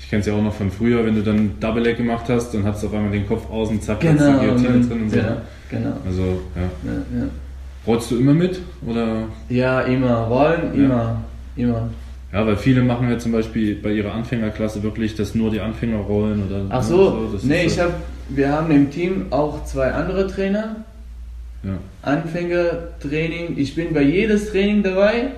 Ich 0.08 0.10
kenne 0.10 0.20
es 0.20 0.26
ja 0.26 0.32
auch 0.32 0.40
noch 0.42 0.54
von 0.54 0.70
früher, 0.70 1.04
wenn 1.04 1.16
du 1.16 1.20
dann 1.22 1.50
Double 1.60 1.82
Leg 1.82 1.98
gemacht 1.98 2.24
hast, 2.30 2.54
dann 2.54 2.64
hast 2.64 2.82
du 2.82 2.86
auf 2.86 2.94
einmal 2.94 3.12
den 3.12 3.28
Kopf 3.28 3.50
außen, 3.50 3.78
zack, 3.82 4.00
Genau, 4.00 4.38
die 4.40 4.46
Guillotine 4.46 4.80
drin 4.86 5.02
und 5.02 5.10
so. 5.10 5.18
ja, 5.18 5.42
genau. 5.68 5.92
Also, 6.06 6.22
ja. 6.56 6.62
Ja, 6.62 7.20
ja. 7.20 7.24
Rollst 7.86 8.10
du 8.10 8.16
immer 8.16 8.32
mit? 8.32 8.58
Oder? 8.86 9.24
ja, 9.50 9.82
immer. 9.82 10.14
Rollen, 10.20 10.62
Ja. 10.74 10.82
immer. 10.82 11.22
Immer. 11.56 11.90
Ja, 12.32 12.46
weil 12.46 12.56
viele 12.56 12.80
machen 12.84 13.10
ja 13.10 13.18
zum 13.18 13.32
Beispiel 13.32 13.74
bei 13.74 13.92
ihrer 13.92 14.14
Anfängerklasse 14.14 14.82
wirklich, 14.82 15.14
dass 15.14 15.34
nur 15.34 15.50
die 15.50 15.60
Anfänger 15.60 15.98
rollen 15.98 16.42
oder. 16.48 16.62
Ach 16.70 16.82
so, 16.82 17.28
das 17.30 17.42
nee, 17.42 17.66
ich 17.66 17.78
halt- 17.78 17.90
hab, 17.92 18.00
wir 18.30 18.50
haben 18.50 18.70
im 18.70 18.90
Team 18.90 19.26
auch 19.28 19.62
zwei 19.66 19.90
andere 19.92 20.26
Trainer. 20.26 20.76
Ja. 21.64 21.72
Anfängertraining, 22.00 23.58
ich 23.58 23.74
bin 23.74 23.92
bei 23.92 24.00
jedes 24.02 24.52
Training 24.52 24.82
dabei, 24.82 25.32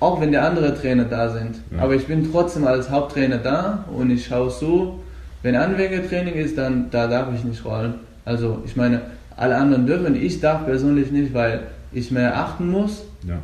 auch 0.00 0.20
wenn 0.20 0.32
der 0.32 0.44
andere 0.44 0.74
Trainer 0.74 1.04
da 1.04 1.30
sind. 1.30 1.56
Ja. 1.70 1.82
Aber 1.82 1.94
ich 1.94 2.06
bin 2.06 2.30
trotzdem 2.30 2.66
als 2.66 2.90
Haupttrainer 2.90 3.38
da 3.38 3.84
und 3.96 4.10
ich 4.10 4.26
schaue 4.26 4.50
so, 4.50 5.00
wenn 5.42 5.56
Anfängertraining 5.56 6.34
ist, 6.34 6.56
dann 6.58 6.90
da 6.90 7.06
darf 7.06 7.28
ich 7.34 7.44
nicht 7.44 7.64
rollen. 7.64 7.94
Also 8.24 8.62
ich 8.64 8.76
meine, 8.76 9.02
alle 9.36 9.56
anderen 9.56 9.86
dürfen, 9.86 10.14
ich 10.14 10.40
darf 10.40 10.64
persönlich 10.64 11.10
nicht, 11.10 11.34
weil 11.34 11.60
ich 11.92 12.10
mehr 12.10 12.36
achten 12.36 12.70
muss. 12.70 13.04
Ja. 13.26 13.38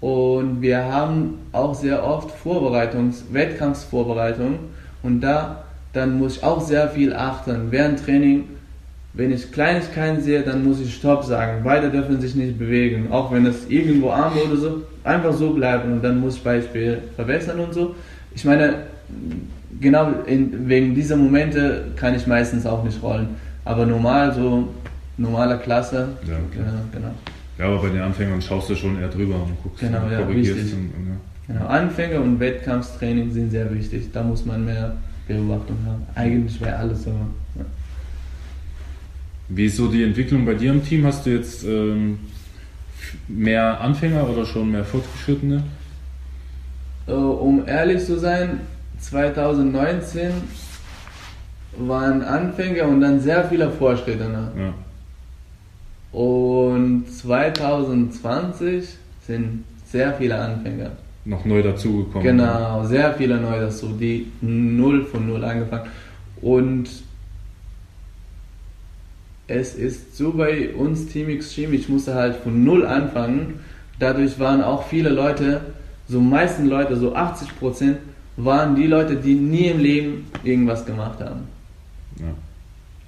Und 0.00 0.62
wir 0.62 0.84
haben 0.84 1.38
auch 1.52 1.74
sehr 1.74 2.04
oft 2.04 2.30
Vorbereitungs-, 2.30 3.32
Wettkampfsvorbereitung 3.32 4.58
und 5.02 5.20
da 5.20 5.64
dann 5.92 6.18
muss 6.18 6.36
ich 6.36 6.44
auch 6.44 6.60
sehr 6.60 6.88
viel 6.88 7.14
achten. 7.14 7.70
Während 7.70 8.04
Training, 8.04 8.44
wenn 9.12 9.32
ich 9.32 9.50
Kleinigkeiten 9.50 10.20
sehe, 10.22 10.42
dann 10.42 10.64
muss 10.64 10.80
ich 10.80 10.94
Stopp 10.94 11.24
sagen. 11.24 11.62
Beide 11.64 11.90
dürfen 11.90 12.20
sich 12.20 12.34
nicht 12.34 12.58
bewegen, 12.58 13.10
auch 13.10 13.32
wenn 13.32 13.44
es 13.46 13.68
irgendwo 13.68 14.10
arm 14.10 14.34
oder 14.46 14.56
so, 14.56 14.82
einfach 15.02 15.32
so 15.32 15.50
bleiben 15.52 15.92
und 15.92 16.04
dann 16.04 16.20
muss 16.20 16.36
ich 16.36 16.42
Beispiel 16.44 16.98
verbessern 17.16 17.58
und 17.58 17.74
so. 17.74 17.94
Ich 18.34 18.44
meine, 18.44 18.74
genau 19.80 20.12
in, 20.26 20.68
wegen 20.68 20.94
dieser 20.94 21.16
Momente 21.16 21.86
kann 21.96 22.14
ich 22.14 22.26
meistens 22.26 22.66
auch 22.66 22.84
nicht 22.84 23.02
rollen. 23.02 23.28
Aber 23.64 23.84
normal, 23.84 24.32
so 24.32 24.68
normaler 25.16 25.58
Klasse, 25.58 26.08
Ja, 26.26 26.34
okay. 26.34 26.60
ja, 26.64 26.72
genau. 26.92 27.10
ja, 27.58 27.64
aber 27.66 27.82
bei 27.82 27.88
den 27.90 28.00
Anfängern 28.00 28.40
schaust 28.40 28.70
du 28.70 28.74
schon 28.74 28.98
eher 29.00 29.08
drüber 29.08 29.34
und 29.34 29.60
guckst 29.62 29.80
Genau, 29.80 30.04
und 30.04 30.12
ja, 30.12 30.20
korrigierst. 30.22 30.72
Und, 30.72 30.78
und, 30.78 31.08
ja. 31.08 31.54
Genau, 31.54 31.66
Anfänger 31.66 32.20
und 32.20 32.38
Wettkampftraining 32.38 33.32
sind 33.32 33.50
sehr 33.50 33.72
wichtig. 33.74 34.10
Da 34.12 34.22
muss 34.22 34.46
man 34.46 34.64
mehr 34.64 34.96
Beobachtung 35.26 35.76
haben. 35.84 36.06
Eigentlich 36.14 36.60
wäre 36.60 36.76
alles 36.76 37.02
so. 37.04 37.12
Wie 39.52 39.66
ist 39.66 39.76
so 39.76 39.88
die 39.88 40.04
Entwicklung 40.04 40.46
bei 40.46 40.54
dir 40.54 40.70
im 40.70 40.84
Team? 40.84 41.04
Hast 41.04 41.26
du 41.26 41.30
jetzt 41.30 41.64
ähm, 41.64 42.20
mehr 43.26 43.80
Anfänger 43.80 44.28
oder 44.30 44.46
schon 44.46 44.70
mehr 44.70 44.84
Fortgeschrittene? 44.84 45.64
Äh, 47.08 47.12
um 47.12 47.66
ehrlich 47.66 48.04
zu 48.04 48.16
sein, 48.16 48.60
2019 49.00 50.30
waren 51.78 52.22
Anfänger 52.22 52.86
und 52.86 53.00
dann 53.00 53.20
sehr 53.20 53.44
viele 53.44 53.70
Fortschrittene. 53.70 54.52
Ja. 54.56 54.74
Und 56.16 57.06
2020 57.10 58.88
sind 59.26 59.64
sehr 59.84 60.14
viele 60.14 60.38
Anfänger. 60.38 60.92
Noch 61.24 61.44
neu 61.44 61.62
dazugekommen. 61.62 62.22
Genau, 62.22 62.84
sehr 62.84 63.14
viele 63.14 63.40
neu 63.40 63.60
dazu, 63.60 63.88
die 63.98 64.30
null 64.40 65.04
von 65.06 65.26
null 65.26 65.44
angefangen. 65.44 65.88
Und 66.40 66.88
es 69.50 69.74
ist 69.74 70.16
so 70.16 70.32
bei 70.32 70.70
uns 70.70 71.08
Team 71.08 71.28
Extreme, 71.28 71.74
ich 71.74 71.88
musste 71.88 72.14
halt 72.14 72.36
von 72.36 72.64
null 72.64 72.86
anfangen. 72.86 73.60
Dadurch 73.98 74.38
waren 74.38 74.62
auch 74.62 74.84
viele 74.86 75.10
Leute, 75.10 75.60
so 76.08 76.20
meisten 76.20 76.66
Leute, 76.66 76.96
so 76.96 77.14
80 77.14 77.58
Prozent, 77.58 77.98
waren 78.36 78.76
die 78.76 78.86
Leute, 78.86 79.16
die 79.16 79.34
nie 79.34 79.66
im 79.66 79.80
Leben 79.80 80.26
irgendwas 80.44 80.86
gemacht 80.86 81.20
haben. 81.20 81.48
Ja. 82.18 82.32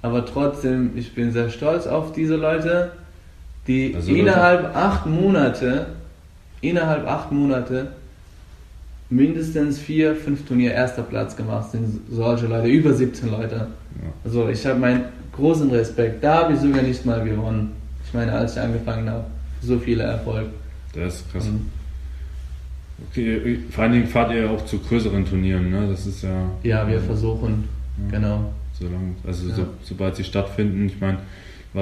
Aber 0.01 0.25
trotzdem, 0.25 0.91
ich 0.95 1.15
bin 1.15 1.31
sehr 1.31 1.49
stolz 1.49 1.87
auf 1.87 2.11
diese 2.11 2.35
Leute, 2.35 2.91
die 3.65 3.95
Also 3.95 4.11
innerhalb 4.11 4.75
acht 4.75 5.05
Monate, 5.05 5.87
innerhalb 6.59 7.07
acht 7.07 7.31
Monate 7.31 7.93
mindestens 9.15 9.79
vier, 9.79 10.15
fünf 10.15 10.45
Turnier 10.45 10.71
erster 10.71 11.03
Platz 11.03 11.35
gemacht 11.35 11.71
sind. 11.71 12.01
Solche 12.09 12.47
Leute, 12.47 12.67
über 12.67 12.93
17 12.93 13.29
Leute. 13.31 13.55
Ja. 13.55 14.09
Also 14.23 14.49
ich 14.49 14.65
habe 14.65 14.79
meinen 14.79 15.05
großen 15.35 15.69
Respekt. 15.69 16.23
Da 16.23 16.43
habe 16.43 16.53
ich 16.53 16.59
sogar 16.59 16.81
nicht 16.81 17.05
mal 17.05 17.23
gewonnen. 17.23 17.71
Ich 18.05 18.13
meine, 18.13 18.31
als 18.31 18.53
ich 18.55 18.61
angefangen 18.61 19.09
habe, 19.09 19.25
so 19.61 19.77
viele 19.79 20.03
Erfolg. 20.03 20.47
Das 20.93 21.15
ist 21.15 21.31
krass. 21.31 21.45
Mhm. 21.45 21.65
Okay, 23.11 23.59
vor 23.71 23.83
allen 23.83 23.93
Dingen 23.93 24.07
fahrt 24.07 24.31
ihr 24.31 24.43
ja 24.43 24.49
auch 24.49 24.63
zu 24.65 24.77
größeren 24.79 25.25
Turnieren, 25.25 25.69
ne? 25.71 25.87
Das 25.89 26.05
ist 26.05 26.23
ja. 26.23 26.49
Ja, 26.63 26.87
wir 26.87 26.99
versuchen, 27.01 27.67
Ja. 27.97 28.17
genau. 28.19 28.53
Solange, 28.79 29.15
also 29.25 29.49
Ja. 29.49 29.55
so, 29.55 29.65
sobald 29.83 30.15
sie 30.15 30.23
stattfinden, 30.23 30.85
ich 30.85 30.99
meine, 31.01 31.17
äh, 31.75 31.79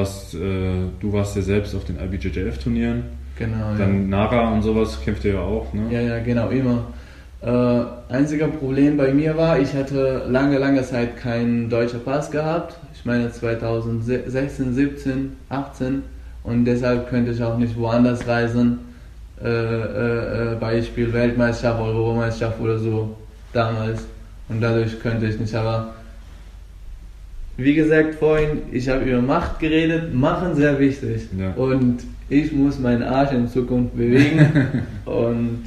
du 0.99 1.13
warst 1.13 1.35
ja 1.35 1.41
selbst 1.41 1.75
auf 1.75 1.83
den 1.85 1.97
IBJJF-Turnieren, 1.99 3.03
Genau, 3.37 3.75
dann 3.77 4.09
Nara 4.09 4.53
und 4.53 4.61
sowas 4.61 4.99
kämpft 5.03 5.25
ihr 5.25 5.33
ja 5.33 5.39
auch, 5.41 5.73
ne? 5.73 5.83
Ja, 5.91 6.01
ja, 6.01 6.19
genau, 6.19 6.49
immer. 6.49 6.85
Äh, 7.41 7.83
einziger 8.09 8.47
Problem 8.47 8.97
bei 8.97 9.13
mir 9.13 9.35
war, 9.35 9.59
ich 9.59 9.73
hatte 9.73 10.25
lange, 10.27 10.59
lange 10.59 10.83
Zeit 10.83 11.17
keinen 11.17 11.69
deutschen 11.69 12.03
Pass 12.03 12.29
gehabt. 12.29 12.75
Ich 12.93 13.03
meine 13.03 13.31
2016, 13.31 14.73
17, 14.73 15.31
18 15.49 16.03
und 16.43 16.65
deshalb 16.65 17.09
könnte 17.09 17.31
ich 17.31 17.41
auch 17.41 17.57
nicht 17.57 17.75
woanders 17.77 18.27
reisen. 18.27 18.79
Äh, 19.43 19.47
äh, 19.47 20.53
äh, 20.53 20.55
Beispiel 20.59 21.11
Weltmeisterschaft, 21.11 21.81
Europameisterschaft 21.81 22.59
oder 22.59 22.77
so 22.77 23.17
damals. 23.53 24.05
Und 24.47 24.61
dadurch 24.61 24.99
könnte 24.99 25.25
ich 25.25 25.39
nicht, 25.39 25.55
aber 25.55 25.95
wie 27.57 27.73
gesagt 27.73 28.15
vorhin, 28.15 28.61
ich 28.71 28.87
habe 28.87 29.03
über 29.03 29.21
Macht 29.21 29.59
geredet. 29.59 30.13
Machen 30.13 30.53
sehr 30.55 30.77
wichtig. 30.77 31.27
Ja. 31.39 31.53
Und 31.53 32.01
ich 32.29 32.51
muss 32.51 32.77
meinen 32.77 33.01
Arsch 33.01 33.31
in 33.31 33.47
Zukunft 33.47 33.97
bewegen 33.97 34.83
und 35.05 35.63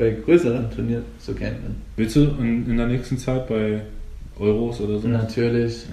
bei 0.00 0.16
größeren 0.24 0.70
Turnieren 0.74 1.04
zu 1.18 1.34
kämpfen. 1.34 1.76
Willst 1.96 2.16
du 2.16 2.20
in, 2.40 2.68
in 2.70 2.76
der 2.78 2.86
nächsten 2.86 3.18
Zeit 3.18 3.46
bei 3.46 3.82
Euros 4.38 4.80
oder 4.80 4.98
so? 4.98 5.06
Natürlich. 5.06 5.84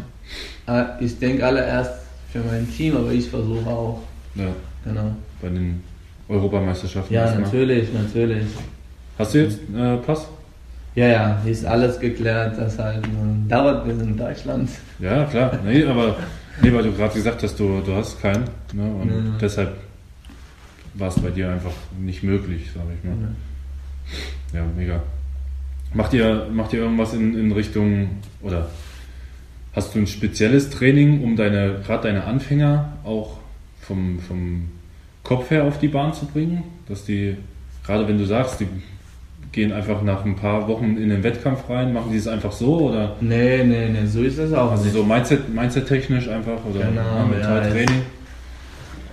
Äh, 0.67 0.83
Ich 1.01 1.19
denke 1.19 1.45
allererst 1.45 1.91
für 2.31 2.39
mein 2.39 2.67
Team, 2.71 2.95
aber 2.95 3.11
ich 3.11 3.29
versuche 3.29 3.69
auch. 3.69 4.01
Ja, 4.35 4.47
Genau. 4.85 5.11
bei 5.41 5.49
den 5.49 5.83
Europameisterschaften. 6.29 7.13
Ja, 7.13 7.37
natürlich, 7.37 7.91
natürlich. 7.93 8.45
Hast 9.19 9.33
du 9.33 9.39
jetzt 9.43 9.59
äh, 9.75 9.97
Pass? 9.97 10.27
Ja, 10.95 11.07
ja, 11.07 11.41
ist 11.45 11.65
alles 11.65 11.99
geklärt. 11.99 12.57
Das 12.57 12.79
halt 12.79 13.05
äh, 13.05 13.49
dauert 13.49 13.85
bis 13.85 14.01
in 14.01 14.15
Deutschland. 14.17 14.69
Ja, 14.99 15.25
klar. 15.25 15.59
Nee, 15.65 15.83
aber 15.83 16.15
nee, 16.61 16.71
weil 16.73 16.83
du 16.83 16.93
gerade 16.93 17.13
gesagt 17.13 17.43
hast, 17.43 17.59
du, 17.59 17.81
du 17.85 17.93
hast 17.93 18.21
keinen. 18.21 18.45
Ne? 18.73 18.83
Und 19.01 19.07
Mhm. 19.09 19.33
deshalb 19.41 19.75
war 20.93 21.09
es 21.09 21.19
bei 21.19 21.29
dir 21.29 21.51
einfach 21.51 21.73
nicht 21.99 22.23
möglich, 22.23 22.69
sage 22.73 22.87
ich 22.97 23.03
mal. 23.03 23.11
Ja, 23.21 23.27
mega. 24.75 25.01
Macht 25.93 26.13
ihr, 26.13 26.47
macht 26.51 26.73
ihr 26.73 26.79
irgendwas 26.79 27.13
in, 27.13 27.37
in 27.37 27.51
Richtung 27.51 28.09
oder 28.41 28.69
hast 29.73 29.95
du 29.95 29.99
ein 29.99 30.07
spezielles 30.07 30.69
Training, 30.69 31.23
um 31.23 31.35
deine, 31.35 31.81
gerade 31.85 32.03
deine 32.07 32.25
Anfänger 32.25 32.93
auch 33.03 33.37
vom, 33.81 34.19
vom 34.19 34.69
Kopf 35.23 35.49
her 35.51 35.63
auf 35.63 35.79
die 35.79 35.87
Bahn 35.87 36.13
zu 36.13 36.25
bringen? 36.25 36.63
Dass 36.87 37.05
die, 37.05 37.37
gerade 37.85 38.07
wenn 38.07 38.17
du 38.17 38.25
sagst, 38.25 38.59
die 38.59 38.67
gehen 39.51 39.71
einfach 39.71 40.01
nach 40.03 40.25
ein 40.25 40.35
paar 40.35 40.67
Wochen 40.67 40.97
in 40.97 41.09
den 41.09 41.23
Wettkampf 41.23 41.69
rein, 41.69 41.93
machen 41.93 42.11
die 42.11 42.17
es 42.17 42.27
einfach 42.27 42.51
so 42.51 42.89
oder 42.89 43.15
Nee, 43.21 43.63
nee, 43.63 43.89
nee, 43.89 44.05
so 44.05 44.21
ist 44.21 44.37
das 44.37 44.53
auch 44.53 44.71
also 44.71 44.83
nicht. 44.83 44.93
so 44.93 45.03
Mindset, 45.03 45.53
Mindset-technisch 45.53 46.27
einfach 46.27 46.63
oder 46.69 46.85
Genau, 46.85 47.01
ja, 47.01 47.25
mental 47.25 47.63
ja, 47.63 47.69
Training? 47.69 48.01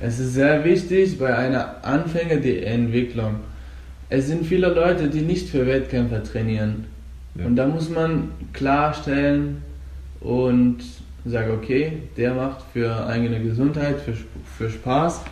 Es 0.00 0.18
ist 0.18 0.34
sehr 0.34 0.64
wichtig 0.64 1.18
bei 1.18 1.34
einer 1.34 1.82
Anfänger 1.82 2.36
die 2.36 2.62
Entwicklung. 2.62 3.36
Es 4.08 4.26
sind 4.26 4.44
viele 4.46 4.68
Leute, 4.68 5.08
die 5.08 5.22
nicht 5.22 5.48
für 5.48 5.66
Wettkämpfe 5.66 6.22
trainieren. 6.22 6.84
Ja. 7.36 7.46
Und 7.46 7.56
da 7.56 7.66
muss 7.66 7.88
man 7.90 8.30
klarstellen 8.52 9.62
und 10.20 10.78
sagen, 11.24 11.52
okay, 11.52 11.92
der 12.16 12.34
macht 12.34 12.62
für 12.72 13.06
eigene 13.06 13.40
Gesundheit, 13.42 14.00
für, 14.00 14.14
für 14.58 14.70
Spaß. 14.70 15.22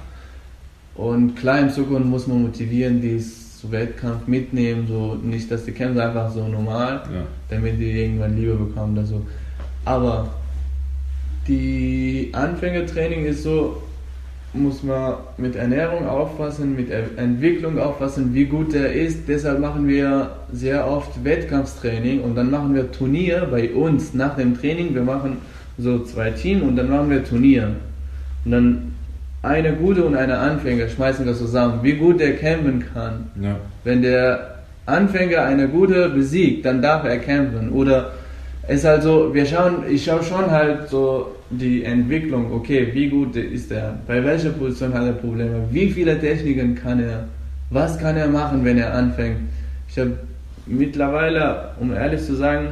Und 0.95 1.37
klar, 1.37 1.61
in 1.61 1.71
Zukunft 1.71 2.07
muss 2.09 2.27
man 2.27 2.43
motivieren, 2.43 3.01
die 3.01 3.17
es 3.17 3.59
zu 3.61 3.71
Wettkampf 3.71 4.27
mitnehmen, 4.27 4.87
so 4.89 5.15
nicht, 5.23 5.51
dass 5.51 5.65
die 5.65 5.73
kämpfen 5.73 6.01
einfach 6.01 6.31
so 6.31 6.49
normal, 6.49 7.03
Ja. 7.15 7.23
damit 7.49 7.79
die 7.79 7.91
irgendwann 8.03 8.37
Liebe 8.37 8.55
bekommen 8.55 8.97
oder 8.99 9.07
so. 9.07 9.25
Aber 9.85 10.29
die 11.47 12.31
Anfängertraining 12.33 13.25
ist 13.27 13.43
so, 13.45 13.83
muss 14.55 14.83
man 14.83 15.15
mit 15.39 15.57
Ernährung 15.57 16.07
aufpassen, 16.07 16.77
mit 16.77 16.91
Er- 16.91 17.17
Entwicklung 17.17 17.79
aufpassen, 17.79 18.35
wie 18.35 18.45
gut 18.45 18.75
der 18.75 18.93
ist. 18.93 19.27
Deshalb 19.27 19.61
machen 19.61 19.89
wir 19.89 20.31
sehr 20.53 20.87
oft 20.87 21.25
Wettkampftraining 21.25 22.21
und 22.21 22.35
dann 22.35 22.51
machen 22.51 22.75
wir 22.75 22.93
Turnier 22.93 23.49
bei 23.51 23.71
uns 23.71 24.13
nach 24.13 24.37
dem 24.37 24.59
Training. 24.59 24.95
Wir 24.95 25.03
machen 25.03 25.39
so 25.79 26.01
zwei 26.01 26.31
Teams 26.31 26.63
und 26.63 26.77
dann 26.77 26.91
machen 26.91 27.09
wir 27.09 27.25
Turnier. 27.25 27.69
Und 28.45 28.51
dann 28.53 28.95
eine 29.43 29.73
gute 29.73 30.05
und 30.05 30.15
eine 30.15 30.37
Anfänger 30.39 30.89
schmeißen 30.89 31.25
wir 31.25 31.35
zusammen, 31.35 31.81
wie 31.83 31.95
gut 31.95 32.21
der 32.21 32.37
kämpfen 32.37 32.85
kann. 32.93 33.31
Ja. 33.41 33.57
Wenn 33.85 34.03
der 34.03 34.57
Anfänger 34.85 35.45
eine 35.45 35.69
gute 35.69 36.11
besiegt, 36.11 36.67
dann 36.67 36.83
darf 36.83 37.05
er 37.05 37.19
kämpfen. 37.19 37.71
Oder 37.71 38.13
es 38.69 38.81
ist 38.81 38.85
halt 38.85 39.03
so, 39.03 39.33
wir 39.33 39.47
schauen, 39.47 39.85
ich 39.89 40.05
schaue 40.05 40.23
schon 40.23 40.51
halt 40.51 40.89
so 40.89 41.35
die 41.59 41.85
Entwicklung, 41.85 42.53
okay, 42.53 42.89
wie 42.93 43.09
gut 43.09 43.37
ist 43.37 43.71
er, 43.71 43.99
bei 44.07 44.25
welcher 44.25 44.51
Position 44.51 44.95
hat 44.95 45.05
er 45.05 45.13
Probleme, 45.13 45.67
wie 45.71 45.91
viele 45.91 46.19
Techniken 46.19 46.75
kann 46.75 47.01
er, 47.01 47.29
was 47.71 47.99
kann 47.99 48.17
er 48.17 48.29
machen, 48.29 48.65
wenn 48.65 48.79
er 48.79 48.95
anfängt. 48.95 49.39
Ich 49.89 49.99
habe 49.99 50.19
mittlerweile, 50.67 51.75
um 51.79 51.93
ehrlich 51.93 52.23
zu 52.23 52.35
sagen, 52.35 52.69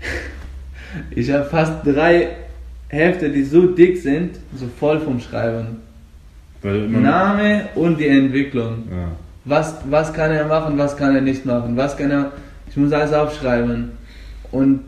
ich 1.10 1.30
habe 1.30 1.44
fast 1.44 1.84
drei 1.84 2.28
Hälfte, 2.88 3.30
die 3.30 3.44
so 3.44 3.66
dick 3.66 3.98
sind, 3.98 4.36
so 4.56 4.66
voll 4.66 5.00
vom 5.00 5.20
Schreiben. 5.20 5.78
Name 6.62 7.68
und 7.74 7.98
die 7.98 8.08
Entwicklung. 8.08 8.84
Ja. 8.90 9.08
Was, 9.44 9.76
was 9.88 10.12
kann 10.12 10.30
er 10.30 10.46
machen, 10.46 10.76
was 10.76 10.96
kann 10.96 11.14
er 11.14 11.22
nicht 11.22 11.46
machen, 11.46 11.76
was 11.76 11.96
kann 11.96 12.10
er, 12.10 12.32
ich 12.68 12.76
muss 12.76 12.92
alles 12.92 13.12
aufschreiben. 13.12 13.92
Und 14.50 14.80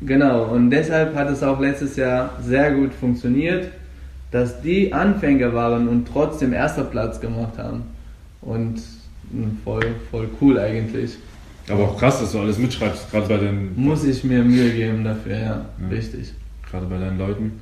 genau, 0.00 0.44
und 0.46 0.70
deshalb 0.70 1.14
hat 1.14 1.30
es 1.30 1.42
auch 1.42 1.60
letztes 1.60 1.96
Jahr 1.96 2.30
sehr 2.42 2.72
gut 2.72 2.92
funktioniert, 2.94 3.70
dass 4.30 4.60
die 4.60 4.92
Anfänger 4.92 5.54
waren 5.54 5.88
und 5.88 6.06
trotzdem 6.06 6.52
erster 6.52 6.84
Platz 6.84 7.20
gemacht 7.20 7.58
haben. 7.58 7.84
Und 8.40 8.82
hm, 9.30 9.58
voll, 9.64 9.94
voll 10.10 10.28
cool 10.40 10.58
eigentlich. 10.58 11.16
Aber 11.68 11.84
auch 11.84 11.98
krass, 11.98 12.20
dass 12.20 12.32
du 12.32 12.40
alles 12.40 12.58
mitschreibst, 12.58 13.10
gerade 13.10 13.26
bei 13.28 13.38
den. 13.38 13.74
Muss 13.76 14.04
ich 14.04 14.22
mir 14.22 14.44
Mühe 14.44 14.70
geben 14.70 15.04
dafür, 15.04 15.36
ja, 15.36 15.42
ja. 15.42 15.88
richtig. 15.90 16.32
Gerade 16.70 16.86
bei 16.86 16.98
deinen 16.98 17.18
Leuten. 17.18 17.52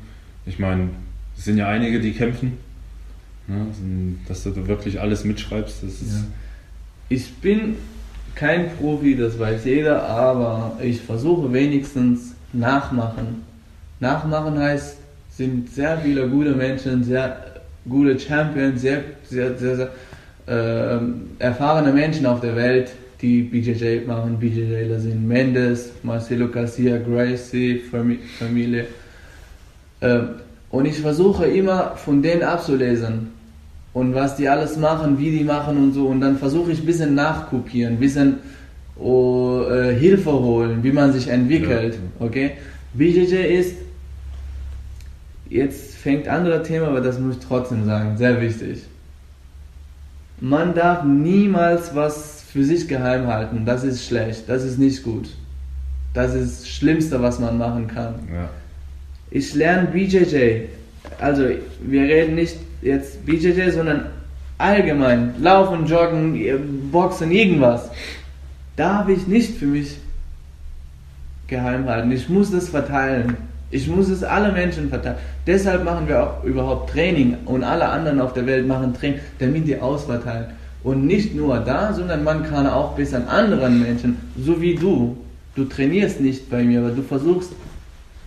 Ich 0.47 0.59
meine, 0.59 0.89
es 1.37 1.45
sind 1.45 1.57
ja 1.57 1.69
einige, 1.69 2.01
die 2.01 2.13
kämpfen. 2.13 2.59
Ne? 3.47 3.67
Dass 4.29 4.43
du 4.45 4.67
wirklich 4.67 5.01
alles 5.01 5.25
mitschreibst, 5.25 5.83
das 5.83 6.03
ist. 6.03 6.13
Ja. 6.13 6.25
Ich 7.09 7.35
bin 7.35 7.77
kein 8.35 8.71
Profi, 8.77 9.17
das 9.17 9.39
weiß 9.39 9.65
jeder, 9.65 10.03
aber 10.03 10.77
ich 10.83 11.01
versuche 11.01 11.53
wenigstens 11.53 12.35
nachmachen. 12.53 13.43
Nachmachen 14.01 14.59
heißt, 14.59 14.99
sind 15.31 15.71
sehr 15.71 15.99
viele 15.99 16.29
gute 16.29 16.53
Menschen, 16.53 17.05
sehr 17.05 17.37
gute 17.89 18.19
Champions, 18.19 18.83
sehr, 18.83 19.03
sehr, 19.25 19.57
sehr, 19.57 19.77
sehr 19.77 19.91
äh, 20.47 21.01
erfahrene 21.39 21.93
Menschen 21.93 22.27
auf 22.27 22.41
der 22.41 22.55
Welt, 22.57 22.91
die 23.21 23.43
BJJ 23.43 24.07
machen. 24.07 24.39
BJJler 24.39 24.99
sind 24.99 25.27
Mendes, 25.27 25.93
Marcelo 26.03 26.49
Garcia, 26.49 26.99
Gracie, 26.99 27.83
Familie. 28.39 28.87
Äh, 30.01 30.19
und 30.71 30.87
ich 30.87 30.99
versuche 31.01 31.47
immer 31.47 31.97
von 31.97 32.23
denen 32.23 32.43
abzulesen 32.43 33.34
und 33.95 34.13
was 34.13 34.37
die 34.37 34.49
alles 34.49 34.77
machen, 34.77 35.19
wie 35.19 35.31
die 35.31 35.45
machen 35.45 35.79
und 35.79 35.93
so. 35.93 36.09
Und 36.09 36.21
dann 36.21 36.37
versuche 36.37 36.73
ich 36.73 36.81
ein 36.81 36.87
bisschen 36.87 37.15
nachkopieren, 37.15 37.95
ein 37.95 38.01
bisschen 38.01 38.39
oh, 38.99 39.63
äh, 39.71 39.95
Hilfe 39.95 40.33
holen, 40.33 40.83
wie 40.83 40.93
man 40.93 41.13
sich 41.13 41.29
entwickelt. 41.29 41.95
Ja. 41.95 42.27
Okay? 42.27 42.51
BJJ 42.93 43.35
ist, 43.59 43.77
jetzt 45.49 45.95
fängt 45.95 46.27
ein 46.27 46.39
anderes 46.39 46.67
Thema, 46.67 46.89
aber 46.89 47.01
das 47.01 47.19
muss 47.19 47.37
ich 47.37 47.47
trotzdem 47.47 47.85
sagen, 47.85 48.17
sehr 48.19 48.41
wichtig. 48.41 48.83
Man 50.41 50.75
darf 50.75 51.05
niemals 51.05 51.95
was 51.95 52.43
für 52.53 52.65
sich 52.65 52.89
geheim 52.89 53.29
halten. 53.29 53.65
Das 53.65 53.85
ist 53.85 54.05
schlecht, 54.05 54.49
das 54.49 54.65
ist 54.65 54.79
nicht 54.79 55.05
gut. 55.05 55.31
Das 56.15 56.35
ist 56.35 56.63
das 56.63 56.69
Schlimmste, 56.69 57.23
was 57.23 57.39
man 57.39 57.59
machen 57.59 57.87
kann. 57.87 58.15
Ja. 58.33 58.49
Ich 59.31 59.55
lerne 59.55 59.89
BJJ. 59.89 60.67
Also, 61.21 61.45
wir 61.81 62.03
reden 62.03 62.35
nicht 62.35 62.57
jetzt 62.85 63.27
BJJ, 63.27 63.71
sondern 63.71 64.07
allgemein. 64.59 65.35
Laufen, 65.41 65.87
Joggen, 65.87 66.91
Boxen, 66.93 67.33
irgendwas. 67.33 67.91
Darf 68.77 69.09
ich 69.09 69.27
nicht 69.27 69.57
für 69.57 69.67
mich 69.67 69.97
geheim 71.49 71.89
halten. 71.89 72.13
Ich 72.13 72.29
muss 72.29 72.51
das 72.51 72.69
verteilen. 72.69 73.37
Ich 73.71 73.89
muss 73.89 74.09
es 74.09 74.23
alle 74.23 74.53
Menschen 74.53 74.89
verteilen. 74.89 75.17
Deshalb 75.47 75.85
machen 75.85 76.07
wir 76.07 76.23
auch 76.23 76.45
überhaupt 76.45 76.91
Training 76.91 77.37
und 77.47 77.65
alle 77.65 77.89
anderen 77.89 78.21
auf 78.21 78.33
der 78.33 78.47
Welt 78.47 78.67
machen 78.67 78.95
Training, 78.95 79.21
damit 79.39 79.67
die 79.67 79.81
ausverteilen. 79.81 80.47
Und 80.83 81.07
nicht 81.07 81.35
nur 81.35 81.59
da, 81.59 81.93
sondern 81.93 82.23
man 82.25 82.45
kann 82.45 82.67
auch 82.67 82.95
bis 82.95 83.15
an 83.15 83.27
anderen 83.27 83.83
Menschen, 83.83 84.19
so 84.39 84.61
wie 84.61 84.75
du. 84.75 85.17
Du 85.57 85.65
trainierst 85.65 86.21
nicht 86.21 86.51
bei 86.51 86.63
mir, 86.63 86.81
aber 86.81 86.91
du 86.91 87.03
versuchst 87.03 87.53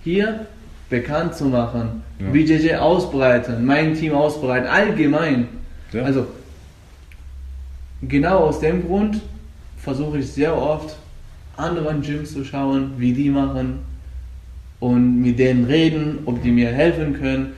hier 0.04 0.48
bekannt 0.90 1.36
zu 1.36 1.46
machen, 1.46 2.04
ja. 2.20 2.30
BJJ 2.30 2.76
ausbreiten, 2.76 3.66
mein 3.66 3.94
Team 3.96 4.14
ausbreiten, 4.14 4.68
allgemein. 4.68 5.48
Ja. 5.92 6.04
Also 6.04 6.28
genau 8.02 8.40
aus 8.40 8.60
dem 8.60 8.86
Grund 8.86 9.22
versuche 9.78 10.20
ich 10.20 10.32
sehr 10.32 10.56
oft 10.56 10.98
anderen 11.58 12.02
Gyms 12.02 12.34
zu 12.34 12.44
schauen, 12.44 12.92
wie 12.98 13.14
die 13.14 13.30
machen 13.30 13.80
und 14.80 15.22
mit 15.22 15.40
denen 15.40 15.66
reden, 15.66 16.20
ob 16.26 16.42
die 16.42 16.52
mir 16.52 16.70
helfen 16.70 17.14
können. 17.14 17.54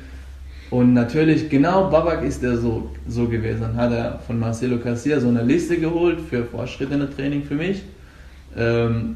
Und 0.69 0.93
natürlich, 0.93 1.49
genau 1.49 1.89
Babak 1.89 2.23
ist 2.23 2.43
er 2.43 2.57
so, 2.57 2.91
so 3.07 3.27
gewesen. 3.27 3.75
Hat 3.75 3.91
er 3.91 4.19
von 4.19 4.39
Marcelo 4.39 4.77
Garcia 4.77 5.19
so 5.19 5.27
eine 5.27 5.43
Liste 5.43 5.79
geholt 5.79 6.19
für 6.21 6.45
fortschrittende 6.45 7.09
Training 7.09 7.43
für 7.43 7.55
mich, 7.55 7.81
ähm, 8.55 9.15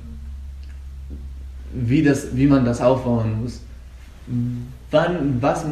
wie, 1.73 2.03
das, 2.03 2.35
wie 2.35 2.47
man 2.47 2.65
das 2.65 2.81
aufbauen 2.81 3.43
muss 3.43 3.61
wann, 4.91 5.37
was, 5.41 5.65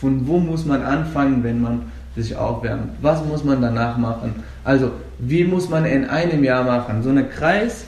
von 0.00 0.26
wo 0.26 0.38
muss 0.38 0.64
man 0.64 0.82
anfangen, 0.82 1.44
wenn 1.44 1.60
man 1.60 1.82
sich 2.16 2.34
aufwärmt? 2.34 2.92
Was 3.02 3.24
muss 3.24 3.44
man 3.44 3.60
danach 3.60 3.96
machen? 3.98 4.34
Also, 4.64 4.90
wie 5.18 5.44
muss 5.44 5.68
man 5.68 5.84
in 5.84 6.06
einem 6.06 6.42
Jahr 6.42 6.64
machen? 6.64 7.02
So 7.02 7.10
eine 7.10 7.24
Kreis, 7.24 7.84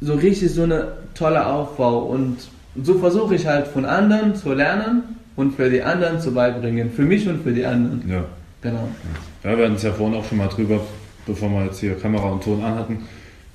so 0.00 0.14
richtig 0.14 0.52
so 0.52 0.64
eine 0.64 0.92
tolle 1.14 1.46
Aufbau 1.46 2.00
und 2.00 2.38
so 2.82 2.98
versuche 2.98 3.34
ich 3.34 3.46
halt 3.46 3.66
von 3.68 3.84
anderen 3.84 4.34
zu 4.34 4.52
lernen 4.52 5.02
und 5.36 5.54
für 5.54 5.70
die 5.70 5.82
anderen 5.82 6.20
zu 6.20 6.32
beibringen. 6.32 6.90
Für 6.90 7.02
mich 7.02 7.28
und 7.28 7.42
für 7.42 7.52
die 7.52 7.64
anderen. 7.64 8.02
Ja. 8.08 8.24
Genau. 8.62 8.88
Ja, 9.42 9.56
wir 9.58 9.64
hatten 9.64 9.74
es 9.74 9.82
ja 9.82 9.92
vorhin 9.92 10.16
auch 10.16 10.24
schon 10.24 10.38
mal 10.38 10.48
drüber, 10.48 10.80
bevor 11.26 11.50
wir 11.50 11.64
jetzt 11.64 11.80
hier 11.80 11.98
Kamera 11.98 12.30
und 12.30 12.44
Ton 12.44 12.62
anhatten, 12.62 13.00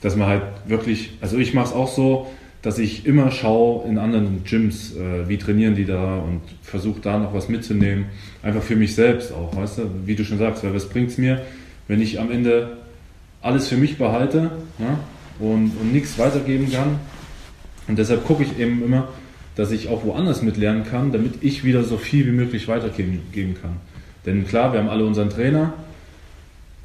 dass 0.01 0.15
man 0.15 0.27
halt 0.27 0.43
wirklich, 0.65 1.17
also 1.21 1.37
ich 1.37 1.53
mache 1.53 1.67
es 1.67 1.73
auch 1.73 1.87
so, 1.87 2.27
dass 2.61 2.79
ich 2.79 3.05
immer 3.05 3.31
schaue 3.31 3.87
in 3.87 3.97
anderen 3.97 4.43
Gyms, 4.43 4.95
äh, 4.95 5.27
wie 5.29 5.37
trainieren 5.37 5.75
die 5.75 5.85
da 5.85 6.17
und 6.17 6.41
versuche 6.61 6.99
da 7.01 7.17
noch 7.17 7.33
was 7.33 7.49
mitzunehmen. 7.49 8.05
Einfach 8.41 8.63
für 8.63 8.75
mich 8.75 8.95
selbst 8.95 9.31
auch, 9.31 9.55
weißt 9.55 9.79
du, 9.79 9.83
wie 10.05 10.15
du 10.15 10.25
schon 10.25 10.37
sagst, 10.37 10.63
weil 10.63 10.73
was 10.73 10.89
bringt 10.89 11.11
es 11.11 11.17
mir, 11.17 11.41
wenn 11.87 12.01
ich 12.01 12.19
am 12.19 12.31
Ende 12.31 12.77
alles 13.41 13.67
für 13.67 13.77
mich 13.77 13.97
behalte 13.97 14.51
ja, 14.79 14.99
und, 15.39 15.71
und 15.79 15.93
nichts 15.93 16.17
weitergeben 16.17 16.71
kann. 16.71 16.99
Und 17.87 17.97
deshalb 17.99 18.25
gucke 18.25 18.43
ich 18.43 18.59
eben 18.59 18.83
immer, 18.83 19.07
dass 19.55 19.71
ich 19.71 19.87
auch 19.89 20.03
woanders 20.03 20.41
mitlernen 20.41 20.83
kann, 20.83 21.11
damit 21.11 21.35
ich 21.41 21.63
wieder 21.63 21.83
so 21.83 21.97
viel 21.97 22.25
wie 22.27 22.31
möglich 22.31 22.67
weitergeben 22.67 23.55
kann. 23.61 23.77
Denn 24.25 24.45
klar, 24.45 24.73
wir 24.73 24.79
haben 24.79 24.89
alle 24.89 25.05
unseren 25.05 25.29
Trainer, 25.29 25.73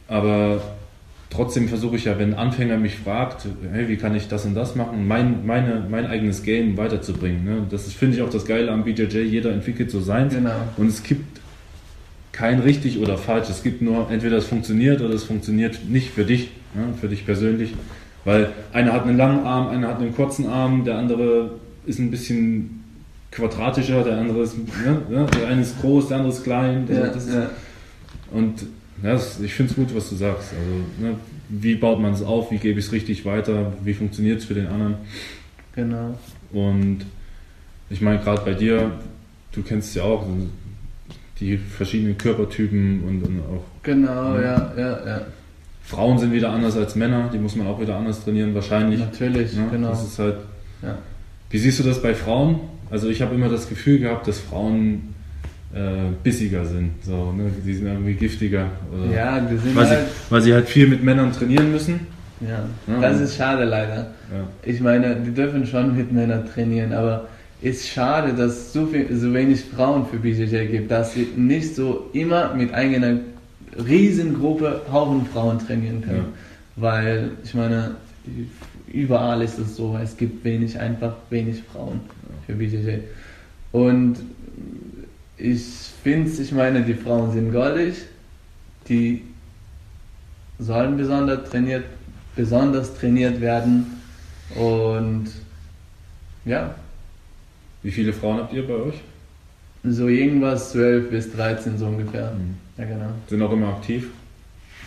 aber 0.06 0.62
trotzdem 1.32 1.68
versuche 1.68 1.96
ich 1.96 2.04
ja, 2.04 2.18
wenn 2.18 2.34
ein 2.34 2.38
Anfänger 2.38 2.76
mich 2.76 2.96
fragt, 2.96 3.46
hey, 3.72 3.88
wie 3.88 3.96
kann 3.96 4.14
ich 4.14 4.28
das 4.28 4.44
und 4.44 4.54
das 4.54 4.76
machen, 4.76 5.06
mein, 5.06 5.46
meine, 5.46 5.86
mein 5.88 6.06
eigenes 6.06 6.42
Game 6.42 6.76
weiterzubringen. 6.76 7.44
Ne? 7.44 7.66
Das 7.70 7.90
finde 7.92 8.16
ich 8.16 8.22
auch 8.22 8.30
das 8.30 8.44
Geile 8.44 8.70
am 8.70 8.84
BJJ, 8.84 9.18
jeder 9.20 9.52
entwickelt 9.52 9.90
so 9.90 10.00
sein. 10.00 10.28
Genau. 10.28 10.50
Und 10.76 10.88
es 10.88 11.02
gibt 11.02 11.40
kein 12.32 12.60
richtig 12.60 12.98
oder 12.98 13.16
falsch. 13.16 13.48
Es 13.48 13.62
gibt 13.62 13.82
nur, 13.82 14.10
entweder 14.10 14.36
es 14.36 14.46
funktioniert 14.46 15.00
oder 15.00 15.14
es 15.14 15.24
funktioniert 15.24 15.80
nicht 15.88 16.10
für 16.10 16.24
dich, 16.24 16.50
ne? 16.74 16.94
für 17.00 17.08
dich 17.08 17.24
persönlich. 17.24 17.74
Weil 18.24 18.50
einer 18.72 18.92
hat 18.92 19.04
einen 19.04 19.16
langen 19.16 19.44
Arm, 19.44 19.68
einer 19.68 19.88
hat 19.88 20.00
einen 20.00 20.14
kurzen 20.14 20.46
Arm, 20.46 20.84
der 20.84 20.98
andere 20.98 21.52
ist 21.86 21.98
ein 21.98 22.10
bisschen 22.10 22.84
quadratischer, 23.30 24.04
der 24.04 24.18
andere 24.18 24.42
ist, 24.42 24.56
ne? 24.56 25.02
der 25.10 25.48
eine 25.48 25.62
ist 25.62 25.80
groß, 25.80 26.08
der 26.08 26.18
andere 26.18 26.32
ist 26.32 26.44
klein. 26.44 26.86
Ja, 26.92 27.06
ist, 27.06 27.28
ja. 27.32 27.50
Und 28.30 28.66
ja, 29.02 29.20
ich 29.42 29.54
finde 29.54 29.70
es 29.72 29.76
gut, 29.76 29.94
was 29.94 30.08
du 30.10 30.16
sagst. 30.16 30.52
Also, 30.52 31.06
ne, 31.06 31.16
wie 31.48 31.74
baut 31.74 32.00
man 32.00 32.12
es 32.12 32.22
auf? 32.22 32.50
Wie 32.50 32.58
gebe 32.58 32.78
ich 32.78 32.86
es 32.86 32.92
richtig 32.92 33.24
weiter? 33.24 33.72
Wie 33.82 33.94
funktioniert 33.94 34.40
es 34.40 34.44
für 34.44 34.54
den 34.54 34.66
anderen? 34.68 34.96
Genau. 35.74 36.18
Und 36.52 37.04
ich 37.90 38.00
meine, 38.00 38.20
gerade 38.20 38.42
bei 38.42 38.54
dir, 38.54 38.92
du 39.52 39.62
kennst 39.62 39.94
ja 39.96 40.04
auch 40.04 40.26
die 41.40 41.58
verschiedenen 41.58 42.16
Körpertypen 42.16 43.02
und, 43.04 43.22
und 43.22 43.40
auch. 43.40 43.64
Genau, 43.82 44.34
ne? 44.34 44.42
ja, 44.42 44.72
ja, 44.76 45.06
ja. 45.06 45.26
Frauen 45.82 46.18
sind 46.18 46.32
wieder 46.32 46.50
anders 46.50 46.76
als 46.76 46.94
Männer, 46.94 47.28
die 47.32 47.38
muss 47.38 47.56
man 47.56 47.66
auch 47.66 47.80
wieder 47.80 47.96
anders 47.96 48.24
trainieren, 48.24 48.54
wahrscheinlich. 48.54 49.00
Natürlich, 49.00 49.54
ne? 49.54 49.66
genau. 49.70 49.88
Das 49.88 50.04
ist 50.04 50.18
halt. 50.18 50.36
Ja. 50.82 50.98
Wie 51.50 51.58
siehst 51.58 51.80
du 51.80 51.82
das 51.82 52.00
bei 52.00 52.14
Frauen? 52.14 52.60
Also 52.90 53.08
ich 53.08 53.20
habe 53.20 53.34
immer 53.34 53.48
das 53.48 53.68
Gefühl 53.68 53.98
gehabt, 53.98 54.28
dass 54.28 54.38
Frauen 54.38 55.11
äh, 55.74 56.12
bissiger 56.22 56.64
sind. 56.64 56.92
So, 57.02 57.32
ne? 57.32 57.50
Die 57.64 57.74
sind 57.74 57.86
irgendwie 57.86 58.14
giftiger. 58.14 58.66
Oder 58.92 59.14
ja, 59.14 59.40
die 59.40 59.56
sind 59.56 59.74
weil, 59.74 59.88
halt 59.88 60.00
sie, 60.00 60.30
weil 60.30 60.42
sie 60.42 60.54
halt 60.54 60.68
viel 60.68 60.86
mit 60.86 61.02
Männern 61.02 61.32
trainieren 61.32 61.72
müssen. 61.72 62.06
Ja, 62.40 62.64
ja 62.86 63.00
das 63.00 63.20
ist 63.20 63.36
schade 63.36 63.64
leider. 63.64 63.96
Ja. 63.96 64.48
Ich 64.64 64.80
meine, 64.80 65.16
die 65.16 65.32
dürfen 65.32 65.66
schon 65.66 65.96
mit 65.96 66.12
Männern 66.12 66.46
trainieren, 66.52 66.92
aber 66.92 67.28
ist 67.62 67.88
schade, 67.88 68.32
dass 68.32 68.52
es 68.52 68.72
so, 68.72 68.86
viel, 68.86 69.14
so 69.16 69.32
wenig 69.32 69.64
Frauen 69.64 70.06
für 70.06 70.16
BJJ 70.16 70.66
gibt, 70.66 70.90
dass 70.90 71.14
sie 71.14 71.28
nicht 71.36 71.76
so 71.76 72.10
immer 72.12 72.52
mit 72.54 72.74
einer 72.74 73.20
Riesengruppe 73.76 74.82
Haufen 74.92 75.24
Frauen 75.26 75.58
trainieren 75.58 76.02
können. 76.02 76.26
Ja. 76.76 76.82
Weil, 76.82 77.30
ich 77.44 77.54
meine, 77.54 77.92
überall 78.92 79.42
ist 79.42 79.58
es 79.58 79.76
so, 79.76 79.98
es 80.02 80.16
gibt 80.16 80.44
wenig, 80.44 80.78
einfach 80.78 81.14
wenig 81.30 81.62
Frauen 81.72 82.00
für 82.46 82.54
BJJ. 82.54 82.98
Und 83.70 84.16
ich 85.42 85.62
finde 86.02 86.30
ich 86.30 86.52
meine, 86.52 86.82
die 86.82 86.94
Frauen 86.94 87.32
sind 87.32 87.52
goldig, 87.52 87.96
die 88.88 89.22
sollen 90.58 90.96
besonders 90.96 91.50
trainiert, 91.50 91.84
besonders 92.36 92.94
trainiert 92.94 93.40
werden 93.40 93.86
und 94.54 95.26
ja, 96.44 96.74
Wie 97.82 97.90
viele 97.90 98.12
Frauen 98.12 98.38
habt 98.38 98.52
ihr 98.52 98.66
bei 98.66 98.74
euch? 98.74 98.94
So 99.84 100.06
irgendwas 100.06 100.70
12 100.72 101.10
bis 101.10 101.32
13 101.32 101.78
so 101.78 101.86
ungefähr. 101.86 102.32
Mhm. 102.32 102.54
Ja, 102.78 102.84
genau. 102.84 103.10
Sind 103.28 103.42
auch 103.42 103.52
immer 103.52 103.68
aktiv? 103.68 104.10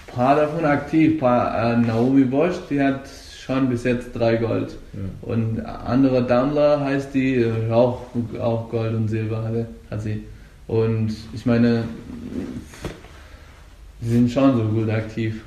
Ein 0.07 0.13
paar 0.13 0.35
davon 0.37 0.63
aktiv. 0.63 1.19
Paar, 1.19 1.73
äh, 1.73 1.77
Naomi 1.77 2.23
Bosch, 2.23 2.55
die 2.69 2.81
hat 2.81 3.09
schon 3.45 3.69
bis 3.69 3.83
jetzt 3.83 4.13
drei 4.13 4.37
Gold. 4.37 4.77
Ja. 4.93 4.99
Und 5.29 5.59
andere 5.65 6.23
Daimler 6.23 6.79
heißt 6.79 7.13
die, 7.13 7.35
äh, 7.35 7.71
auch, 7.71 8.03
auch 8.39 8.69
Gold 8.69 8.95
und 8.95 9.09
Silber 9.09 9.43
hatte, 9.43 9.67
hat 9.91 10.01
sie. 10.01 10.23
Und 10.67 11.15
ich 11.33 11.45
meine, 11.45 11.83
sie 14.01 14.09
sind 14.09 14.31
schon 14.31 14.57
so 14.57 14.63
gut 14.63 14.89
aktiv. 14.89 15.41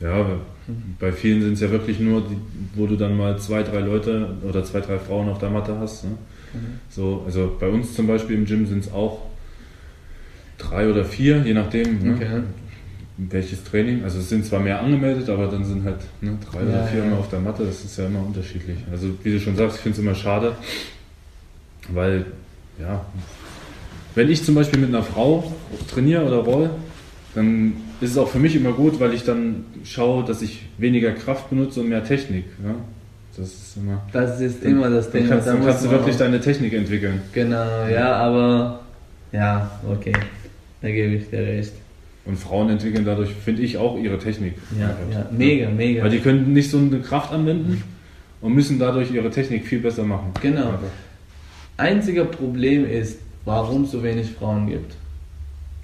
Ja, 0.00 0.12
aber 0.14 0.40
bei 0.98 1.12
vielen 1.12 1.40
sind 1.42 1.54
es 1.54 1.60
ja 1.60 1.70
wirklich 1.70 2.00
nur, 2.00 2.22
die, 2.22 2.36
wo 2.74 2.86
du 2.86 2.96
dann 2.96 3.16
mal 3.16 3.38
zwei, 3.38 3.62
drei 3.62 3.80
Leute 3.80 4.34
oder 4.48 4.64
zwei, 4.64 4.80
drei 4.80 4.98
Frauen 4.98 5.28
auf 5.28 5.38
der 5.38 5.50
Matte 5.50 5.78
hast. 5.78 6.04
Ne? 6.04 6.10
So, 6.90 7.22
also 7.26 7.56
bei 7.58 7.68
uns 7.68 7.94
zum 7.94 8.06
Beispiel 8.06 8.36
im 8.36 8.46
Gym 8.46 8.66
sind 8.66 8.84
es 8.84 8.92
auch 8.92 9.22
drei 10.58 10.90
oder 10.90 11.04
vier, 11.04 11.42
je 11.42 11.54
nachdem, 11.54 12.02
ne? 12.02 12.14
Okay. 12.14 12.42
welches 13.18 13.62
Training. 13.64 14.04
Also 14.04 14.18
es 14.18 14.28
sind 14.28 14.44
zwar 14.44 14.60
mehr 14.60 14.80
angemeldet, 14.80 15.28
aber 15.28 15.46
dann 15.46 15.64
sind 15.64 15.84
halt 15.84 16.00
ne, 16.20 16.36
drei 16.50 16.60
Ja, 16.62 16.68
oder 16.68 16.86
vier 16.86 16.98
ja. 17.00 17.04
immer 17.06 17.18
auf 17.18 17.28
der 17.28 17.40
Matte. 17.40 17.64
Das 17.64 17.84
ist 17.84 17.96
ja 17.98 18.06
immer 18.06 18.20
unterschiedlich. 18.20 18.78
Also 18.90 19.08
wie 19.22 19.32
du 19.32 19.40
schon 19.40 19.56
sagst, 19.56 19.76
ich 19.76 19.82
finde 19.82 19.98
es 19.98 20.02
immer 20.04 20.14
schade, 20.14 20.56
weil 21.88 22.26
ja, 22.80 23.04
wenn 24.16 24.30
ich 24.30 24.42
zum 24.42 24.56
Beispiel 24.56 24.80
mit 24.80 24.88
einer 24.88 25.04
Frau 25.04 25.52
trainiere 25.92 26.24
oder 26.24 26.38
roll, 26.38 26.70
dann 27.34 27.74
ist 28.00 28.12
es 28.12 28.18
auch 28.18 28.28
für 28.28 28.38
mich 28.38 28.56
immer 28.56 28.72
gut, 28.72 28.98
weil 28.98 29.12
ich 29.12 29.24
dann 29.24 29.66
schaue, 29.84 30.24
dass 30.24 30.42
ich 30.42 30.62
weniger 30.78 31.12
Kraft 31.12 31.50
benutze 31.50 31.80
und 31.80 31.90
mehr 31.90 32.02
Technik. 32.02 32.46
Ja? 32.64 32.74
Das 33.36 33.48
ist 33.48 33.76
immer. 33.76 34.02
Das 34.12 34.40
ist 34.40 34.64
immer 34.64 34.88
das 34.88 35.10
Dann 35.10 35.20
Thema. 35.20 35.28
kannst, 35.28 35.46
da 35.46 35.52
dann 35.52 35.64
kannst 35.64 35.84
du 35.84 35.90
wirklich 35.90 36.16
deine 36.16 36.40
Technik 36.40 36.72
entwickeln. 36.72 37.20
Genau, 37.34 37.86
ja, 37.86 38.14
aber 38.14 38.80
ja, 39.32 39.70
okay. 39.86 40.14
Da 40.80 40.88
gebe 40.90 41.14
ich 41.14 41.28
dir 41.28 41.40
recht. 41.40 41.72
Und 42.24 42.38
Frauen 42.38 42.70
entwickeln 42.70 43.04
dadurch, 43.04 43.30
finde 43.30 43.62
ich, 43.62 43.76
auch 43.76 43.98
ihre 43.98 44.18
Technik. 44.18 44.54
Ja, 44.80 44.96
ja, 45.12 45.26
mega, 45.30 45.68
mega. 45.68 46.02
Weil 46.02 46.10
die 46.10 46.20
können 46.20 46.54
nicht 46.54 46.70
so 46.70 46.78
eine 46.78 47.00
Kraft 47.00 47.32
anwenden 47.32 47.82
und 48.40 48.54
müssen 48.54 48.78
dadurch 48.78 49.12
ihre 49.12 49.30
Technik 49.30 49.66
viel 49.66 49.80
besser 49.80 50.04
machen. 50.04 50.32
Genau. 50.40 50.78
Einziger 51.76 52.24
Problem 52.24 52.86
ist, 52.88 53.18
warum 53.46 53.84
es 53.84 53.92
so 53.92 54.02
wenig 54.02 54.32
Frauen 54.32 54.66
gibt. 54.66 54.94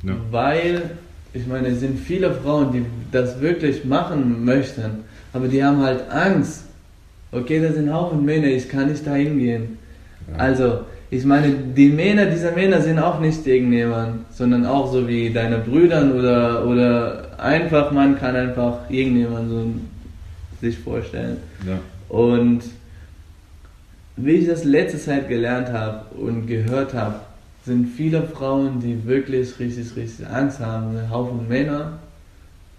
Ja. 0.02 0.14
Weil, 0.30 0.90
ich 1.32 1.46
meine, 1.46 1.68
es 1.68 1.80
sind 1.80 1.98
viele 1.98 2.34
Frauen, 2.34 2.72
die 2.72 2.84
das 3.10 3.40
wirklich 3.40 3.84
machen 3.86 4.44
möchten, 4.44 5.04
aber 5.32 5.48
die 5.48 5.64
haben 5.64 5.80
halt 5.80 6.10
Angst. 6.10 6.64
Okay, 7.30 7.62
da 7.62 7.72
sind 7.72 7.90
Haufen 7.90 8.22
Männer, 8.26 8.48
ich 8.48 8.68
kann 8.68 8.90
nicht 8.90 9.06
da 9.06 9.14
hingehen. 9.14 9.78
Ja. 10.30 10.36
Also, 10.38 10.80
ich 11.10 11.24
meine, 11.24 11.52
die 11.52 11.88
Männer, 11.88 12.26
diese 12.26 12.52
Männer 12.52 12.80
sind 12.80 12.98
auch 12.98 13.20
nicht 13.20 13.46
irgendjemand, 13.46 14.26
sondern 14.32 14.66
auch 14.66 14.92
so 14.92 15.06
wie 15.06 15.30
deine 15.30 15.58
Brüdern 15.58 16.12
oder, 16.12 16.66
oder 16.66 17.38
einfach, 17.38 17.90
man 17.92 18.18
kann 18.18 18.34
einfach 18.34 18.90
irgendjemand 18.90 19.50
so 19.50 19.66
sich 20.60 20.78
vorstellen. 20.78 21.36
Ja. 21.66 21.78
Und 22.08 22.62
wie 24.16 24.32
ich 24.32 24.46
das 24.46 24.64
letzte 24.64 24.98
Zeit 24.98 25.28
gelernt 25.28 25.68
habe 25.72 26.14
und 26.14 26.46
gehört 26.46 26.94
habe, 26.94 27.16
sind 27.64 27.86
viele 27.86 28.22
Frauen, 28.24 28.80
die 28.80 29.04
wirklich 29.06 29.58
richtig, 29.58 29.94
richtig 29.96 30.26
Angst 30.26 30.60
haben. 30.60 30.96
Ein 30.96 31.10
Haufen 31.10 31.48
Männer, 31.48 31.98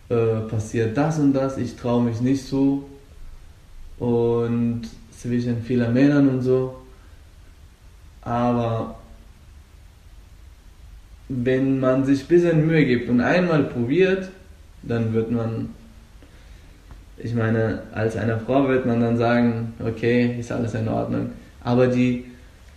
äh, 0.09 0.41
passiert 0.49 0.97
das 0.97 1.19
und 1.19 1.34
das, 1.34 1.57
ich 1.57 1.75
traue 1.75 2.03
mich 2.03 2.19
nicht 2.21 2.45
zu. 2.45 2.86
Und 3.99 4.84
zwischen 5.11 5.61
vielen 5.63 5.93
Männern 5.93 6.27
und 6.27 6.41
so. 6.41 6.75
Aber 8.21 8.95
wenn 11.29 11.79
man 11.79 12.05
sich 12.05 12.21
ein 12.21 12.27
bisschen 12.27 12.67
Mühe 12.67 12.86
gibt 12.86 13.09
und 13.09 13.21
einmal 13.21 13.63
probiert, 13.63 14.29
dann 14.84 15.13
wird 15.13 15.31
man 15.31 15.69
ich 17.17 17.34
meine, 17.34 17.84
als 17.93 18.17
eine 18.17 18.39
Frau 18.39 18.67
wird 18.67 18.86
man 18.86 18.99
dann 18.99 19.17
sagen, 19.17 19.73
okay, 19.79 20.36
ist 20.39 20.51
alles 20.51 20.73
in 20.73 20.88
Ordnung. 20.88 21.29
Aber 21.63 21.88
die, 21.88 22.25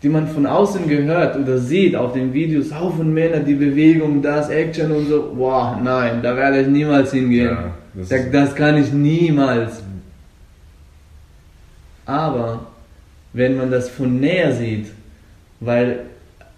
die 0.02 0.08
man 0.08 0.28
von 0.28 0.46
außen 0.46 0.88
gehört 0.88 1.36
oder 1.36 1.58
sieht 1.58 1.96
auf 1.96 2.12
den 2.12 2.32
Videos, 2.32 2.72
Haufen 2.74 3.12
Männer, 3.14 3.38
die 3.40 3.54
Bewegung, 3.54 4.20
das, 4.22 4.50
Action 4.50 4.92
und 4.92 5.08
so, 5.08 5.32
wow, 5.34 5.76
nein, 5.82 6.20
da 6.22 6.36
werde 6.36 6.60
ich 6.60 6.66
niemals 6.68 7.12
hingehen. 7.12 7.46
Ja, 7.48 7.74
das 7.94 8.10
ist- 8.10 8.34
das 8.34 8.54
kann 8.54 8.76
ich 8.76 8.92
niemals. 8.92 9.82
Aber 12.04 12.66
wenn 13.32 13.56
man 13.56 13.70
das 13.70 13.88
von 13.88 14.20
näher 14.20 14.52
sieht, 14.52 14.86
weil 15.60 16.00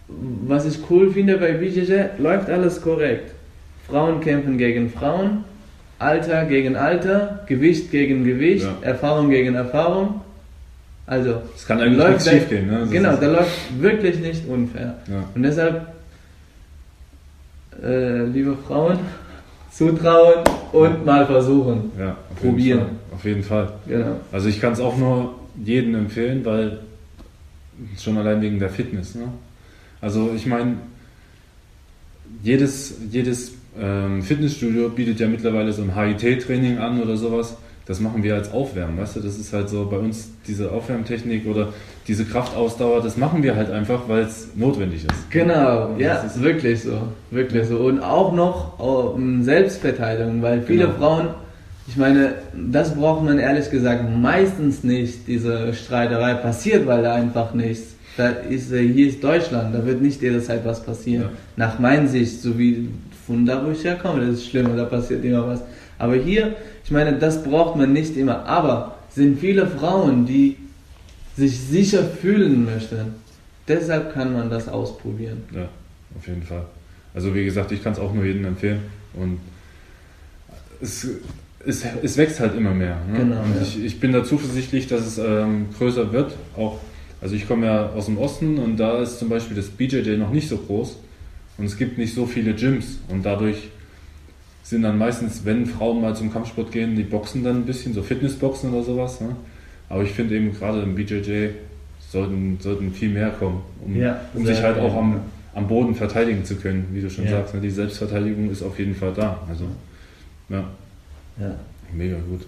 was 0.09 0.65
ich 0.67 0.79
cool 0.91 1.11
finde 1.13 1.37
bei 1.39 1.53
BJJ, 1.53 2.19
läuft 2.19 2.49
alles 2.51 2.81
korrekt. 2.81 3.33
Frauen 3.87 4.21
kämpfen 4.21 4.59
gegen 4.59 4.91
Frauen, 4.91 5.45
Alter 5.99 6.45
gegen 6.47 6.77
Alter, 6.77 7.41
Gewicht 7.47 7.91
gegen 7.91 8.25
Gewicht, 8.25 8.65
Ja. 8.65 8.77
Erfahrung 8.89 9.31
gegen 9.31 9.55
Erfahrung. 9.55 10.21
Also, 11.09 11.41
Es 11.57 11.67
kann 11.67 11.81
eigentlich 11.81 11.99
läuft 11.99 12.29
schief 12.29 12.49
gehen. 12.51 12.67
Ne? 12.67 12.87
Genau, 12.91 13.17
da 13.17 13.27
läuft 13.31 13.81
wirklich 13.81 14.19
nicht 14.19 14.47
unfair. 14.47 14.95
ja. 15.09 15.25
Und 15.35 15.43
deshalb, 15.43 15.87
äh, 17.83 18.25
liebe 18.27 18.55
Frauen, 18.67 18.99
zutrauen 19.73 20.45
und 20.73 21.07
mal 21.07 21.25
versuchen. 21.25 21.93
Ja, 21.99 22.11
auf 22.31 22.41
Probieren. 22.43 22.81
Jeden 22.81 22.89
Fall. 22.89 23.15
Auf 23.15 23.25
jeden 23.25 23.43
Fall. 23.43 23.73
Genau. 23.87 24.21
Also 24.33 24.49
ich 24.51 24.61
kann 24.61 24.75
es 24.75 24.81
auch 24.81 24.99
nur 24.99 25.35
jedem 25.65 25.95
empfehlen, 25.95 26.45
weil 26.45 26.81
schon 27.99 28.19
allein 28.19 28.43
wegen 28.43 28.59
der 28.59 28.69
Fitness. 28.69 29.15
Ne? 29.15 29.29
Also 30.03 30.33
ich 30.37 30.45
meine, 30.45 30.75
jedes, 32.43 32.97
jedes 33.11 33.53
ähm, 33.81 34.23
Fitnessstudio 34.23 34.91
bietet 34.91 35.21
ja 35.21 35.27
mittlerweile 35.29 35.73
so 35.73 35.83
ein 35.83 35.95
HIT-Training 35.97 36.79
an 36.79 37.01
oder 37.01 37.17
sowas. 37.17 37.57
Das 37.89 38.01
machen 38.01 38.23
wir 38.23 38.35
als 38.35 38.53
Aufwärmen, 38.53 38.99
weißt 38.99 39.17
du? 39.17 39.21
Das 39.21 39.39
ist 39.39 39.51
halt 39.55 39.71
so 39.71 39.89
bei 39.91 39.97
uns 39.97 40.29
diese 40.47 40.71
Aufwärmtechnik 40.71 41.47
oder 41.47 41.69
diese 42.07 42.27
Kraftausdauer, 42.27 43.03
das 43.03 43.17
machen 43.17 43.43
wir 43.43 43.57
halt 43.57 43.71
einfach, 43.71 44.09
weil 44.09 44.25
es 44.25 44.49
notwendig 44.55 45.05
ist. 45.05 45.31
Genau, 45.31 45.89
Und 45.89 46.01
ja, 46.01 46.23
das 46.23 46.37
ist 46.37 46.43
wirklich 46.43 46.83
so, 46.83 46.99
wirklich 47.31 47.67
so. 47.67 47.79
Und 47.79 48.01
auch 48.01 48.35
noch 48.35 48.79
um, 48.79 49.43
Selbstverteidigung, 49.43 50.43
weil 50.43 50.61
viele 50.63 50.85
Genau. 50.85 50.99
Frauen, 50.99 51.29
ich 51.87 51.97
meine, 51.97 52.35
das 52.71 52.95
braucht 52.95 53.25
man 53.25 53.39
ehrlich 53.39 53.71
gesagt 53.71 54.05
meistens 54.15 54.85
nicht, 54.85 55.27
diese 55.27 55.73
Streiterei 55.73 56.35
passiert, 56.35 56.87
weil 56.87 57.03
da 57.03 57.15
einfach 57.15 57.55
nichts. 57.55 57.95
Da 58.19 58.29
ist, 58.29 58.71
äh, 58.71 58.87
hier 58.87 59.09
ist 59.09 59.25
Deutschland, 59.25 59.75
da 59.75 59.87
wird 59.87 60.03
nicht 60.03 60.21
jederzeit 60.21 60.63
was 60.67 60.83
passieren. 60.83 61.23
Ja. 61.23 61.31
Nach 61.57 61.79
meiner 61.79 62.07
Sicht, 62.07 62.43
so 62.43 62.59
wie 62.59 62.91
von 63.27 63.47
da, 63.47 63.65
wo 63.65 63.71
ich 63.71 63.83
herkomme, 63.85 64.21
das 64.27 64.41
ist 64.41 64.49
schlimm, 64.51 64.77
da 64.77 64.85
passiert 64.85 65.25
immer 65.25 65.47
was. 65.47 65.63
Aber 65.99 66.15
hier, 66.15 66.57
ich 66.85 66.91
meine, 66.91 67.19
das 67.19 67.43
braucht 67.43 67.77
man 67.77 67.93
nicht 67.93 68.17
immer. 68.17 68.47
Aber 68.47 68.97
sind 69.11 69.41
viele 69.41 69.67
Frauen, 69.67 70.27
die 70.27 70.57
sich 71.37 71.59
sicher 71.59 72.05
fühlen 72.05 72.65
möchten. 72.65 73.15
Deshalb 73.67 74.15
kann 74.15 74.33
man 74.33 74.49
das 74.49 74.69
ausprobieren. 74.69 75.43
Ja, 75.53 75.69
auf 76.17 76.27
jeden 76.27 76.43
Fall. 76.43 76.65
Also 77.15 77.35
wie 77.35 77.45
gesagt, 77.45 77.73
ich 77.73 77.83
kann 77.83 77.93
es 77.93 77.99
auch 77.99 78.13
nur 78.13 78.25
jedem 78.25 78.45
empfehlen. 78.45 78.81
Und 79.15 79.41
es, 80.81 81.07
es, 81.67 81.85
es 82.03 82.17
wächst 82.17 82.41
halt 82.41 82.57
immer 82.57 82.73
mehr. 82.73 82.97
Ne? 83.11 83.19
Genau, 83.19 83.43
und 83.43 83.57
ja. 83.57 83.63
ich, 83.63 83.85
ich 83.85 84.01
bin 84.01 84.13
da 84.13 84.25
zuversichtlich, 84.25 84.87
dass 84.87 85.07
es 85.07 85.19
ähm, 85.19 85.67
größer 85.77 86.13
wird. 86.13 86.35
Auch, 86.57 86.79
also 87.21 87.35
ich 87.35 87.47
komme 87.47 87.67
ja 87.67 87.91
aus 87.91 88.07
dem 88.07 88.19
Osten 88.19 88.59
und 88.59 88.77
da 88.77 89.03
ist 89.03 89.19
zum 89.19 89.29
Beispiel 89.29 89.57
das 89.57 89.69
BJJ 89.69 90.17
noch 90.17 90.31
nicht 90.31 90.49
so 90.49 90.57
groß. 90.57 90.97
Und 91.59 91.65
es 91.65 91.77
gibt 91.77 91.99
nicht 91.99 92.15
so 92.15 92.27
viele 92.27 92.55
Gyms. 92.55 92.99
Und 93.09 93.27
dadurch 93.27 93.69
sind 94.69 94.83
dann 94.83 94.99
meistens, 94.99 95.47
wenn 95.47 95.65
Frauen 95.65 96.03
mal 96.03 96.15
zum 96.15 96.31
Kampfsport 96.31 96.73
gehen, 96.73 96.95
die 96.95 97.03
boxen 97.03 97.43
dann 97.43 97.57
ein 97.57 97.65
bisschen, 97.65 97.95
so 97.95 98.03
Fitnessboxen 98.03 98.71
oder 98.75 98.83
sowas. 98.83 99.19
Ne? 99.19 99.35
Aber 99.89 100.03
ich 100.03 100.11
finde 100.11 100.37
eben 100.37 100.53
gerade 100.53 100.83
im 100.83 100.95
BJJ 100.95 101.49
sollten, 102.11 102.59
sollten 102.61 102.93
viel 102.93 103.09
mehr 103.09 103.31
kommen, 103.31 103.63
um, 103.83 103.97
Ja, 103.99 104.21
um 104.35 104.45
sich 104.45 104.63
halt 104.63 104.79
auch 104.79 104.95
am, 104.95 105.21
am 105.55 105.67
Boden 105.69 105.95
verteidigen 105.95 106.45
zu 106.45 106.57
können, 106.57 106.87
wie 106.93 107.01
du 107.01 107.09
schon 107.09 107.25
Ja. 107.25 107.31
sagst. 107.31 107.55
Ne? 107.55 107.63
Die 107.63 107.71
Selbstverteidigung 107.71 108.51
ist 108.51 108.63
auf 108.63 108.79
jeden 108.79 108.95
Fall 108.95 109.15
da. 109.15 109.41
Also, 109.49 109.65
ja, 110.51 110.65
Ja. 111.41 111.55
mega 111.95 112.17
gut. 112.29 112.43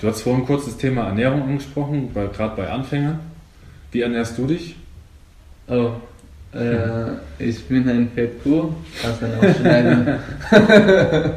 Du 0.00 0.06
hast 0.06 0.20
vorhin 0.22 0.44
kurz 0.46 0.66
das 0.66 0.76
Thema 0.76 1.08
Ernährung 1.08 1.42
angesprochen, 1.42 2.10
weil 2.14 2.28
gerade 2.28 2.54
bei 2.54 2.70
Anfängern. 2.70 3.18
Wie 3.90 4.02
ernährst 4.02 4.38
du 4.38 4.46
dich? 4.46 4.76
Oh, 5.66 5.90
äh, 6.54 7.12
ich 7.38 7.64
bin 7.66 7.88
ein 7.88 8.10
Fettkuh, 8.14 8.72
kannst 9.02 9.22
dann 9.22 9.34
auch 9.38 9.56
schneiden. 9.56 10.18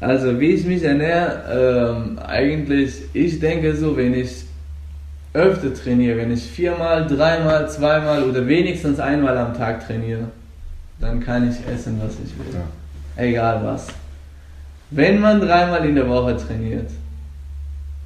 also, 0.00 0.38
wie 0.38 0.50
ich 0.50 0.64
mich 0.64 0.82
ernähre, 0.82 1.94
ähm, 1.96 2.18
eigentlich, 2.18 3.02
ich 3.12 3.40
denke 3.40 3.74
so, 3.74 3.96
wenn 3.96 4.14
ich 4.14 4.44
öfter 5.32 5.72
trainiere, 5.72 6.18
wenn 6.18 6.32
ich 6.32 6.42
viermal, 6.42 7.06
dreimal, 7.06 7.70
zweimal 7.70 8.24
oder 8.24 8.46
wenigstens 8.46 8.98
einmal 8.98 9.38
am 9.38 9.54
Tag 9.54 9.86
trainiere, 9.86 10.24
dann 11.00 11.20
kann 11.20 11.48
ich 11.48 11.56
essen, 11.72 12.00
was 12.02 12.14
ich 12.14 12.36
will. 12.38 12.52
Ja. 12.52 13.22
Egal 13.22 13.64
was. 13.64 13.88
Wenn 14.90 15.20
man 15.20 15.40
dreimal 15.40 15.84
in 15.84 15.94
der 15.94 16.08
Woche 16.08 16.36
trainiert, 16.36 16.90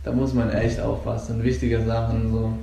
da 0.05 0.13
muss 0.13 0.35
man 0.35 0.51
echt 0.51 0.79
aufpassen. 0.81 1.43
Wichtige 1.43 1.83
Sachen, 1.83 2.31
so 2.31 2.59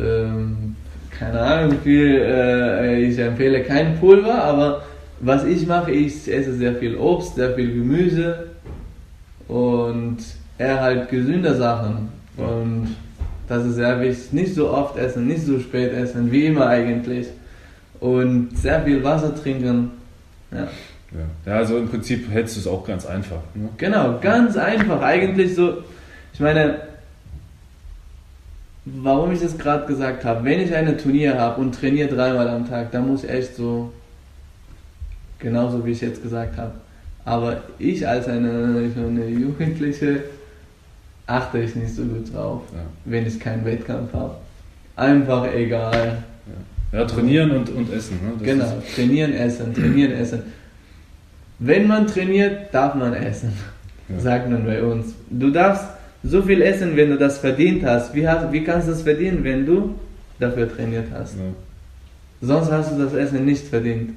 ähm, 0.00 0.76
keine 1.18 1.40
Ahnung, 1.40 1.78
viel, 1.82 2.20
äh, 2.20 3.02
ich 3.02 3.18
empfehle 3.18 3.62
kein 3.62 3.98
Pulver, 3.98 4.42
aber 4.42 4.82
was 5.20 5.44
ich 5.44 5.66
mache, 5.66 5.90
ich 5.90 6.30
esse 6.32 6.54
sehr 6.54 6.74
viel 6.74 6.96
Obst, 6.96 7.36
sehr 7.36 7.54
viel 7.54 7.72
Gemüse 7.72 8.48
und 9.48 10.18
eher 10.58 10.80
halt 10.80 11.08
gesünder 11.08 11.54
Sachen. 11.54 12.08
Und 12.36 12.96
das 13.48 13.64
ist 13.64 13.74
sehr 13.76 14.00
wichtig. 14.00 14.32
Nicht 14.32 14.54
so 14.54 14.70
oft 14.70 14.96
essen, 14.96 15.26
nicht 15.26 15.42
so 15.42 15.58
spät 15.60 15.92
essen, 15.92 16.30
wie 16.32 16.46
immer 16.46 16.66
eigentlich. 16.66 17.28
Und 18.00 18.56
sehr 18.56 18.82
viel 18.82 19.02
Wasser 19.04 19.34
trinken. 19.34 19.92
Ja. 20.50 20.68
Ja, 21.12 21.26
ja 21.46 21.58
also 21.58 21.78
im 21.78 21.88
Prinzip 21.88 22.30
hältst 22.30 22.56
du 22.56 22.60
es 22.60 22.66
auch 22.66 22.84
ganz 22.86 23.06
einfach. 23.06 23.40
Ne? 23.54 23.68
Genau, 23.76 24.18
ganz 24.20 24.56
einfach. 24.56 25.00
Eigentlich 25.00 25.54
so, 25.54 25.84
ich 26.32 26.40
meine, 26.40 26.78
warum 28.84 29.32
ich 29.32 29.40
das 29.40 29.56
gerade 29.56 29.86
gesagt 29.86 30.24
habe, 30.24 30.44
wenn 30.44 30.60
ich 30.60 30.74
eine 30.74 30.96
Turnier 30.96 31.38
habe 31.38 31.60
und 31.60 31.74
trainiere 31.74 32.08
dreimal 32.08 32.48
am 32.48 32.68
Tag, 32.68 32.90
dann 32.92 33.08
muss 33.08 33.24
ich 33.24 33.30
echt 33.30 33.56
so, 33.56 33.92
genauso 35.38 35.84
wie 35.84 35.92
ich 35.92 36.00
jetzt 36.00 36.22
gesagt 36.22 36.56
habe. 36.58 36.72
Aber 37.24 37.62
ich 37.78 38.06
als 38.06 38.28
eine, 38.28 38.90
eine 38.96 39.28
Jugendliche 39.28 40.24
achte 41.26 41.58
ich 41.58 41.74
nicht 41.74 41.94
so 41.94 42.02
gut 42.02 42.34
drauf, 42.34 42.62
ja. 42.74 42.80
wenn 43.06 43.26
ich 43.26 43.40
keinen 43.40 43.64
Wettkampf 43.64 44.12
habe. 44.12 44.36
Einfach 44.96 45.52
egal. 45.52 46.18
Ja, 46.92 46.98
ja 46.98 47.04
trainieren 47.06 47.52
und, 47.52 47.70
und 47.70 47.90
essen. 47.90 48.18
Ne? 48.22 48.44
genau, 48.44 48.82
trainieren, 48.94 49.32
essen, 49.32 49.74
trainieren, 49.74 50.12
essen. 50.12 50.42
Wenn 51.58 51.86
man 51.86 52.06
trainiert, 52.06 52.74
darf 52.74 52.94
man 52.94 53.14
essen, 53.14 53.54
ja. 54.10 54.20
sagt 54.20 54.50
man 54.50 54.66
bei 54.66 54.82
uns. 54.82 55.14
Du 55.30 55.50
darfst 55.50 55.86
so 56.24 56.42
viel 56.42 56.62
essen, 56.62 56.96
wenn 56.96 57.10
du 57.10 57.18
das 57.18 57.38
verdient 57.38 57.84
hast. 57.84 58.14
Wie, 58.14 58.26
hast, 58.26 58.50
wie 58.52 58.64
kannst 58.64 58.88
du 58.88 58.92
das 58.92 59.02
verdienen, 59.02 59.44
wenn 59.44 59.66
du 59.66 59.94
dafür 60.40 60.74
trainiert 60.74 61.08
hast? 61.12 61.36
Ja. 61.36 61.44
Sonst 62.40 62.72
hast 62.72 62.92
du 62.92 63.02
das 63.02 63.12
Essen 63.12 63.44
nicht 63.44 63.66
verdient. 63.66 64.14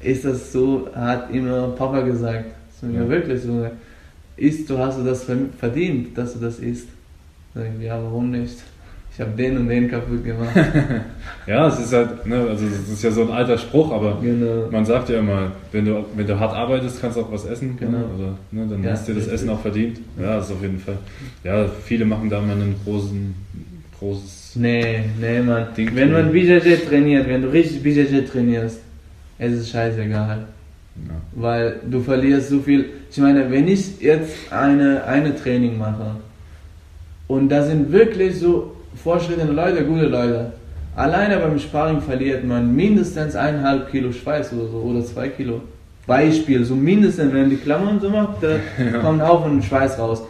Ist 0.00 0.24
das 0.24 0.52
so, 0.52 0.88
hat 0.94 1.30
immer 1.30 1.68
Papa 1.68 2.00
gesagt. 2.00 2.46
So, 2.80 2.86
ja. 2.86 3.08
wirklich 3.08 3.42
so. 3.42 3.68
Isst 4.36 4.68
du, 4.68 4.78
hast 4.78 4.98
du 4.98 5.04
das 5.04 5.26
verdient, 5.58 6.16
dass 6.16 6.34
du 6.34 6.40
das 6.40 6.58
isst? 6.58 6.88
Ja, 7.80 8.02
warum 8.02 8.30
nicht? 8.30 8.56
Ich 9.16 9.20
habe 9.22 9.30
den 9.30 9.56
und 9.56 9.68
den 9.70 9.88
kaputt 9.88 10.22
gemacht. 10.22 10.54
ja, 11.46 11.68
es 11.68 11.78
ist 11.78 11.90
halt, 11.94 12.26
ne, 12.26 12.36
also 12.50 12.66
es 12.66 12.92
ist 12.92 13.02
ja 13.02 13.10
so 13.10 13.22
ein 13.22 13.30
alter 13.30 13.56
Spruch, 13.56 13.90
aber 13.90 14.18
genau. 14.20 14.68
man 14.70 14.84
sagt 14.84 15.08
ja 15.08 15.20
immer, 15.20 15.52
wenn 15.72 15.86
du, 15.86 16.04
wenn 16.14 16.26
du 16.26 16.38
hart 16.38 16.54
arbeitest, 16.54 17.00
kannst 17.00 17.16
du 17.16 17.22
auch 17.22 17.32
was 17.32 17.46
essen. 17.46 17.68
Ne? 17.68 17.76
Genau. 17.80 17.98
Oder, 18.14 18.36
ne, 18.50 18.66
dann 18.68 18.84
ja, 18.84 18.90
hast 18.90 19.08
du 19.08 19.14
dir 19.14 19.20
das 19.20 19.28
Essen 19.28 19.48
auch 19.48 19.60
verdient. 19.60 20.00
Ja, 20.20 20.36
das 20.36 20.50
ist 20.50 20.56
auf 20.56 20.60
jeden 20.60 20.78
Fall. 20.78 20.98
Ja, 21.44 21.66
viele 21.66 22.04
machen 22.04 22.28
da 22.28 22.42
mal 22.42 22.52
einen 22.52 22.74
großen, 22.84 23.34
großes. 23.98 24.56
Nee, 24.56 25.04
nee, 25.18 25.40
Mann. 25.40 25.68
Ding 25.74 25.92
wenn 25.94 26.12
man 26.12 26.30
BJJ 26.30 26.84
trainiert, 26.86 27.26
wenn 27.26 27.40
du 27.40 27.48
richtig 27.50 27.82
BJJ 27.82 28.26
trainierst, 28.30 28.80
es 29.38 29.52
ist 29.54 29.70
scheißegal. 29.70 30.44
Ja. 31.08 31.14
Weil 31.32 31.80
du 31.90 32.02
verlierst 32.02 32.50
so 32.50 32.60
viel. 32.60 32.84
Ich 33.10 33.16
meine, 33.16 33.50
wenn 33.50 33.66
ich 33.66 33.98
jetzt 33.98 34.52
eine, 34.52 35.04
eine 35.04 35.34
Training 35.34 35.78
mache 35.78 36.16
und 37.28 37.48
da 37.48 37.62
sind 37.62 37.90
wirklich 37.90 38.38
so 38.38 38.75
fortschrittliche 38.96 39.52
Leute, 39.52 39.84
gute 39.84 40.06
Leute. 40.06 40.52
Alleine 40.94 41.36
beim 41.36 41.58
Sparring 41.58 42.00
verliert 42.00 42.44
man 42.44 42.74
mindestens 42.74 43.36
eineinhalb 43.36 43.90
Kilo 43.90 44.12
Schweiß 44.12 44.52
oder 44.54 44.68
so, 44.68 44.78
oder 44.78 45.04
zwei 45.04 45.28
Kilo. 45.28 45.60
Beispiel, 46.06 46.64
so 46.64 46.74
mindestens, 46.74 47.32
wenn 47.32 47.50
die 47.50 47.56
Klammern 47.56 48.00
so 48.00 48.08
macht, 48.08 48.42
da 48.42 48.50
ja. 48.78 48.98
kommt 49.00 49.20
auch 49.20 49.44
ein 49.44 49.62
Schweiß 49.62 49.98
raus. 49.98 50.22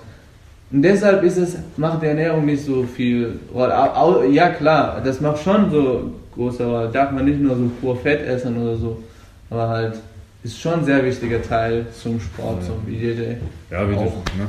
Und 0.73 0.83
deshalb 0.83 1.23
ist 1.23 1.37
es, 1.37 1.57
macht 1.77 2.03
die 2.03 2.07
Ernährung 2.07 2.45
nicht 2.45 2.65
so 2.65 2.83
viel 2.83 3.39
Ja 4.33 4.49
klar, 4.49 5.01
das 5.05 5.21
macht 5.21 5.43
schon 5.43 5.71
so 5.71 6.11
große 6.35 6.65
Rolle. 6.65 6.91
Darf 6.93 7.13
man 7.13 7.25
nicht 7.25 7.41
nur 7.41 7.55
so 7.55 7.71
pur 7.81 7.97
Fett 7.97 8.27
essen 8.27 8.61
oder 8.61 8.77
so. 8.77 9.03
Aber 9.51 9.69
halt, 9.69 9.95
ist 10.43 10.61
schon 10.61 10.81
ein 10.81 10.85
sehr 10.85 11.05
wichtiger 11.05 11.43
Teil 11.43 11.87
zum 11.93 12.21
Sport, 12.21 12.63
ja. 12.63 12.67
zum 12.67 12.81
BJJ. 12.85 13.37
Ja, 13.71 13.89
wie 13.89 13.95
auch. 13.95 14.05
du, 14.05 14.43
ne? 14.43 14.49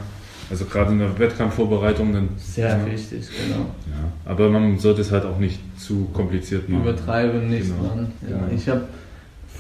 Also 0.50 0.66
gerade 0.66 0.92
in 0.94 1.00
der 1.00 1.20
Wettkampfvorbereitung 1.20 2.14
dann. 2.14 2.30
Sehr 2.38 2.70
ja, 2.70 2.86
wichtig, 2.86 3.28
genau. 3.46 3.66
Ja, 3.92 4.12
aber 4.32 4.50
man 4.50 4.78
sollte 4.80 5.02
es 5.02 5.12
halt 5.12 5.26
auch 5.26 5.38
nicht 5.40 5.60
zu 5.80 6.06
kompliziert 6.14 6.70
machen. 6.70 6.84
Übertreiben 6.84 7.50
nicht, 7.50 7.68
genau. 7.68 7.96
Mann. 7.96 8.12
Ja, 8.22 8.38
genau. 8.38 8.56
Ich 8.56 8.70
habe 8.70 8.84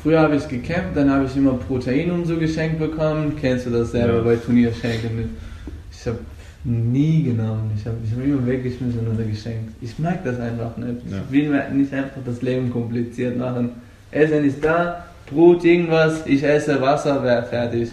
früher 0.01 0.21
habe 0.21 0.35
ich 0.37 0.47
gekämpft, 0.47 0.95
dann 0.95 1.11
habe 1.11 1.25
ich 1.25 1.35
immer 1.35 1.53
Protein 1.53 2.11
und 2.11 2.25
so 2.25 2.37
geschenkt 2.37 2.79
bekommen. 2.79 3.33
Kennst 3.39 3.65
du 3.65 3.71
das 3.71 3.91
selber 3.91 4.17
ja. 4.17 4.23
bei 4.23 4.35
Turnierschenken? 4.37 5.35
Ich 5.91 6.07
habe 6.07 6.19
nie 6.63 7.23
genommen. 7.23 7.71
Ich 7.75 7.85
habe 7.85 7.97
ich 8.03 8.11
hab 8.11 8.23
immer 8.23 8.45
weggeschmissen 8.45 9.07
oder 9.13 9.23
geschenkt. 9.23 9.73
Ich 9.81 9.99
mag 9.99 10.23
das 10.23 10.39
einfach 10.39 10.77
nicht. 10.77 11.01
Ich 11.05 11.31
will 11.31 11.49
mir 11.49 11.69
nicht 11.69 11.93
einfach 11.93 12.21
das 12.25 12.41
Leben 12.41 12.69
kompliziert 12.71 13.37
machen. 13.37 13.71
Essen 14.11 14.45
ist 14.45 14.63
da, 14.63 15.05
Brot, 15.29 15.65
irgendwas, 15.65 16.25
ich 16.25 16.43
esse 16.43 16.79
Wasser, 16.81 17.21
wäre 17.23 17.43
fertig. 17.43 17.89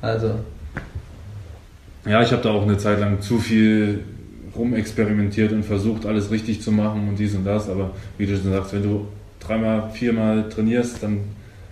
Also 0.00 0.34
ja, 2.06 2.22
ich 2.22 2.32
habe 2.32 2.42
da 2.42 2.50
auch 2.50 2.62
eine 2.62 2.78
Zeit 2.78 3.00
lang 3.00 3.20
zu 3.20 3.38
viel 3.38 4.00
rumexperimentiert 4.54 5.52
und 5.52 5.64
versucht, 5.64 6.06
alles 6.06 6.30
richtig 6.30 6.62
zu 6.62 6.70
machen 6.70 7.08
und 7.08 7.18
dies 7.18 7.34
und 7.34 7.44
das. 7.44 7.68
Aber 7.68 7.90
wie 8.18 8.26
du 8.26 8.36
schon 8.36 8.52
sagst, 8.52 8.72
wenn 8.72 8.82
du 8.82 9.06
dreimal, 9.40 9.90
viermal 9.90 10.48
trainierst, 10.48 11.02
dann, 11.02 11.20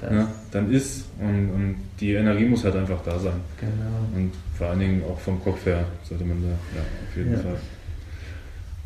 ne, 0.03 0.27
dann 0.51 0.71
ist 0.71 1.05
und, 1.19 1.51
und, 1.51 1.77
die 2.01 2.15
Energie 2.15 2.47
muss 2.47 2.65
halt 2.65 2.75
einfach 2.75 3.01
da 3.05 3.17
sein. 3.17 3.35
Genau. 3.61 4.17
Und 4.17 4.33
vor 4.59 4.69
allen 4.69 4.81
Dingen 4.81 5.03
auch 5.09 5.21
vom 5.21 5.41
Kopf 5.41 5.65
her 5.67 5.85
sollte 6.03 6.25
man 6.25 6.43
da, 6.43 6.49
ja, 6.49 6.83
auf 6.83 7.17
jeden 7.17 7.33
ja. 7.33 7.39
Fall. 7.39 7.57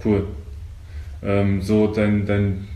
Cool. 0.05 0.27
Ähm, 1.23 1.63
so 1.63 1.87
dein, 1.87 2.27
dein 2.27 2.69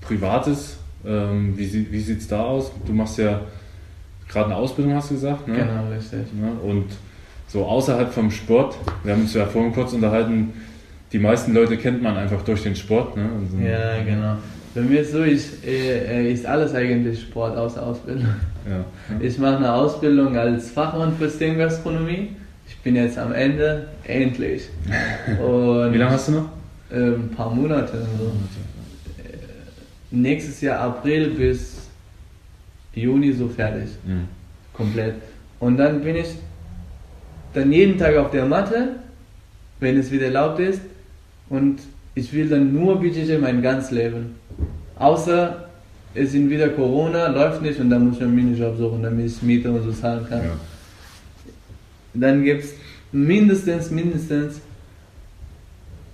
privates, 0.00 0.78
ähm, 1.04 1.58
wie, 1.58 1.92
wie 1.92 2.00
sieht 2.00 2.20
es 2.20 2.28
da 2.28 2.42
aus? 2.42 2.72
Du 2.86 2.94
machst 2.94 3.18
ja 3.18 3.42
gerade 4.28 4.46
eine 4.46 4.56
Ausbildung, 4.56 4.94
hast 4.94 5.10
du 5.10 5.14
gesagt. 5.14 5.46
Ne? 5.46 5.56
Genau, 5.56 5.90
richtig. 5.90 6.32
Ne? 6.32 6.52
Und 6.62 6.86
so 7.52 7.64
außerhalb 7.64 8.12
vom 8.12 8.30
Sport, 8.30 8.76
wir 9.02 9.12
haben 9.12 9.22
uns 9.22 9.34
ja 9.34 9.44
vorhin 9.46 9.72
kurz 9.72 9.92
unterhalten, 9.92 10.52
die 11.12 11.18
meisten 11.18 11.52
Leute 11.52 11.76
kennt 11.76 12.00
man 12.00 12.16
einfach 12.16 12.42
durch 12.42 12.62
den 12.62 12.76
Sport. 12.76 13.16
Ne? 13.16 13.28
Also, 13.40 13.56
ja, 13.56 14.02
genau. 14.04 14.36
Bei 14.72 14.82
mir 14.82 15.00
ist 15.00 15.10
so, 15.10 15.24
ich, 15.24 15.66
äh, 15.66 16.32
ist 16.32 16.46
alles 16.46 16.74
eigentlich 16.74 17.20
Sport 17.20 17.56
außer 17.56 17.84
Ausbildung. 17.84 18.28
Ja, 18.68 18.76
ja. 18.76 18.84
Ich 19.20 19.36
mache 19.38 19.56
eine 19.56 19.72
Ausbildung 19.72 20.36
als 20.36 20.70
Fachmann 20.70 21.16
für 21.16 21.28
Steam-Gastronomie. 21.28 22.36
Ich 22.68 22.76
bin 22.78 22.94
jetzt 22.94 23.18
am 23.18 23.32
Ende, 23.32 23.88
endlich. 24.04 24.68
Und 25.44 25.92
Wie 25.92 25.98
lange 25.98 26.12
hast 26.12 26.28
du 26.28 26.32
noch? 26.32 26.48
Äh, 26.92 27.16
ein 27.16 27.30
paar 27.36 27.52
Monate. 27.52 28.06
So. 28.16 28.26
Äh, 28.26 29.36
nächstes 30.12 30.60
Jahr 30.60 30.78
April 30.78 31.30
bis 31.30 31.88
Juni 32.94 33.32
so 33.32 33.48
fertig. 33.48 33.88
Mhm. 34.06 34.28
Komplett. 34.72 35.14
Und 35.58 35.78
dann 35.78 36.00
bin 36.00 36.14
ich 36.14 36.28
dann 37.52 37.72
jeden 37.72 37.98
Tag 37.98 38.16
auf 38.16 38.30
der 38.30 38.46
Matte, 38.46 38.96
wenn 39.80 39.98
es 39.98 40.10
wieder 40.10 40.26
erlaubt 40.26 40.60
ist. 40.60 40.80
Und 41.48 41.80
ich 42.14 42.32
will 42.32 42.48
dann 42.48 42.72
nur 42.72 43.00
BJJ 43.00 43.38
mein 43.38 43.62
ganzes 43.62 43.90
Leben. 43.90 44.36
Außer 44.96 45.68
es 46.14 46.32
sind 46.32 46.50
wieder 46.50 46.68
Corona, 46.70 47.28
läuft 47.28 47.62
nicht 47.62 47.78
und 47.80 47.90
dann 47.90 48.06
muss 48.06 48.16
ich 48.16 48.22
einen 48.22 48.34
Minijob 48.34 48.76
suchen, 48.76 49.02
damit 49.02 49.26
ich 49.26 49.42
Miete 49.42 49.70
und 49.70 49.82
so 49.82 49.92
zahlen 49.92 50.26
kann. 50.28 50.42
Ja. 50.42 50.50
Dann 52.14 52.42
gibt 52.42 52.64
es 52.64 52.74
mindestens, 53.12 53.90
mindestens 53.90 54.60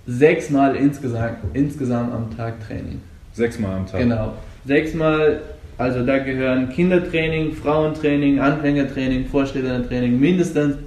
sechsmal 0.05 0.75
insgesamt, 0.75 1.37
insgesamt 1.53 2.13
am 2.13 2.35
Tag 2.35 2.65
Training. 2.65 3.01
Sechsmal 3.33 3.75
am 3.75 3.85
Tag? 3.87 3.99
Genau. 3.99 4.33
Sechsmal, 4.65 5.41
also 5.77 6.05
da 6.05 6.19
gehören 6.19 6.69
Kindertraining, 6.69 7.53
Frauentraining, 7.53 8.39
Anfängertraining, 8.39 9.25
Vorstellertraining, 9.27 10.19
mindestens 10.19 10.77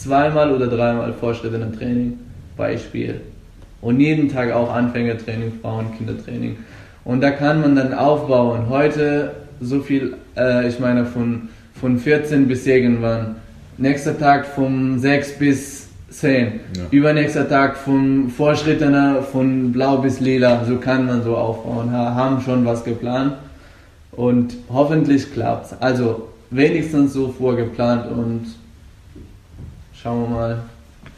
zweimal 0.00 0.52
oder 0.52 0.66
dreimal 0.66 1.12
fortschrittende 1.12 1.76
Training, 1.76 2.18
Beispiel. 2.56 3.20
Und 3.82 4.00
jeden 4.00 4.28
Tag 4.28 4.52
auch 4.52 4.72
Anfängertraining, 4.72 5.52
Frauen, 5.60 5.86
Kindertraining. 5.96 6.58
Und 7.04 7.22
da 7.22 7.30
kann 7.30 7.60
man 7.60 7.76
dann 7.76 7.94
aufbauen. 7.94 8.68
Heute 8.68 9.32
so 9.60 9.80
viel, 9.80 10.14
äh, 10.36 10.68
ich 10.68 10.78
meine 10.78 11.04
von, 11.04 11.48
von 11.74 11.98
14 11.98 12.48
bis 12.48 12.66
irgendwann. 12.66 13.36
Nächster 13.78 14.18
Tag 14.18 14.46
von 14.46 14.98
6 14.98 15.38
bis 15.38 15.88
10. 16.10 16.60
Ja. 16.76 16.82
Übernächster 16.90 17.48
Tag 17.48 17.76
von 17.76 18.28
Fortschrittener 18.28 19.22
von 19.22 19.72
blau 19.72 19.98
bis 19.98 20.20
lila. 20.20 20.64
So 20.64 20.76
kann 20.76 21.06
man 21.06 21.22
so 21.22 21.36
aufbauen. 21.36 21.90
Haben 21.92 22.40
schon 22.42 22.64
was 22.64 22.84
geplant. 22.84 23.34
Und 24.12 24.56
hoffentlich 24.70 25.32
klappt's. 25.32 25.74
Also 25.80 26.28
wenigstens 26.50 27.14
so 27.14 27.28
vorgeplant 27.28 28.10
und 28.10 28.46
schauen 30.02 30.22
wir 30.22 30.28
mal, 30.28 30.62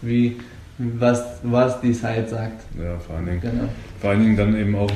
wie, 0.01 0.37
was, 0.79 1.41
was 1.43 1.81
die 1.81 1.93
Zeit 1.93 2.29
sagt. 2.29 2.65
Ja, 2.79 2.99
vor 2.99 3.17
allen 3.17 3.27
Dingen. 3.27 3.41
Genau. 3.41 3.69
Vor 4.01 4.11
allen 4.11 4.21
Dingen 4.21 4.37
dann 4.37 4.57
eben 4.57 4.75
auch, 4.75 4.91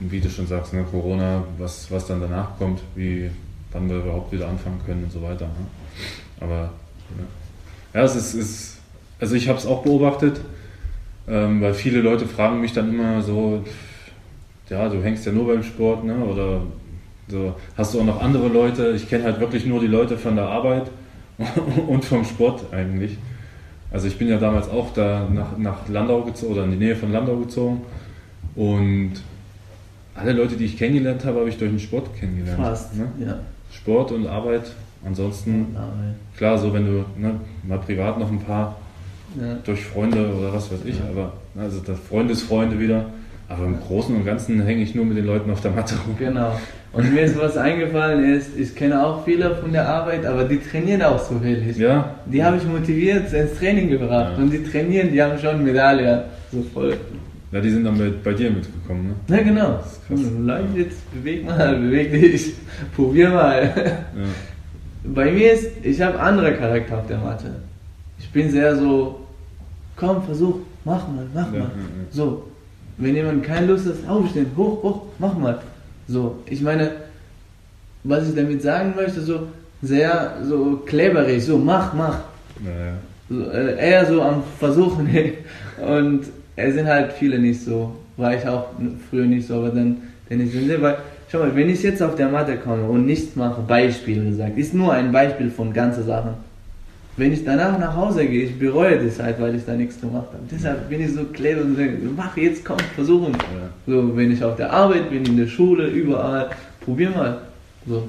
wie 0.00 0.20
du 0.20 0.28
schon 0.28 0.46
sagst, 0.46 0.74
ne, 0.74 0.84
Corona, 0.90 1.42
was, 1.58 1.90
was 1.90 2.06
dann 2.06 2.20
danach 2.20 2.56
kommt, 2.58 2.80
wie, 2.94 3.30
wann 3.72 3.88
wir 3.88 3.96
überhaupt 3.96 4.32
wieder 4.32 4.48
anfangen 4.48 4.80
können 4.84 5.04
und 5.04 5.12
so 5.12 5.22
weiter. 5.22 5.46
Ne? 5.46 5.66
Aber 6.40 6.56
ja, 7.94 8.00
ja 8.00 8.04
es 8.04 8.16
ist, 8.16 8.34
ist 8.34 8.78
also 9.20 9.36
ich 9.36 9.48
habe 9.48 9.58
es 9.58 9.66
auch 9.66 9.82
beobachtet, 9.82 10.40
ähm, 11.28 11.60
weil 11.60 11.74
viele 11.74 12.00
Leute 12.00 12.26
fragen 12.26 12.60
mich 12.60 12.72
dann 12.72 12.90
immer 12.90 13.22
so, 13.22 13.64
ja, 14.68 14.88
du 14.88 15.02
hängst 15.02 15.24
ja 15.26 15.32
nur 15.32 15.46
beim 15.46 15.62
Sport, 15.62 16.04
ne? 16.04 16.16
Oder 16.16 16.62
so, 17.28 17.54
hast 17.76 17.94
du 17.94 18.00
auch 18.00 18.04
noch 18.04 18.20
andere 18.20 18.48
Leute? 18.48 18.92
Ich 18.96 19.08
kenne 19.08 19.24
halt 19.24 19.38
wirklich 19.38 19.64
nur 19.64 19.80
die 19.80 19.86
Leute 19.86 20.18
von 20.18 20.34
der 20.34 20.46
Arbeit 20.46 20.90
und 21.88 22.04
vom 22.04 22.24
Sport 22.24 22.72
eigentlich. 22.72 23.16
Also 23.90 24.06
ich 24.08 24.16
bin 24.18 24.28
ja 24.28 24.38
damals 24.38 24.68
auch 24.68 24.92
da 24.94 25.28
nach, 25.32 25.58
nach 25.58 25.88
Landau 25.88 26.22
gezogen 26.22 26.52
oder 26.54 26.64
in 26.64 26.70
die 26.72 26.76
Nähe 26.78 26.96
von 26.96 27.12
Landau 27.12 27.36
gezogen 27.36 27.82
und 28.54 29.12
alle 30.14 30.32
Leute, 30.32 30.56
die 30.56 30.64
ich 30.66 30.76
kennengelernt 30.78 31.24
habe, 31.24 31.40
habe 31.40 31.48
ich 31.48 31.56
durch 31.58 31.70
den 31.70 31.78
Sport 31.80 32.14
kennengelernt. 32.18 32.60
Fast, 32.60 32.96
ne? 32.96 33.08
ja. 33.18 33.38
Sport 33.72 34.12
und 34.12 34.26
Arbeit. 34.26 34.72
Ansonsten, 35.04 35.74
Arbeit. 35.74 36.14
klar, 36.36 36.58
so 36.58 36.72
wenn 36.72 36.86
du 36.86 37.04
ne, 37.18 37.34
mal 37.66 37.78
privat 37.78 38.18
noch 38.18 38.30
ein 38.30 38.40
paar 38.40 38.76
Ja. 39.40 39.54
durch 39.64 39.84
Freunde 39.84 40.32
oder 40.34 40.52
was 40.52 40.70
weiß 40.70 40.80
ich, 40.84 40.96
Ja. 40.98 41.04
aber 41.10 41.32
also 41.60 41.80
das 41.80 41.98
Freundesfreunde 41.98 42.78
wieder. 42.78 43.06
Aber 43.48 43.66
im 43.66 43.78
Großen 43.80 44.14
und 44.16 44.24
Ganzen 44.24 44.62
hänge 44.62 44.82
ich 44.82 44.94
nur 44.94 45.04
mit 45.04 45.16
den 45.16 45.26
Leuten 45.26 45.50
auf 45.50 45.60
der 45.60 45.72
Matte 45.72 45.94
rum. 46.06 46.16
Genau. 46.18 46.58
Und 46.92 47.12
mir 47.12 47.22
ist 47.22 47.38
was 47.38 47.56
eingefallen, 47.56 48.34
ist, 48.34 48.50
ich 48.58 48.74
kenne 48.74 49.04
auch 49.04 49.24
viele 49.24 49.54
von 49.56 49.72
der 49.72 49.88
Arbeit, 49.88 50.24
aber 50.26 50.44
die 50.44 50.58
trainieren 50.58 51.02
auch 51.02 51.18
so 51.18 51.42
willig. 51.42 51.76
Ja, 51.78 52.14
Die 52.26 52.42
habe 52.44 52.56
ich 52.58 52.64
motiviert 52.66 53.32
ins 53.32 53.54
Training 53.58 53.88
gebracht 53.90 54.32
Ja. 54.36 54.42
und 54.42 54.50
die 54.50 54.62
trainieren, 54.62 55.10
die 55.12 55.22
haben 55.22 55.38
schon 55.38 55.62
Medaille. 55.64 56.24
So 56.50 56.62
voll. 56.74 56.96
ja, 57.50 57.60
die 57.60 57.70
sind 57.70 57.84
dann 57.84 57.96
bei, 57.98 58.10
bei 58.22 58.32
dir 58.34 58.50
mitgekommen, 58.50 59.14
ne? 59.28 59.36
Ja, 59.36 59.42
genau. 59.42 59.72
Das 59.78 59.92
ist 59.92 60.06
krass. 60.06 60.20
Hm, 60.20 60.46
Leute, 60.46 60.64
jetzt 60.76 61.12
beweg 61.14 61.46
mal, 61.46 61.76
beweg 61.80 62.12
dich, 62.12 62.52
probier 62.94 63.30
mal. 63.30 63.62
Ja. 64.14 65.10
Bei 65.14 65.30
mir 65.32 65.52
ist, 65.52 65.68
ich 65.82 66.00
habe 66.00 66.18
andere 66.20 66.52
Charakter 66.54 66.98
auf 66.98 67.06
der 67.06 67.18
Matte. 67.18 67.54
Ich 68.18 68.30
bin 68.30 68.50
sehr 68.50 68.76
so, 68.76 69.20
komm, 69.96 70.22
versuch, 70.24 70.56
mach 70.84 71.08
mal, 71.08 71.26
mach 71.34 71.52
Ja, 71.52 71.60
mal. 71.60 71.70
So, 72.10 72.44
wenn 73.02 73.14
jemand 73.14 73.44
keine 73.44 73.66
Lust 73.66 73.86
hat, 73.86 74.08
aufstehen, 74.08 74.46
hoch, 74.56 74.82
hoch, 74.82 75.02
mach 75.18 75.36
mal. 75.36 75.60
So, 76.08 76.36
ich 76.46 76.60
meine, 76.60 76.90
was 78.04 78.28
ich 78.28 78.34
damit 78.34 78.62
sagen 78.62 78.94
möchte, 78.96 79.20
so 79.20 79.48
sehr 79.80 80.36
so 80.42 80.82
kleberig, 80.86 81.44
so 81.44 81.58
mach, 81.58 81.92
mach. 81.94 82.18
Naja. 82.60 82.94
So, 83.28 83.50
äh, 83.50 83.90
eher 83.90 84.06
so 84.06 84.22
am 84.22 84.42
Versuchen. 84.58 85.08
Und 85.84 86.24
es 86.56 86.74
sind 86.74 86.86
halt 86.86 87.12
viele 87.12 87.38
nicht 87.38 87.64
so. 87.64 87.92
War 88.16 88.34
ich 88.34 88.46
auch 88.46 88.66
früher 89.08 89.24
nicht 89.24 89.46
so, 89.46 89.56
aber 89.56 89.70
dann, 89.70 89.96
dann 90.28 90.40
ist 90.40 90.54
es 90.54 90.82
weil, 90.82 90.98
schau 91.30 91.38
mal, 91.38 91.54
wenn 91.56 91.70
ich 91.70 91.82
jetzt 91.82 92.02
auf 92.02 92.14
der 92.14 92.28
Matte 92.28 92.56
komme 92.56 92.84
und 92.84 93.06
nichts 93.06 93.34
mache, 93.36 93.62
Beispiel 93.62 94.30
gesagt, 94.30 94.58
ist 94.58 94.74
nur 94.74 94.92
ein 94.92 95.10
Beispiel 95.10 95.50
von 95.50 95.72
ganzen 95.72 96.04
Sachen. 96.04 96.34
Wenn 97.16 97.32
ich 97.32 97.44
danach 97.44 97.78
nach 97.78 97.94
Hause 97.94 98.26
gehe, 98.26 98.44
ich 98.44 98.58
bereue 98.58 98.98
das 99.04 99.20
halt, 99.20 99.38
weil 99.40 99.54
ich 99.54 99.64
da 99.66 99.74
nichts 99.74 100.00
gemacht 100.00 100.28
habe. 100.28 100.42
Deshalb 100.50 100.88
bin 100.88 101.00
ich 101.02 101.12
so 101.12 101.24
kleber 101.24 101.60
und 101.62 101.76
sage, 101.76 101.98
mach 102.16 102.34
jetzt, 102.38 102.64
komm, 102.64 102.78
versuchen. 102.94 103.32
Ja. 103.34 103.68
So, 103.86 104.16
wenn 104.16 104.32
ich 104.32 104.42
auf 104.42 104.56
der 104.56 104.72
Arbeit 104.72 105.10
bin, 105.10 105.24
in 105.26 105.36
der 105.36 105.46
Schule, 105.46 105.88
überall, 105.88 106.48
probier 106.80 107.10
mal. 107.10 107.38
So, 107.86 108.08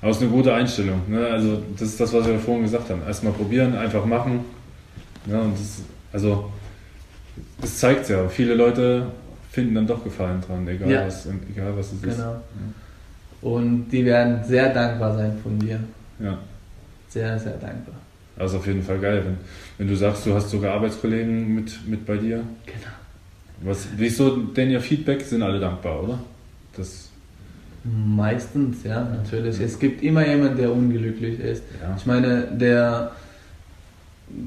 Aber 0.00 0.10
es 0.10 0.16
ist 0.16 0.22
eine 0.22 0.30
gute 0.32 0.54
Einstellung. 0.54 1.00
Ne? 1.08 1.26
Also 1.26 1.62
das 1.78 1.88
ist 1.88 2.00
das, 2.00 2.12
was 2.14 2.26
wir 2.26 2.38
vorhin 2.38 2.62
gesagt 2.62 2.88
haben. 2.88 3.02
Erstmal 3.06 3.34
probieren, 3.34 3.76
einfach 3.76 4.04
machen. 4.06 4.40
Ja, 5.26 5.40
und 5.40 5.52
das, 5.58 5.82
also 6.12 6.50
es 7.62 7.78
zeigt 7.78 8.08
ja. 8.08 8.28
Viele 8.28 8.54
Leute 8.54 9.06
finden 9.50 9.74
dann 9.74 9.86
doch 9.86 10.02
Gefallen 10.02 10.40
dran, 10.40 10.66
egal, 10.66 10.90
Ja. 10.90 11.06
was, 11.06 11.26
egal 11.54 11.76
was 11.76 11.92
es 11.92 12.02
ist. 12.02 12.16
genau. 12.16 12.36
Und 13.42 13.88
die 13.90 14.04
werden 14.06 14.42
sehr 14.44 14.72
dankbar 14.72 15.14
sein 15.16 15.32
von 15.42 15.58
dir. 15.58 15.78
Ja. 16.18 16.38
Sehr, 17.08 17.38
sehr 17.38 17.52
dankbar. 17.58 17.96
Also 18.38 18.58
auf 18.58 18.66
jeden 18.66 18.82
Fall 18.82 18.98
geil, 18.98 19.22
wenn, 19.24 19.36
wenn 19.78 19.88
du 19.88 19.96
sagst, 19.96 20.24
du 20.26 20.34
hast 20.34 20.50
sogar 20.50 20.74
Arbeitskollegen 20.74 21.54
mit, 21.54 21.86
mit 21.86 22.06
bei 22.06 22.16
dir. 22.16 22.42
Genau. 22.66 23.70
Was, 23.70 23.86
wie 23.96 24.06
ist 24.06 24.16
so 24.16 24.36
denn 24.36 24.70
ihr 24.70 24.80
Feedback? 24.80 25.20
Sind 25.22 25.42
alle 25.42 25.60
dankbar, 25.60 26.02
oder? 26.02 26.18
Das, 26.76 27.08
Meistens, 27.84 28.84
ja, 28.84 29.02
natürlich. 29.02 29.58
Es 29.60 29.76
gibt 29.78 30.02
immer 30.04 30.26
jemanden, 30.26 30.56
der 30.56 30.72
unglücklich 30.72 31.40
ist. 31.40 31.64
ja. 31.82 31.94
Ich 31.96 32.06
meine, 32.06 32.46
der, 32.52 33.10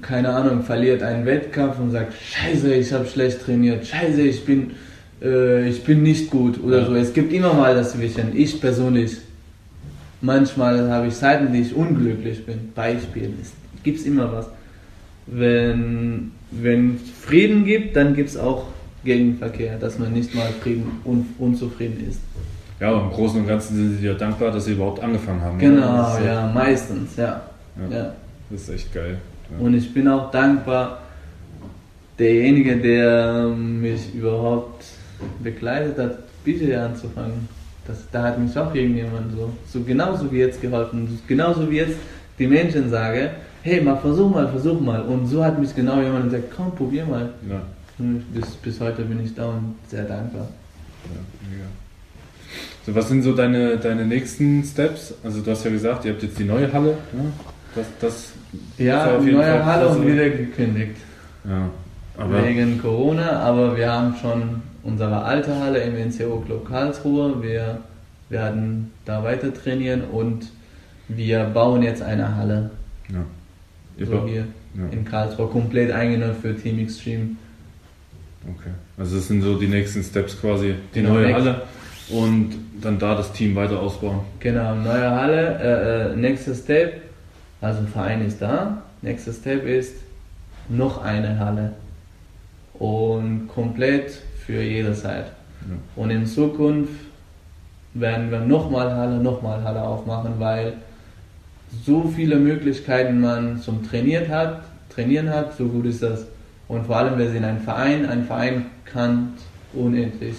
keine 0.02 0.30
Ahnung, 0.30 0.64
verliert 0.64 1.04
einen 1.04 1.26
Wettkampf 1.26 1.78
und 1.80 1.92
sagt, 1.92 2.14
scheiße, 2.14 2.74
ich 2.74 2.94
habe 2.94 3.06
schlecht 3.06 3.42
trainiert, 3.42 3.86
scheiße, 3.86 4.22
ich 4.22 4.46
bin, 4.46 4.72
äh, 5.22 5.68
ich 5.68 5.84
bin 5.84 6.02
nicht 6.02 6.30
gut 6.32 6.64
oder 6.64 6.80
Ja. 6.80 6.86
so. 6.86 6.96
Es 6.96 7.14
gibt 7.14 7.34
immer 7.34 7.54
mal 7.54 7.76
dazwischen. 7.76 8.36
Ich 8.36 8.60
persönlich, 8.62 9.18
manchmal 10.22 10.90
habe 10.90 11.08
ich 11.08 11.16
Zeiten, 11.16 11.52
die 11.52 11.60
ich 11.60 11.76
unglücklich 11.76 12.46
bin. 12.46 12.72
Beispiel, 12.74 13.34
es 13.42 13.52
gibt 13.86 14.06
immer 14.06 14.30
was. 14.34 14.48
Wenn 15.28 16.32
wenn 16.52 17.00
Frieden 17.00 17.64
gibt, 17.66 17.96
dann 17.96 18.14
gibt 18.16 18.30
es 18.30 18.38
auch 18.38 18.66
Gegenverkehr, 19.04 19.78
dass 19.78 19.98
man 20.00 20.12
nicht 20.14 20.34
mal 20.36 20.48
Frieden 20.62 21.00
un, 21.06 21.26
unzufrieden 21.40 22.06
ist. 22.10 22.20
ja, 22.80 22.90
aber 22.90 23.04
im 23.04 23.10
Großen 23.12 23.40
und 23.42 23.48
Ganzen 23.48 23.76
sind 23.76 23.96
sie 23.96 24.02
dir 24.02 24.14
dankbar, 24.16 24.52
dass 24.52 24.66
sie 24.66 24.74
überhaupt 24.74 25.02
angefangen 25.02 25.42
haben. 25.42 25.58
Genau, 25.60 26.18
so- 26.18 26.24
ja, 26.26 26.52
meistens, 26.54 27.16
ja. 27.16 27.42
Ja, 27.90 27.98
ja. 27.98 28.14
Das 28.50 28.62
ist 28.62 28.70
echt 28.70 28.94
geil. 28.94 29.18
Ja. 29.52 29.66
Und 29.66 29.74
ich 29.76 29.94
bin 29.94 30.08
auch 30.08 30.32
dankbar, 30.32 31.02
derjenige, 32.18 32.78
der 32.78 33.48
mich 33.48 34.14
überhaupt 34.14 34.86
begleitet 35.44 35.98
hat, 35.98 36.18
bitte 36.44 36.80
anzufangen. 36.82 37.48
Das, 37.88 37.98
da 38.12 38.24
hat 38.24 38.40
mich 38.40 38.58
auch 38.58 38.74
irgendjemand 38.74 39.32
so, 39.34 39.52
so 39.68 39.82
genauso 39.84 40.32
wie 40.32 40.40
jetzt 40.40 40.62
geholfen. 40.62 41.20
Genauso 41.28 41.70
wie 41.70 41.78
jetzt 41.78 41.98
die 42.40 42.48
Menschen 42.48 42.90
sage, 42.90 43.32
hey, 43.66 43.82
mal 43.82 43.98
versuch 43.98 44.30
mal, 44.30 44.48
versuch 44.48 44.80
mal. 44.80 45.02
Und 45.02 45.26
so 45.28 45.44
hat 45.44 45.60
mich 45.60 45.74
genau 45.76 46.00
jemand 46.00 46.26
gesagt, 46.26 46.54
komm, 46.56 46.74
probier 46.76 47.06
mal. 47.06 47.30
ja. 47.50 47.62
Bis, 48.34 48.48
bis 48.58 48.80
heute 48.82 49.04
bin 49.04 49.24
ich 49.24 49.34
da 49.34 49.46
und 49.46 49.76
sehr 49.88 50.04
dankbar. 50.04 50.48
Ja, 51.06 51.22
mega. 51.50 51.66
So, 52.86 52.94
was 52.94 53.08
sind 53.08 53.24
so 53.24 53.34
deine, 53.34 53.78
deine 53.78 54.06
nächsten 54.06 54.64
Steps? 54.66 55.14
Also 55.24 55.42
du 55.42 55.50
hast 55.52 55.64
ja 55.64 55.72
gesagt, 55.72 56.04
ihr 56.06 56.12
habt 56.12 56.22
jetzt 56.22 56.38
die 56.38 56.44
neue 56.44 56.72
Halle. 56.74 56.98
Ne? 57.14 57.32
Das, 57.74 57.86
das 58.02 58.34
Ja, 58.78 59.18
neue 59.18 59.34
Fall 59.42 59.66
Halle 59.66 59.88
und 59.88 60.06
wieder 60.06 60.30
gekündigt. 60.30 60.98
Ja, 61.46 61.70
aber 62.18 62.44
Wegen 62.44 62.82
Corona, 62.82 63.40
aber 63.40 63.78
wir 63.78 63.90
haben 63.92 64.14
schon 64.22 64.62
unsere 64.84 65.24
alte 65.24 65.58
Halle 65.58 65.80
im 65.80 66.10
NCO 66.10 66.44
Club 66.46 66.68
Karlsruhe. 66.68 67.42
Wir 67.42 67.80
werden 68.30 68.92
da 69.06 69.24
weiter 69.24 69.54
trainieren 69.54 70.02
und 70.12 70.52
wir 71.08 71.46
bauen 71.46 71.82
jetzt 71.82 72.02
eine 72.02 72.36
Halle. 72.36 72.72
ja. 73.10 73.24
Ihr 73.98 74.06
So 74.08 74.26
hier 74.28 74.46
ja, 74.76 74.84
in 74.92 75.06
Karlsruhe, 75.06 75.48
komplett 75.48 75.92
eingenommen 75.92 76.36
für 76.42 76.56
Team 76.56 76.80
Extreme. 76.80 77.30
okay. 78.44 78.72
Also 78.98 79.18
das 79.18 79.28
sind 79.28 79.42
so 79.42 79.58
die 79.58 79.68
nächsten 79.68 80.04
Steps 80.04 80.40
quasi. 80.40 80.76
Die 80.94 81.00
Genau, 81.02 81.14
neue 81.14 81.28
next. 81.28 81.36
Halle 81.40 81.62
und 82.10 82.50
dann 82.82 83.00
da 83.00 83.16
das 83.16 83.32
Team 83.34 83.56
weiter 83.56 83.80
ausbauen. 83.80 84.20
Genau, 84.40 84.76
neue 84.76 85.10
Halle. 85.10 85.60
Äh, 85.60 86.14
äh, 86.14 86.16
nächster 86.16 86.54
Step, 86.54 87.02
also 87.62 87.82
Verein 87.84 88.26
ist 88.26 88.42
da. 88.42 88.84
Nächster 89.02 89.34
Step 89.34 89.66
ist 89.66 89.96
noch 90.70 91.02
eine 91.04 91.40
Halle. 91.40 91.74
Und 92.74 93.48
komplett 93.48 94.12
für 94.46 94.62
jederzeit. 94.62 95.26
Ja. 95.26 95.76
Und 95.96 96.10
in 96.12 96.26
Zukunft 96.26 96.92
werden 97.94 98.30
wir 98.30 98.40
nochmal 98.42 98.94
Halle, 98.94 99.18
nochmal 99.18 99.64
Halle 99.64 99.82
aufmachen, 99.82 100.34
weil 100.38 100.74
so 101.84 102.12
viele 102.16 102.38
Möglichkeiten 102.38 103.22
man 103.22 103.60
zum 103.60 103.88
Trainieren 103.88 104.30
hat, 104.30 104.64
trainieren 104.90 105.30
hat, 105.30 105.56
so 105.58 105.66
gut 105.68 105.86
ist 105.86 106.04
das. 106.04 106.26
Und 106.68 106.86
vor 106.86 106.98
allem, 106.98 107.18
wir 107.18 107.30
sind 107.30 107.44
ein 107.44 107.60
Verein, 107.60 108.06
ein 108.06 108.24
Verein 108.24 108.66
kann 108.86 109.34
unendlich 109.74 110.36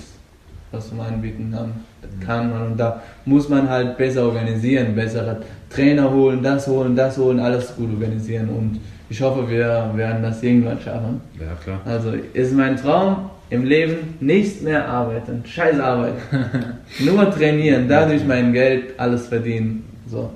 was 0.72 0.88
zum 0.88 1.00
Anbieten 1.00 1.54
haben. 1.54 1.72
Das 2.02 2.26
kann 2.26 2.50
man 2.50 2.62
und 2.72 2.76
da 2.76 3.02
muss 3.24 3.48
man 3.48 3.68
halt 3.68 3.96
besser 3.96 4.24
organisieren, 4.24 4.94
bessere 4.94 5.40
Trainer 5.70 6.10
holen, 6.10 6.42
das 6.42 6.66
holen, 6.66 6.94
das 6.96 7.16
holen, 7.18 7.40
alles 7.40 7.74
gut 7.76 7.90
organisieren 7.92 8.48
und 8.48 8.80
ich 9.08 9.20
hoffe, 9.22 9.48
wir 9.48 9.92
werden 9.94 10.22
das 10.22 10.42
irgendwann 10.42 10.80
schaffen. 10.80 11.20
Ja, 11.38 11.54
klar. 11.62 11.80
Also 11.84 12.12
ist 12.32 12.52
mein 12.52 12.76
Traum 12.76 13.30
im 13.50 13.64
Leben 13.64 14.16
nicht 14.20 14.62
mehr 14.62 14.88
arbeiten, 14.88 15.44
scheiß 15.46 15.78
Arbeit. 15.78 16.14
Nur 16.98 17.30
trainieren, 17.30 17.88
dadurch 17.88 18.24
mein 18.24 18.52
Geld, 18.52 18.98
alles 18.98 19.28
verdienen. 19.28 19.84
So. 20.08 20.30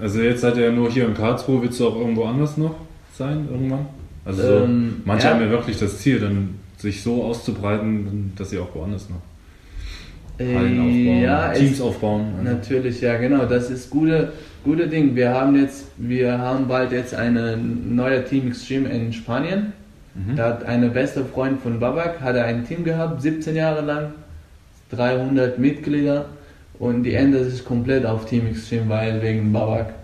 Also 0.00 0.20
jetzt 0.22 0.40
seid 0.40 0.56
ihr 0.56 0.64
ja 0.66 0.72
nur 0.72 0.90
hier 0.90 1.06
in 1.06 1.14
Karlsruhe, 1.14 1.62
willst 1.62 1.78
du 1.80 1.88
auch 1.88 1.96
irgendwo 1.96 2.24
anders 2.24 2.56
noch 2.56 2.74
sein 3.12 3.46
irgendwann? 3.50 3.86
Also 4.24 4.42
so, 4.42 4.64
Ähm, 4.64 5.02
manche 5.04 5.26
ja. 5.28 5.34
haben 5.34 5.40
ja 5.42 5.50
wirklich 5.50 5.78
das 5.78 5.98
Ziel, 5.98 6.18
dann 6.20 6.58
sich 6.78 7.02
so 7.02 7.22
auszubreiten, 7.24 8.32
dass 8.36 8.50
sie 8.50 8.58
auch 8.58 8.74
woanders 8.74 9.08
noch 9.08 9.20
Hallen 10.38 10.80
aufbauen, 10.80 10.88
Äh, 10.88 11.22
ja, 11.22 11.48
Teams 11.52 11.80
aufbauen. 11.80 12.34
Also, 12.38 12.50
natürlich, 12.50 13.00
ja 13.00 13.16
genau, 13.16 13.44
das 13.46 13.70
ist 13.70 13.88
gute, 13.90 14.32
gute 14.64 14.86
Ding. 14.88 15.14
Wir 15.16 15.30
haben 15.32 15.56
jetzt, 15.56 15.86
wir 15.96 16.38
haben 16.38 16.68
bald 16.68 16.92
jetzt 16.92 17.14
eine 17.14 17.56
neue 17.56 18.24
Team 18.24 18.48
Extreme 18.48 18.88
in 18.90 19.12
Spanien. 19.12 19.72
mhm. 20.14 20.36
Da 20.36 20.48
hat 20.48 20.64
eine 20.64 20.88
beste 20.90 21.24
Freund 21.24 21.60
von 21.62 21.80
Babak, 21.80 22.20
hat 22.20 22.36
er 22.36 22.44
ein 22.44 22.66
Team 22.66 22.84
gehabt, 22.84 23.22
17 23.22 23.56
Jahre 23.56 23.80
lang, 23.82 24.12
300 24.90 25.58
Mitglieder 25.58 26.26
und 26.78 27.04
die 27.04 27.14
ändert 27.14 27.50
sich 27.50 27.64
komplett 27.64 28.04
auf 28.04 28.26
Team 28.26 28.46
Extreme, 28.46 28.88
weil 28.88 29.22
wegen 29.22 29.52
Babak. 29.52 29.94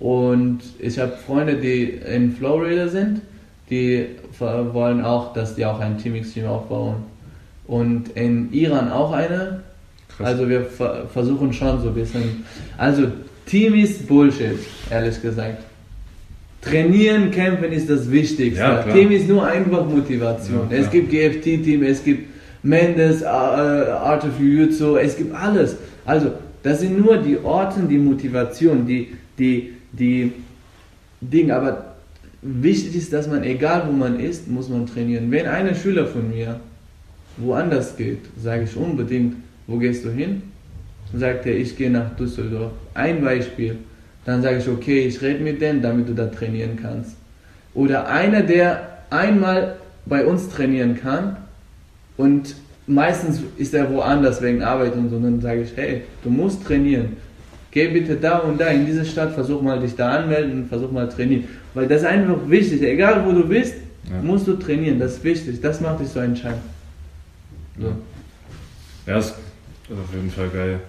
Und 0.00 0.60
ich 0.78 0.98
habe 0.98 1.12
Freunde, 1.26 1.56
die 1.56 1.84
in 1.84 2.32
Florida 2.32 2.88
sind, 2.88 3.20
die 3.70 4.06
wollen 4.38 5.02
auch, 5.04 5.32
dass 5.32 5.54
die 5.56 5.64
auch 5.66 5.80
ein 5.80 5.98
Team 5.98 6.14
Extreme 6.14 6.48
aufbauen. 6.48 6.96
und 7.66 8.08
in 8.16 8.52
Iran 8.52 8.90
auch 8.90 9.12
eine. 9.12 9.60
Krass. 10.16 10.26
Also 10.26 10.48
wir 10.48 10.64
ver 10.64 11.06
versuchen 11.12 11.52
schon 11.52 11.80
so 11.82 11.88
ein 11.88 11.94
bisschen. 11.94 12.44
Also 12.76 13.02
Team 13.46 13.74
ist 13.74 14.08
Bullshit, 14.08 14.58
ehrlich 14.90 15.20
gesagt. 15.20 15.62
Trainieren, 16.60 17.30
kämpfen 17.30 17.70
ist 17.72 17.88
das 17.88 18.10
Wichtigste. 18.10 18.60
Ja. 18.60 18.82
Team 18.82 19.12
ist 19.12 19.28
nur 19.28 19.46
einfach 19.46 19.86
Motivation. 19.86 20.68
Ja, 20.70 20.78
es 20.78 20.90
gibt 20.90 21.10
GFT-Team, 21.10 21.82
es 21.84 22.02
gibt 22.02 22.28
Mendes, 22.62 23.22
äh, 23.22 23.26
Art 23.26 24.24
of 24.24 24.40
Jiu-Jitsu, 24.40 24.96
es 24.96 25.16
gibt 25.16 25.34
alles. 25.34 25.76
Also 26.08 26.32
das 26.62 26.80
sind 26.80 26.98
nur 26.98 27.18
die 27.18 27.36
Orte, 27.36 27.80
die 27.82 27.98
Motivation, 27.98 28.86
die, 28.86 29.08
die, 29.38 29.74
die 29.92 30.32
Dinge. 31.20 31.54
Aber 31.54 31.96
wichtig 32.40 32.96
ist, 32.96 33.12
dass 33.12 33.28
man, 33.28 33.42
egal 33.42 33.84
wo 33.86 33.92
man 33.92 34.18
ist, 34.18 34.48
muss 34.48 34.70
man 34.70 34.86
trainieren. 34.86 35.30
Wenn 35.30 35.46
ein 35.46 35.74
Schüler 35.74 36.06
von 36.06 36.30
mir 36.30 36.60
woanders 37.36 37.94
geht, 37.94 38.20
sage 38.42 38.64
ich 38.64 38.74
unbedingt, 38.74 39.36
wo 39.66 39.76
gehst 39.76 40.02
du 40.06 40.10
hin? 40.10 40.44
Sagt 41.14 41.44
er, 41.44 41.54
ich 41.54 41.76
gehe 41.76 41.90
nach 41.90 42.16
Düsseldorf. 42.16 42.72
Ein 42.94 43.22
Beispiel. 43.22 43.76
Dann 44.24 44.40
sage 44.40 44.58
ich, 44.58 44.68
okay, 44.68 45.00
ich 45.06 45.20
rede 45.20 45.44
mit 45.44 45.60
denen, 45.60 45.82
damit 45.82 46.08
du 46.08 46.14
da 46.14 46.26
trainieren 46.26 46.78
kannst. 46.80 47.16
Oder 47.74 48.08
einer, 48.08 48.40
der 48.40 48.88
einmal 49.10 49.76
bei 50.06 50.24
uns 50.24 50.48
trainieren 50.48 50.96
kann 50.96 51.36
und 52.16 52.54
meistens 52.88 53.40
ist 53.56 53.74
er 53.74 53.90
woanders 53.92 54.40
wegen 54.42 54.62
Arbeit 54.62 54.94
und 54.94 55.10
so, 55.10 55.16
und 55.16 55.22
dann 55.24 55.40
sage 55.40 55.62
ich, 55.62 55.70
hey, 55.76 56.02
du 56.24 56.30
musst 56.30 56.64
trainieren. 56.64 57.16
Geh 57.70 57.88
bitte 57.88 58.16
da 58.16 58.38
und 58.38 58.58
da 58.60 58.68
in 58.68 58.86
diese 58.86 59.04
Stadt, 59.04 59.34
versuch 59.34 59.60
mal 59.62 59.78
dich 59.78 59.94
da 59.94 60.10
anmelden 60.18 60.62
und 60.62 60.68
versuch 60.68 60.90
mal 60.90 61.08
trainieren. 61.08 61.44
Weil 61.74 61.86
das 61.86 62.00
ist 62.02 62.06
einfach 62.08 62.38
wichtig, 62.48 62.82
egal 62.82 63.24
wo 63.26 63.32
du 63.32 63.46
bist, 63.46 63.74
Ja. 64.10 64.22
musst 64.22 64.46
du 64.48 64.54
trainieren, 64.54 64.98
das 64.98 65.16
ist 65.16 65.24
wichtig, 65.24 65.60
das 65.60 65.80
macht 65.82 66.00
dich 66.00 66.08
so 66.08 66.20
entscheidend. 66.20 66.62
So. 67.78 67.92
Ja, 69.06 69.18
ist 69.18 69.34
auf 69.90 70.14
jeden 70.14 70.30
Fall 70.30 70.48
geil. 70.48 70.80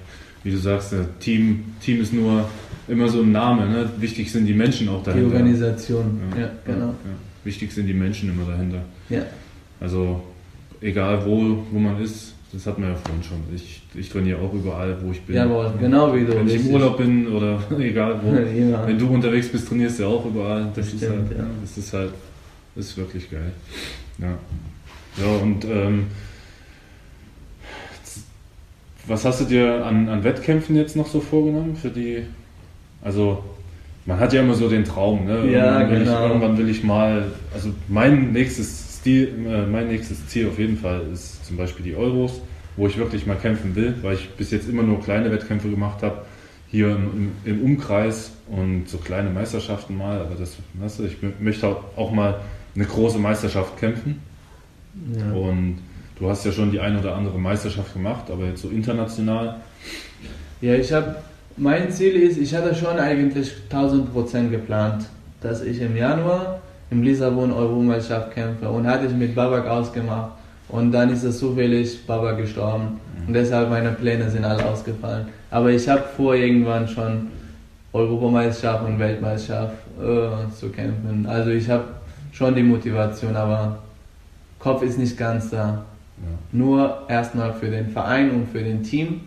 Wie 0.43 0.51
du 0.51 0.57
sagst, 0.57 0.93
Team, 1.19 1.65
Team 1.81 2.01
ist 2.01 2.13
nur 2.13 2.49
immer 2.87 3.09
so 3.09 3.21
ein 3.21 3.31
Name. 3.33 3.67
Ne? 3.67 3.89
Wichtig 3.99 4.31
sind 4.31 4.45
die 4.45 4.53
Menschen 4.53 4.87
auch 4.87 4.99
Die 5.03 5.09
dahinter. 5.11 5.35
Organisation, 5.35 6.19
ja, 6.39 6.49
genau. 6.65 6.87
Ja. 6.87 6.93
Wichtig 7.43 7.71
sind 7.73 7.87
die 7.87 7.93
Menschen 7.93 8.29
immer 8.29 8.49
dahinter. 8.49 8.81
Ja. 9.09 9.21
Also 9.81 10.21
egal 10.81 11.25
wo, 11.25 11.63
wo 11.71 11.79
man 11.79 12.01
ist, 12.01 12.33
das 12.51 12.65
hat 12.65 12.79
man 12.79 12.89
ja 12.89 12.95
vorhin 12.95 13.23
schon. 13.23 13.37
Ich, 13.55 13.81
ich 13.93 14.09
trainiere 14.09 14.39
auch 14.41 14.53
überall, 14.53 14.97
wo 15.03 15.11
ich 15.11 15.21
bin. 15.21 15.35
Jawohl, 15.35 15.71
genau 15.79 16.15
wie 16.15 16.25
du, 16.25 16.35
Wenn 16.35 16.47
ich 16.47 16.65
im. 16.65 16.73
Urlaub 16.73 16.97
bin 16.97 17.27
oder 17.27 17.61
egal 17.79 18.19
wo. 18.23 18.35
Immer. 18.57 18.87
Wenn 18.87 18.97
du 18.97 19.07
unterwegs 19.07 19.49
bist, 19.49 19.67
trainierst 19.67 19.99
du 19.99 20.03
ja 20.03 20.09
auch 20.09 20.25
überall. 20.25 20.71
Das, 20.75 20.87
ist 20.87 20.97
Stimmt, 20.97 21.29
halt, 21.29 21.37
ja. 21.37 21.45
das 21.61 21.77
ist 21.77 21.93
halt, 21.93 22.11
das 22.75 22.85
ist 22.87 22.97
wirklich 22.97 23.29
geil. 23.29 23.51
Ja. 24.17 24.37
Ja, 25.17 25.41
und 25.41 25.65
ähm, 25.65 26.07
was 29.07 29.25
hast 29.25 29.41
du 29.41 29.45
dir 29.45 29.85
an, 29.85 30.07
an 30.07 30.23
Wettkämpfen 30.23 30.75
jetzt 30.75 30.95
noch 30.95 31.07
so 31.07 31.19
vorgenommen 31.19 31.75
für 31.75 31.89
die? 31.89 32.23
Also 33.01 33.43
man 34.05 34.19
hat 34.19 34.33
ja 34.33 34.41
immer 34.41 34.53
so 34.55 34.69
den 34.69 34.85
Traum, 34.85 35.25
ne? 35.25 35.51
Ja, 35.51 35.81
irgendwann 35.81 35.91
will 35.91 35.99
genau. 35.99 36.13
Ich, 36.13 36.27
irgendwann 36.29 36.57
will 36.57 36.69
ich 36.69 36.83
mal, 36.83 37.31
also 37.53 37.69
mein 37.87 38.31
nächstes 38.31 38.88
Stil, 38.99 39.33
äh, 39.47 39.65
mein 39.65 39.87
nächstes 39.87 40.27
Ziel 40.27 40.47
auf 40.49 40.59
jeden 40.59 40.77
Fall 40.77 41.01
ist 41.13 41.45
zum 41.45 41.55
Beispiel 41.57 41.85
die 41.85 41.95
Euros, 41.95 42.41
wo 42.75 42.87
ich 42.87 42.97
wirklich 42.97 43.25
mal 43.25 43.37
kämpfen 43.37 43.75
will, 43.75 43.95
weil 44.01 44.15
ich 44.15 44.29
bis 44.31 44.51
jetzt 44.51 44.67
immer 44.67 44.83
nur 44.83 45.01
kleine 45.01 45.31
Wettkämpfe 45.31 45.69
gemacht 45.69 46.03
habe, 46.03 46.23
hier 46.69 46.89
im, 46.91 47.31
im, 47.45 47.61
Umkreis 47.63 48.31
und 48.47 48.87
so 48.89 48.97
kleine 48.97 49.29
Meisterschaften 49.29 49.97
mal, 49.97 50.19
aber 50.19 50.35
das, 50.35 50.57
weißt 50.73 50.99
du, 50.99 51.03
ich 51.05 51.13
mö- 51.13 51.31
möchte 51.39 51.67
auch, 51.95 52.11
mal 52.11 52.41
eine 52.75 52.85
große 52.85 53.17
Meisterschaft 53.19 53.77
kämpfen 53.79 54.21
Ja. 55.17 55.31
und 55.33 55.77
du 56.19 56.29
hast 56.29 56.45
ja 56.45 56.51
schon 56.51 56.71
die 56.71 56.79
eine 56.79 56.99
oder 56.99 57.15
andere 57.15 57.39
Meisterschaft 57.39 57.93
gemacht, 57.93 58.29
aber 58.29 58.45
jetzt 58.45 58.61
so 58.61 58.69
international, 58.69 59.55
Ja, 60.61 60.75
ich 60.75 60.91
habe, 60.91 61.15
mein 61.57 61.89
Ziel 61.91 62.15
ist, 62.15 62.37
ich 62.37 62.53
hatte 62.53 62.75
schon 62.75 62.99
eigentlich 62.99 63.51
1000% 63.69 64.49
geplant, 64.49 65.05
dass 65.41 65.61
ich 65.63 65.79
im 65.81 65.95
Januar 65.95 66.58
im 66.91 67.03
Lissabon 67.03 67.51
Europameisterschaft 67.51 68.31
kämpfe 68.33 68.69
und 68.69 68.87
hatte 68.87 69.05
ich 69.05 69.13
mit 69.13 69.35
Babak 69.35 69.67
ausgemacht 69.67 70.31
und 70.69 70.91
dann 70.91 71.11
ist 71.11 71.23
es 71.23 71.39
zufällig 71.39 72.05
Babak 72.05 72.37
gestorben 72.37 72.99
und 73.27 73.33
deshalb 73.33 73.69
meine 73.69 73.91
Pläne 73.91 74.29
sind 74.29 74.45
alle 74.45 74.65
ausgefallen. 74.65 75.27
Aber 75.51 75.71
ich 75.71 75.87
habe 75.87 76.03
vor 76.15 76.35
irgendwann 76.35 76.87
schon 76.87 77.27
Europameisterschaft 77.93 78.85
und 78.85 78.99
Weltmeisterschaft 78.99 79.75
äh, 79.99 80.51
zu 80.55 80.69
kämpfen. 80.69 81.25
Also 81.27 81.49
ich 81.51 81.69
habe 81.69 81.85
schon 82.31 82.55
die 82.55 82.63
Motivation, 82.63 83.35
aber 83.35 83.79
Kopf 84.59 84.83
ist 84.83 84.99
nicht 84.99 85.17
ganz 85.17 85.49
da. 85.49 85.85
ja. 86.17 86.27
Nur 86.51 87.03
erstmal 87.07 87.53
für 87.53 87.69
den 87.69 87.89
Verein 87.89 88.31
und 88.31 88.49
für 88.49 88.61
den 88.61 88.83
Team, 88.83 89.21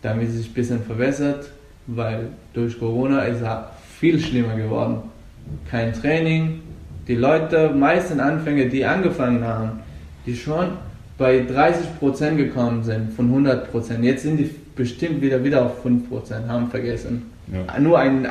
damit 0.00 0.28
es 0.28 0.36
sich 0.36 0.50
ein 0.50 0.54
bisschen 0.54 0.82
verbessert, 0.82 1.50
weil 1.86 2.28
durch 2.52 2.78
Corona 2.78 3.20
ist 3.22 3.40
es 3.40 3.48
viel 3.98 4.18
schlimmer 4.18 4.56
geworden. 4.56 5.11
Kein 5.70 5.92
Training. 5.92 6.60
Die 7.08 7.16
Leute, 7.16 7.70
meisten 7.70 8.20
Anfänger, 8.20 8.66
die 8.66 8.84
angefangen 8.84 9.44
haben, 9.44 9.80
die 10.24 10.36
schon 10.36 10.68
bei 11.18 11.40
30% 11.40 12.36
gekommen 12.36 12.82
sind 12.84 13.12
von 13.12 13.30
100%. 13.46 14.02
Jetzt 14.02 14.22
sind 14.22 14.38
die 14.38 14.50
bestimmt 14.76 15.20
wieder, 15.20 15.42
wieder 15.42 15.66
auf 15.66 15.84
5%, 15.84 16.48
haben 16.48 16.68
vergessen. 16.68 17.30
Ja. 17.52 17.78
Nur 17.80 17.98
ein, 17.98 18.26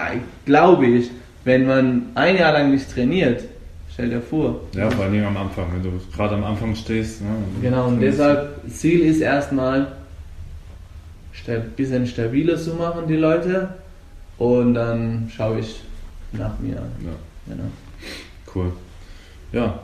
glaube 0.45 0.87
ich, 0.87 1.11
wenn 1.43 1.65
man 1.65 2.03
ein 2.15 2.37
Jahr 2.37 2.53
lang 2.53 2.71
nicht 2.71 2.89
trainiert, 2.91 3.43
stell 3.91 4.09
dir 4.09 4.21
vor, 4.21 4.61
Ja, 4.73 4.89
vor 4.89 5.07
Dingen 5.07 5.25
am 5.25 5.37
Anfang, 5.37 5.65
wenn 5.73 5.83
du 5.83 5.99
gerade 6.15 6.35
am 6.35 6.43
Anfang 6.43 6.75
stehst. 6.75 7.21
Ne, 7.21 7.29
Genau, 7.61 7.87
und 7.87 7.99
deshalb, 7.99 8.61
Ziel 8.69 9.01
ist 9.01 9.21
erstmal, 9.21 9.87
ein 11.47 11.71
bisschen 11.75 12.05
stabiler 12.05 12.57
zu 12.57 12.75
machen, 12.75 13.07
die 13.07 13.15
Leute. 13.15 13.69
Und 14.37 14.75
dann 14.75 15.29
schaue 15.35 15.59
ich 15.59 15.81
nach 16.33 16.57
mir. 16.59 16.75
Ja, 16.75 16.81
Genau. 17.47 17.63
cool. 18.55 18.71
Ja, 19.51 19.79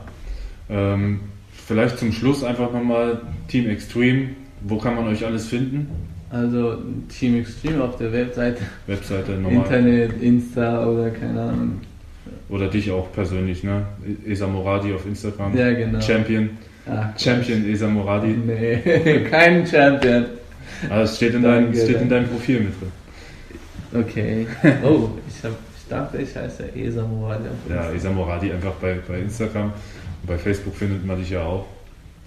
ähm, 0.70 1.20
vielleicht 1.52 1.98
zum 1.98 2.12
Schluss 2.12 2.42
einfach 2.44 2.72
nochmal 2.72 3.20
Team 3.48 3.68
Extreme. 3.68 4.30
Wo 4.62 4.78
kann 4.78 4.94
man 4.96 5.08
euch 5.08 5.24
alles 5.24 5.46
finden? 5.48 5.88
Also 6.30 6.78
Team 7.08 7.38
Extreme 7.40 7.82
auf 7.82 7.96
der 7.96 8.12
Webseite, 8.12 8.62
Webseite 8.86 9.32
normal. 9.32 9.64
Internet, 9.64 10.22
Insta 10.22 10.86
oder 10.86 11.10
keine 11.10 11.40
Ahnung. 11.42 11.80
Oder 12.48 12.68
dich 12.68 12.90
auch 12.90 13.10
persönlich, 13.12 13.62
ne? 13.62 13.82
Esa 14.26 14.46
Moradi 14.46 14.92
auf 14.92 15.06
Instagram. 15.06 15.56
Ja, 15.56 15.72
genau. 15.72 16.00
Champion. 16.00 16.50
Ach, 16.90 17.18
Champion 17.18 17.68
Esa 17.68 17.88
Moradi. 17.88 18.28
Nee, 18.28 19.24
kein 19.30 19.66
Champion. 19.66 20.24
Ah, 20.88 21.00
das 21.00 21.16
steht 21.16 21.34
in, 21.34 21.42
dein, 21.42 21.74
steht 21.74 22.00
in 22.00 22.08
deinem 22.08 22.28
Profil 22.28 22.60
mit 22.60 22.72
drin. 22.80 24.02
Okay. 24.02 24.46
Oh, 24.84 25.08
ich, 25.28 25.44
hab, 25.44 25.52
dachte, 25.88 26.18
ich 26.18 26.34
heiße 26.36 26.74
Esa 26.76 27.06
Moradi. 27.06 27.44
Ja. 27.68 27.90
Esa 27.92 28.10
Moradi 28.10 28.52
einfach 28.52 28.74
bei, 28.74 28.98
bei 29.06 29.20
Instagram. 29.20 29.66
Und 30.22 30.26
bei 30.26 30.38
Facebook 30.38 30.74
findet 30.74 31.04
man 31.06 31.18
dich 31.18 31.30
ja 31.30 31.42
auch. 31.42 31.66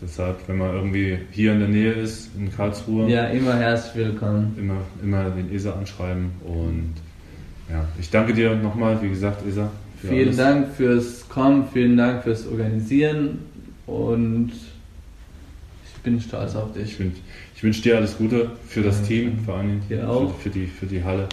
Deshalb, 0.01 0.38
wenn 0.47 0.57
man 0.57 0.74
irgendwie 0.74 1.20
hier 1.32 1.53
in 1.53 1.59
der 1.59 1.68
Nähe 1.70 1.91
ist, 1.93 2.32
in 2.36 2.51
Karlsruhe, 2.51 3.07
ja, 3.07 3.26
immer 3.26 3.55
herzlich 3.55 4.07
willkommen. 4.07 4.55
immer, 4.57 4.78
immer 5.03 5.30
den 5.30 5.53
Esa 5.53 5.74
anschreiben. 5.74 6.32
Und 6.43 6.93
ja, 7.70 7.86
ich 7.99 8.09
danke 8.09 8.34
dir 8.34 8.55
nochmal, 8.55 8.99
wie 9.01 9.09
gesagt, 9.09 9.45
Esa. 9.47 9.70
Vielen 10.01 10.30
alles. 10.30 10.38
Dank 10.38 10.74
fürs 10.76 11.30
Kommen, 11.30 11.68
vielen 11.72 11.95
Dank 11.97 12.24
fürs 12.24 12.47
Organisieren 12.47 13.38
und 13.86 14.51
ich 15.86 16.01
bin 16.01 16.20
stolz 16.20 16.55
auf 16.55 16.74
dich. 16.74 16.93
Ich, 16.93 16.99
wünsch- 16.99 17.22
ich 17.55 17.64
wünsche 17.64 17.84
dir 17.84 17.97
alles 17.97 18.18
Gute 18.18 18.49
für 18.68 18.82
das 18.82 18.95
Danke. 19.01 19.07
Team, 19.14 19.39
vor 19.45 19.57
allem 19.57 19.84
für, 19.88 20.09
auch. 20.09 20.36
für, 20.39 20.49
die, 20.49 20.66
für 20.66 20.88
die 20.88 21.03
Halle. 21.03 21.28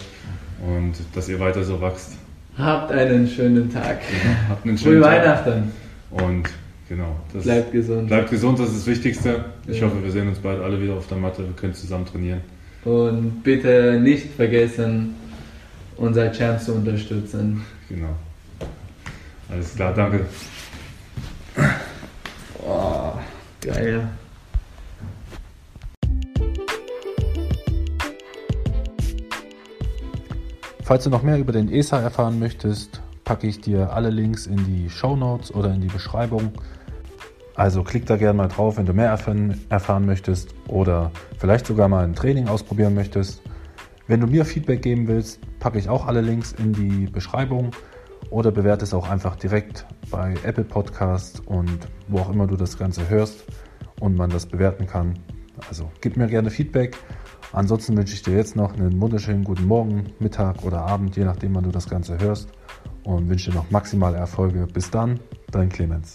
Und 0.63 0.93
dass 1.15 1.27
ihr 1.27 1.39
weiter 1.39 1.63
so 1.63 1.81
wachst. 1.81 2.18
Habt 2.59 2.91
einen 2.91 3.27
schönen 3.27 3.71
Tag. 3.71 3.99
Habt 4.49 4.65
einen 4.65 4.77
schönen 4.77 5.01
Tag. 5.01 5.11
Weihnachten. 5.23 5.71
Und 6.11 6.43
genau, 6.89 7.15
das 7.33 7.43
Bleibt 7.43 7.71
gesund. 7.71 8.07
bleibt 8.07 8.29
gesund, 8.29 8.59
das 8.59 8.69
ist 8.69 8.79
das 8.79 8.87
Wichtigste. 8.87 9.45
Ich 9.67 9.79
Ja. 9.79 9.87
hoffe, 9.87 10.03
wir 10.03 10.11
sehen 10.11 10.27
uns 10.27 10.39
bald 10.39 10.61
alle 10.61 10.81
wieder 10.81 10.93
auf 10.95 11.07
der 11.07 11.17
Matte. 11.17 11.43
Wir 11.45 11.53
können 11.55 11.73
zusammen 11.73 12.05
trainieren. 12.05 12.41
Und 12.83 13.43
bitte 13.43 13.99
nicht 14.01 14.33
vergessen, 14.35 15.15
unser 15.97 16.31
Champ 16.31 16.61
zu 16.61 16.73
unterstützen. 16.73 17.61
Genau. 17.87 18.15
Alles 19.49 19.75
klar, 19.75 19.93
danke. 19.93 20.25
Oh, 22.65 23.13
geil. 23.61 24.07
Falls 30.89 31.03
du 31.03 31.11
noch 31.11 31.21
mehr 31.21 31.37
über 31.37 31.51
den 31.51 31.71
ESA 31.71 31.99
erfahren 31.99 32.39
möchtest, 32.39 32.99
packe 33.23 33.45
ich 33.45 33.61
dir 33.61 33.93
alle 33.93 34.09
Links 34.09 34.47
in 34.47 34.57
die 34.65 34.89
Show 34.89 35.15
Notes 35.15 35.53
oder 35.53 35.71
in 35.71 35.81
die 35.81 35.87
Beschreibung. 35.87 36.51
Also 37.53 37.83
klick 37.83 38.07
da 38.07 38.17
gerne 38.17 38.35
mal 38.35 38.47
drauf, 38.47 38.77
wenn 38.77 38.87
du 38.87 38.93
mehr 38.93 39.11
erfahren, 39.11 40.05
möchtest 40.07 40.55
oder 40.67 41.11
vielleicht 41.37 41.67
sogar 41.67 41.89
mal 41.89 42.03
ein 42.03 42.15
Training 42.15 42.47
ausprobieren 42.47 42.95
möchtest. 42.95 43.43
Wenn 44.07 44.19
du 44.19 44.25
mir 44.25 44.45
Feedback 44.45 44.81
geben 44.81 45.07
willst, 45.07 45.39
packe 45.59 45.77
ich 45.77 45.89
auch 45.89 46.07
alle 46.07 46.21
Links 46.21 46.53
in 46.53 46.73
die 46.73 47.05
Beschreibung 47.05 47.69
oder 48.31 48.49
bewerte 48.49 48.83
es 48.83 48.95
auch 48.95 49.07
einfach 49.07 49.35
direkt 49.35 49.85
bei 50.09 50.33
Apple 50.43 50.63
Podcasts 50.63 51.39
und 51.39 51.87
wo 52.07 52.17
auch 52.17 52.31
immer 52.31 52.47
du 52.47 52.55
das 52.55 52.79
Ganze 52.79 53.07
hörst. 53.09 53.45
und 53.99 54.17
man 54.17 54.31
das 54.31 54.47
bewerten 54.47 54.87
kann. 54.87 55.19
Also 55.67 55.91
gib 56.01 56.17
mir 56.17 56.25
gerne 56.25 56.49
Feedback. 56.49 56.97
Ansonsten 57.51 57.97
wünsche 57.97 58.13
ich 58.13 58.21
dir 58.21 58.35
jetzt 58.35 58.55
noch 58.55 58.73
einen 58.73 59.01
wunderschönen 59.01 59.43
guten 59.43 59.65
Morgen, 59.65 60.13
Mittag 60.19 60.63
oder 60.63 60.81
Abend, 60.81 61.15
je 61.17 61.25
nachdem, 61.25 61.55
wann 61.55 61.63
du 61.63 61.71
das 61.71 61.89
Ganze 61.89 62.19
hörst. 62.19 62.49
Und 63.03 63.27
wünsche 63.27 63.49
dir 63.49 63.57
noch 63.57 63.71
maximale 63.71 64.17
Erfolge. 64.17 64.67
Bis 64.71 64.91
dann, 64.91 65.19
dein 65.51 65.69
Clemens. 65.69 66.13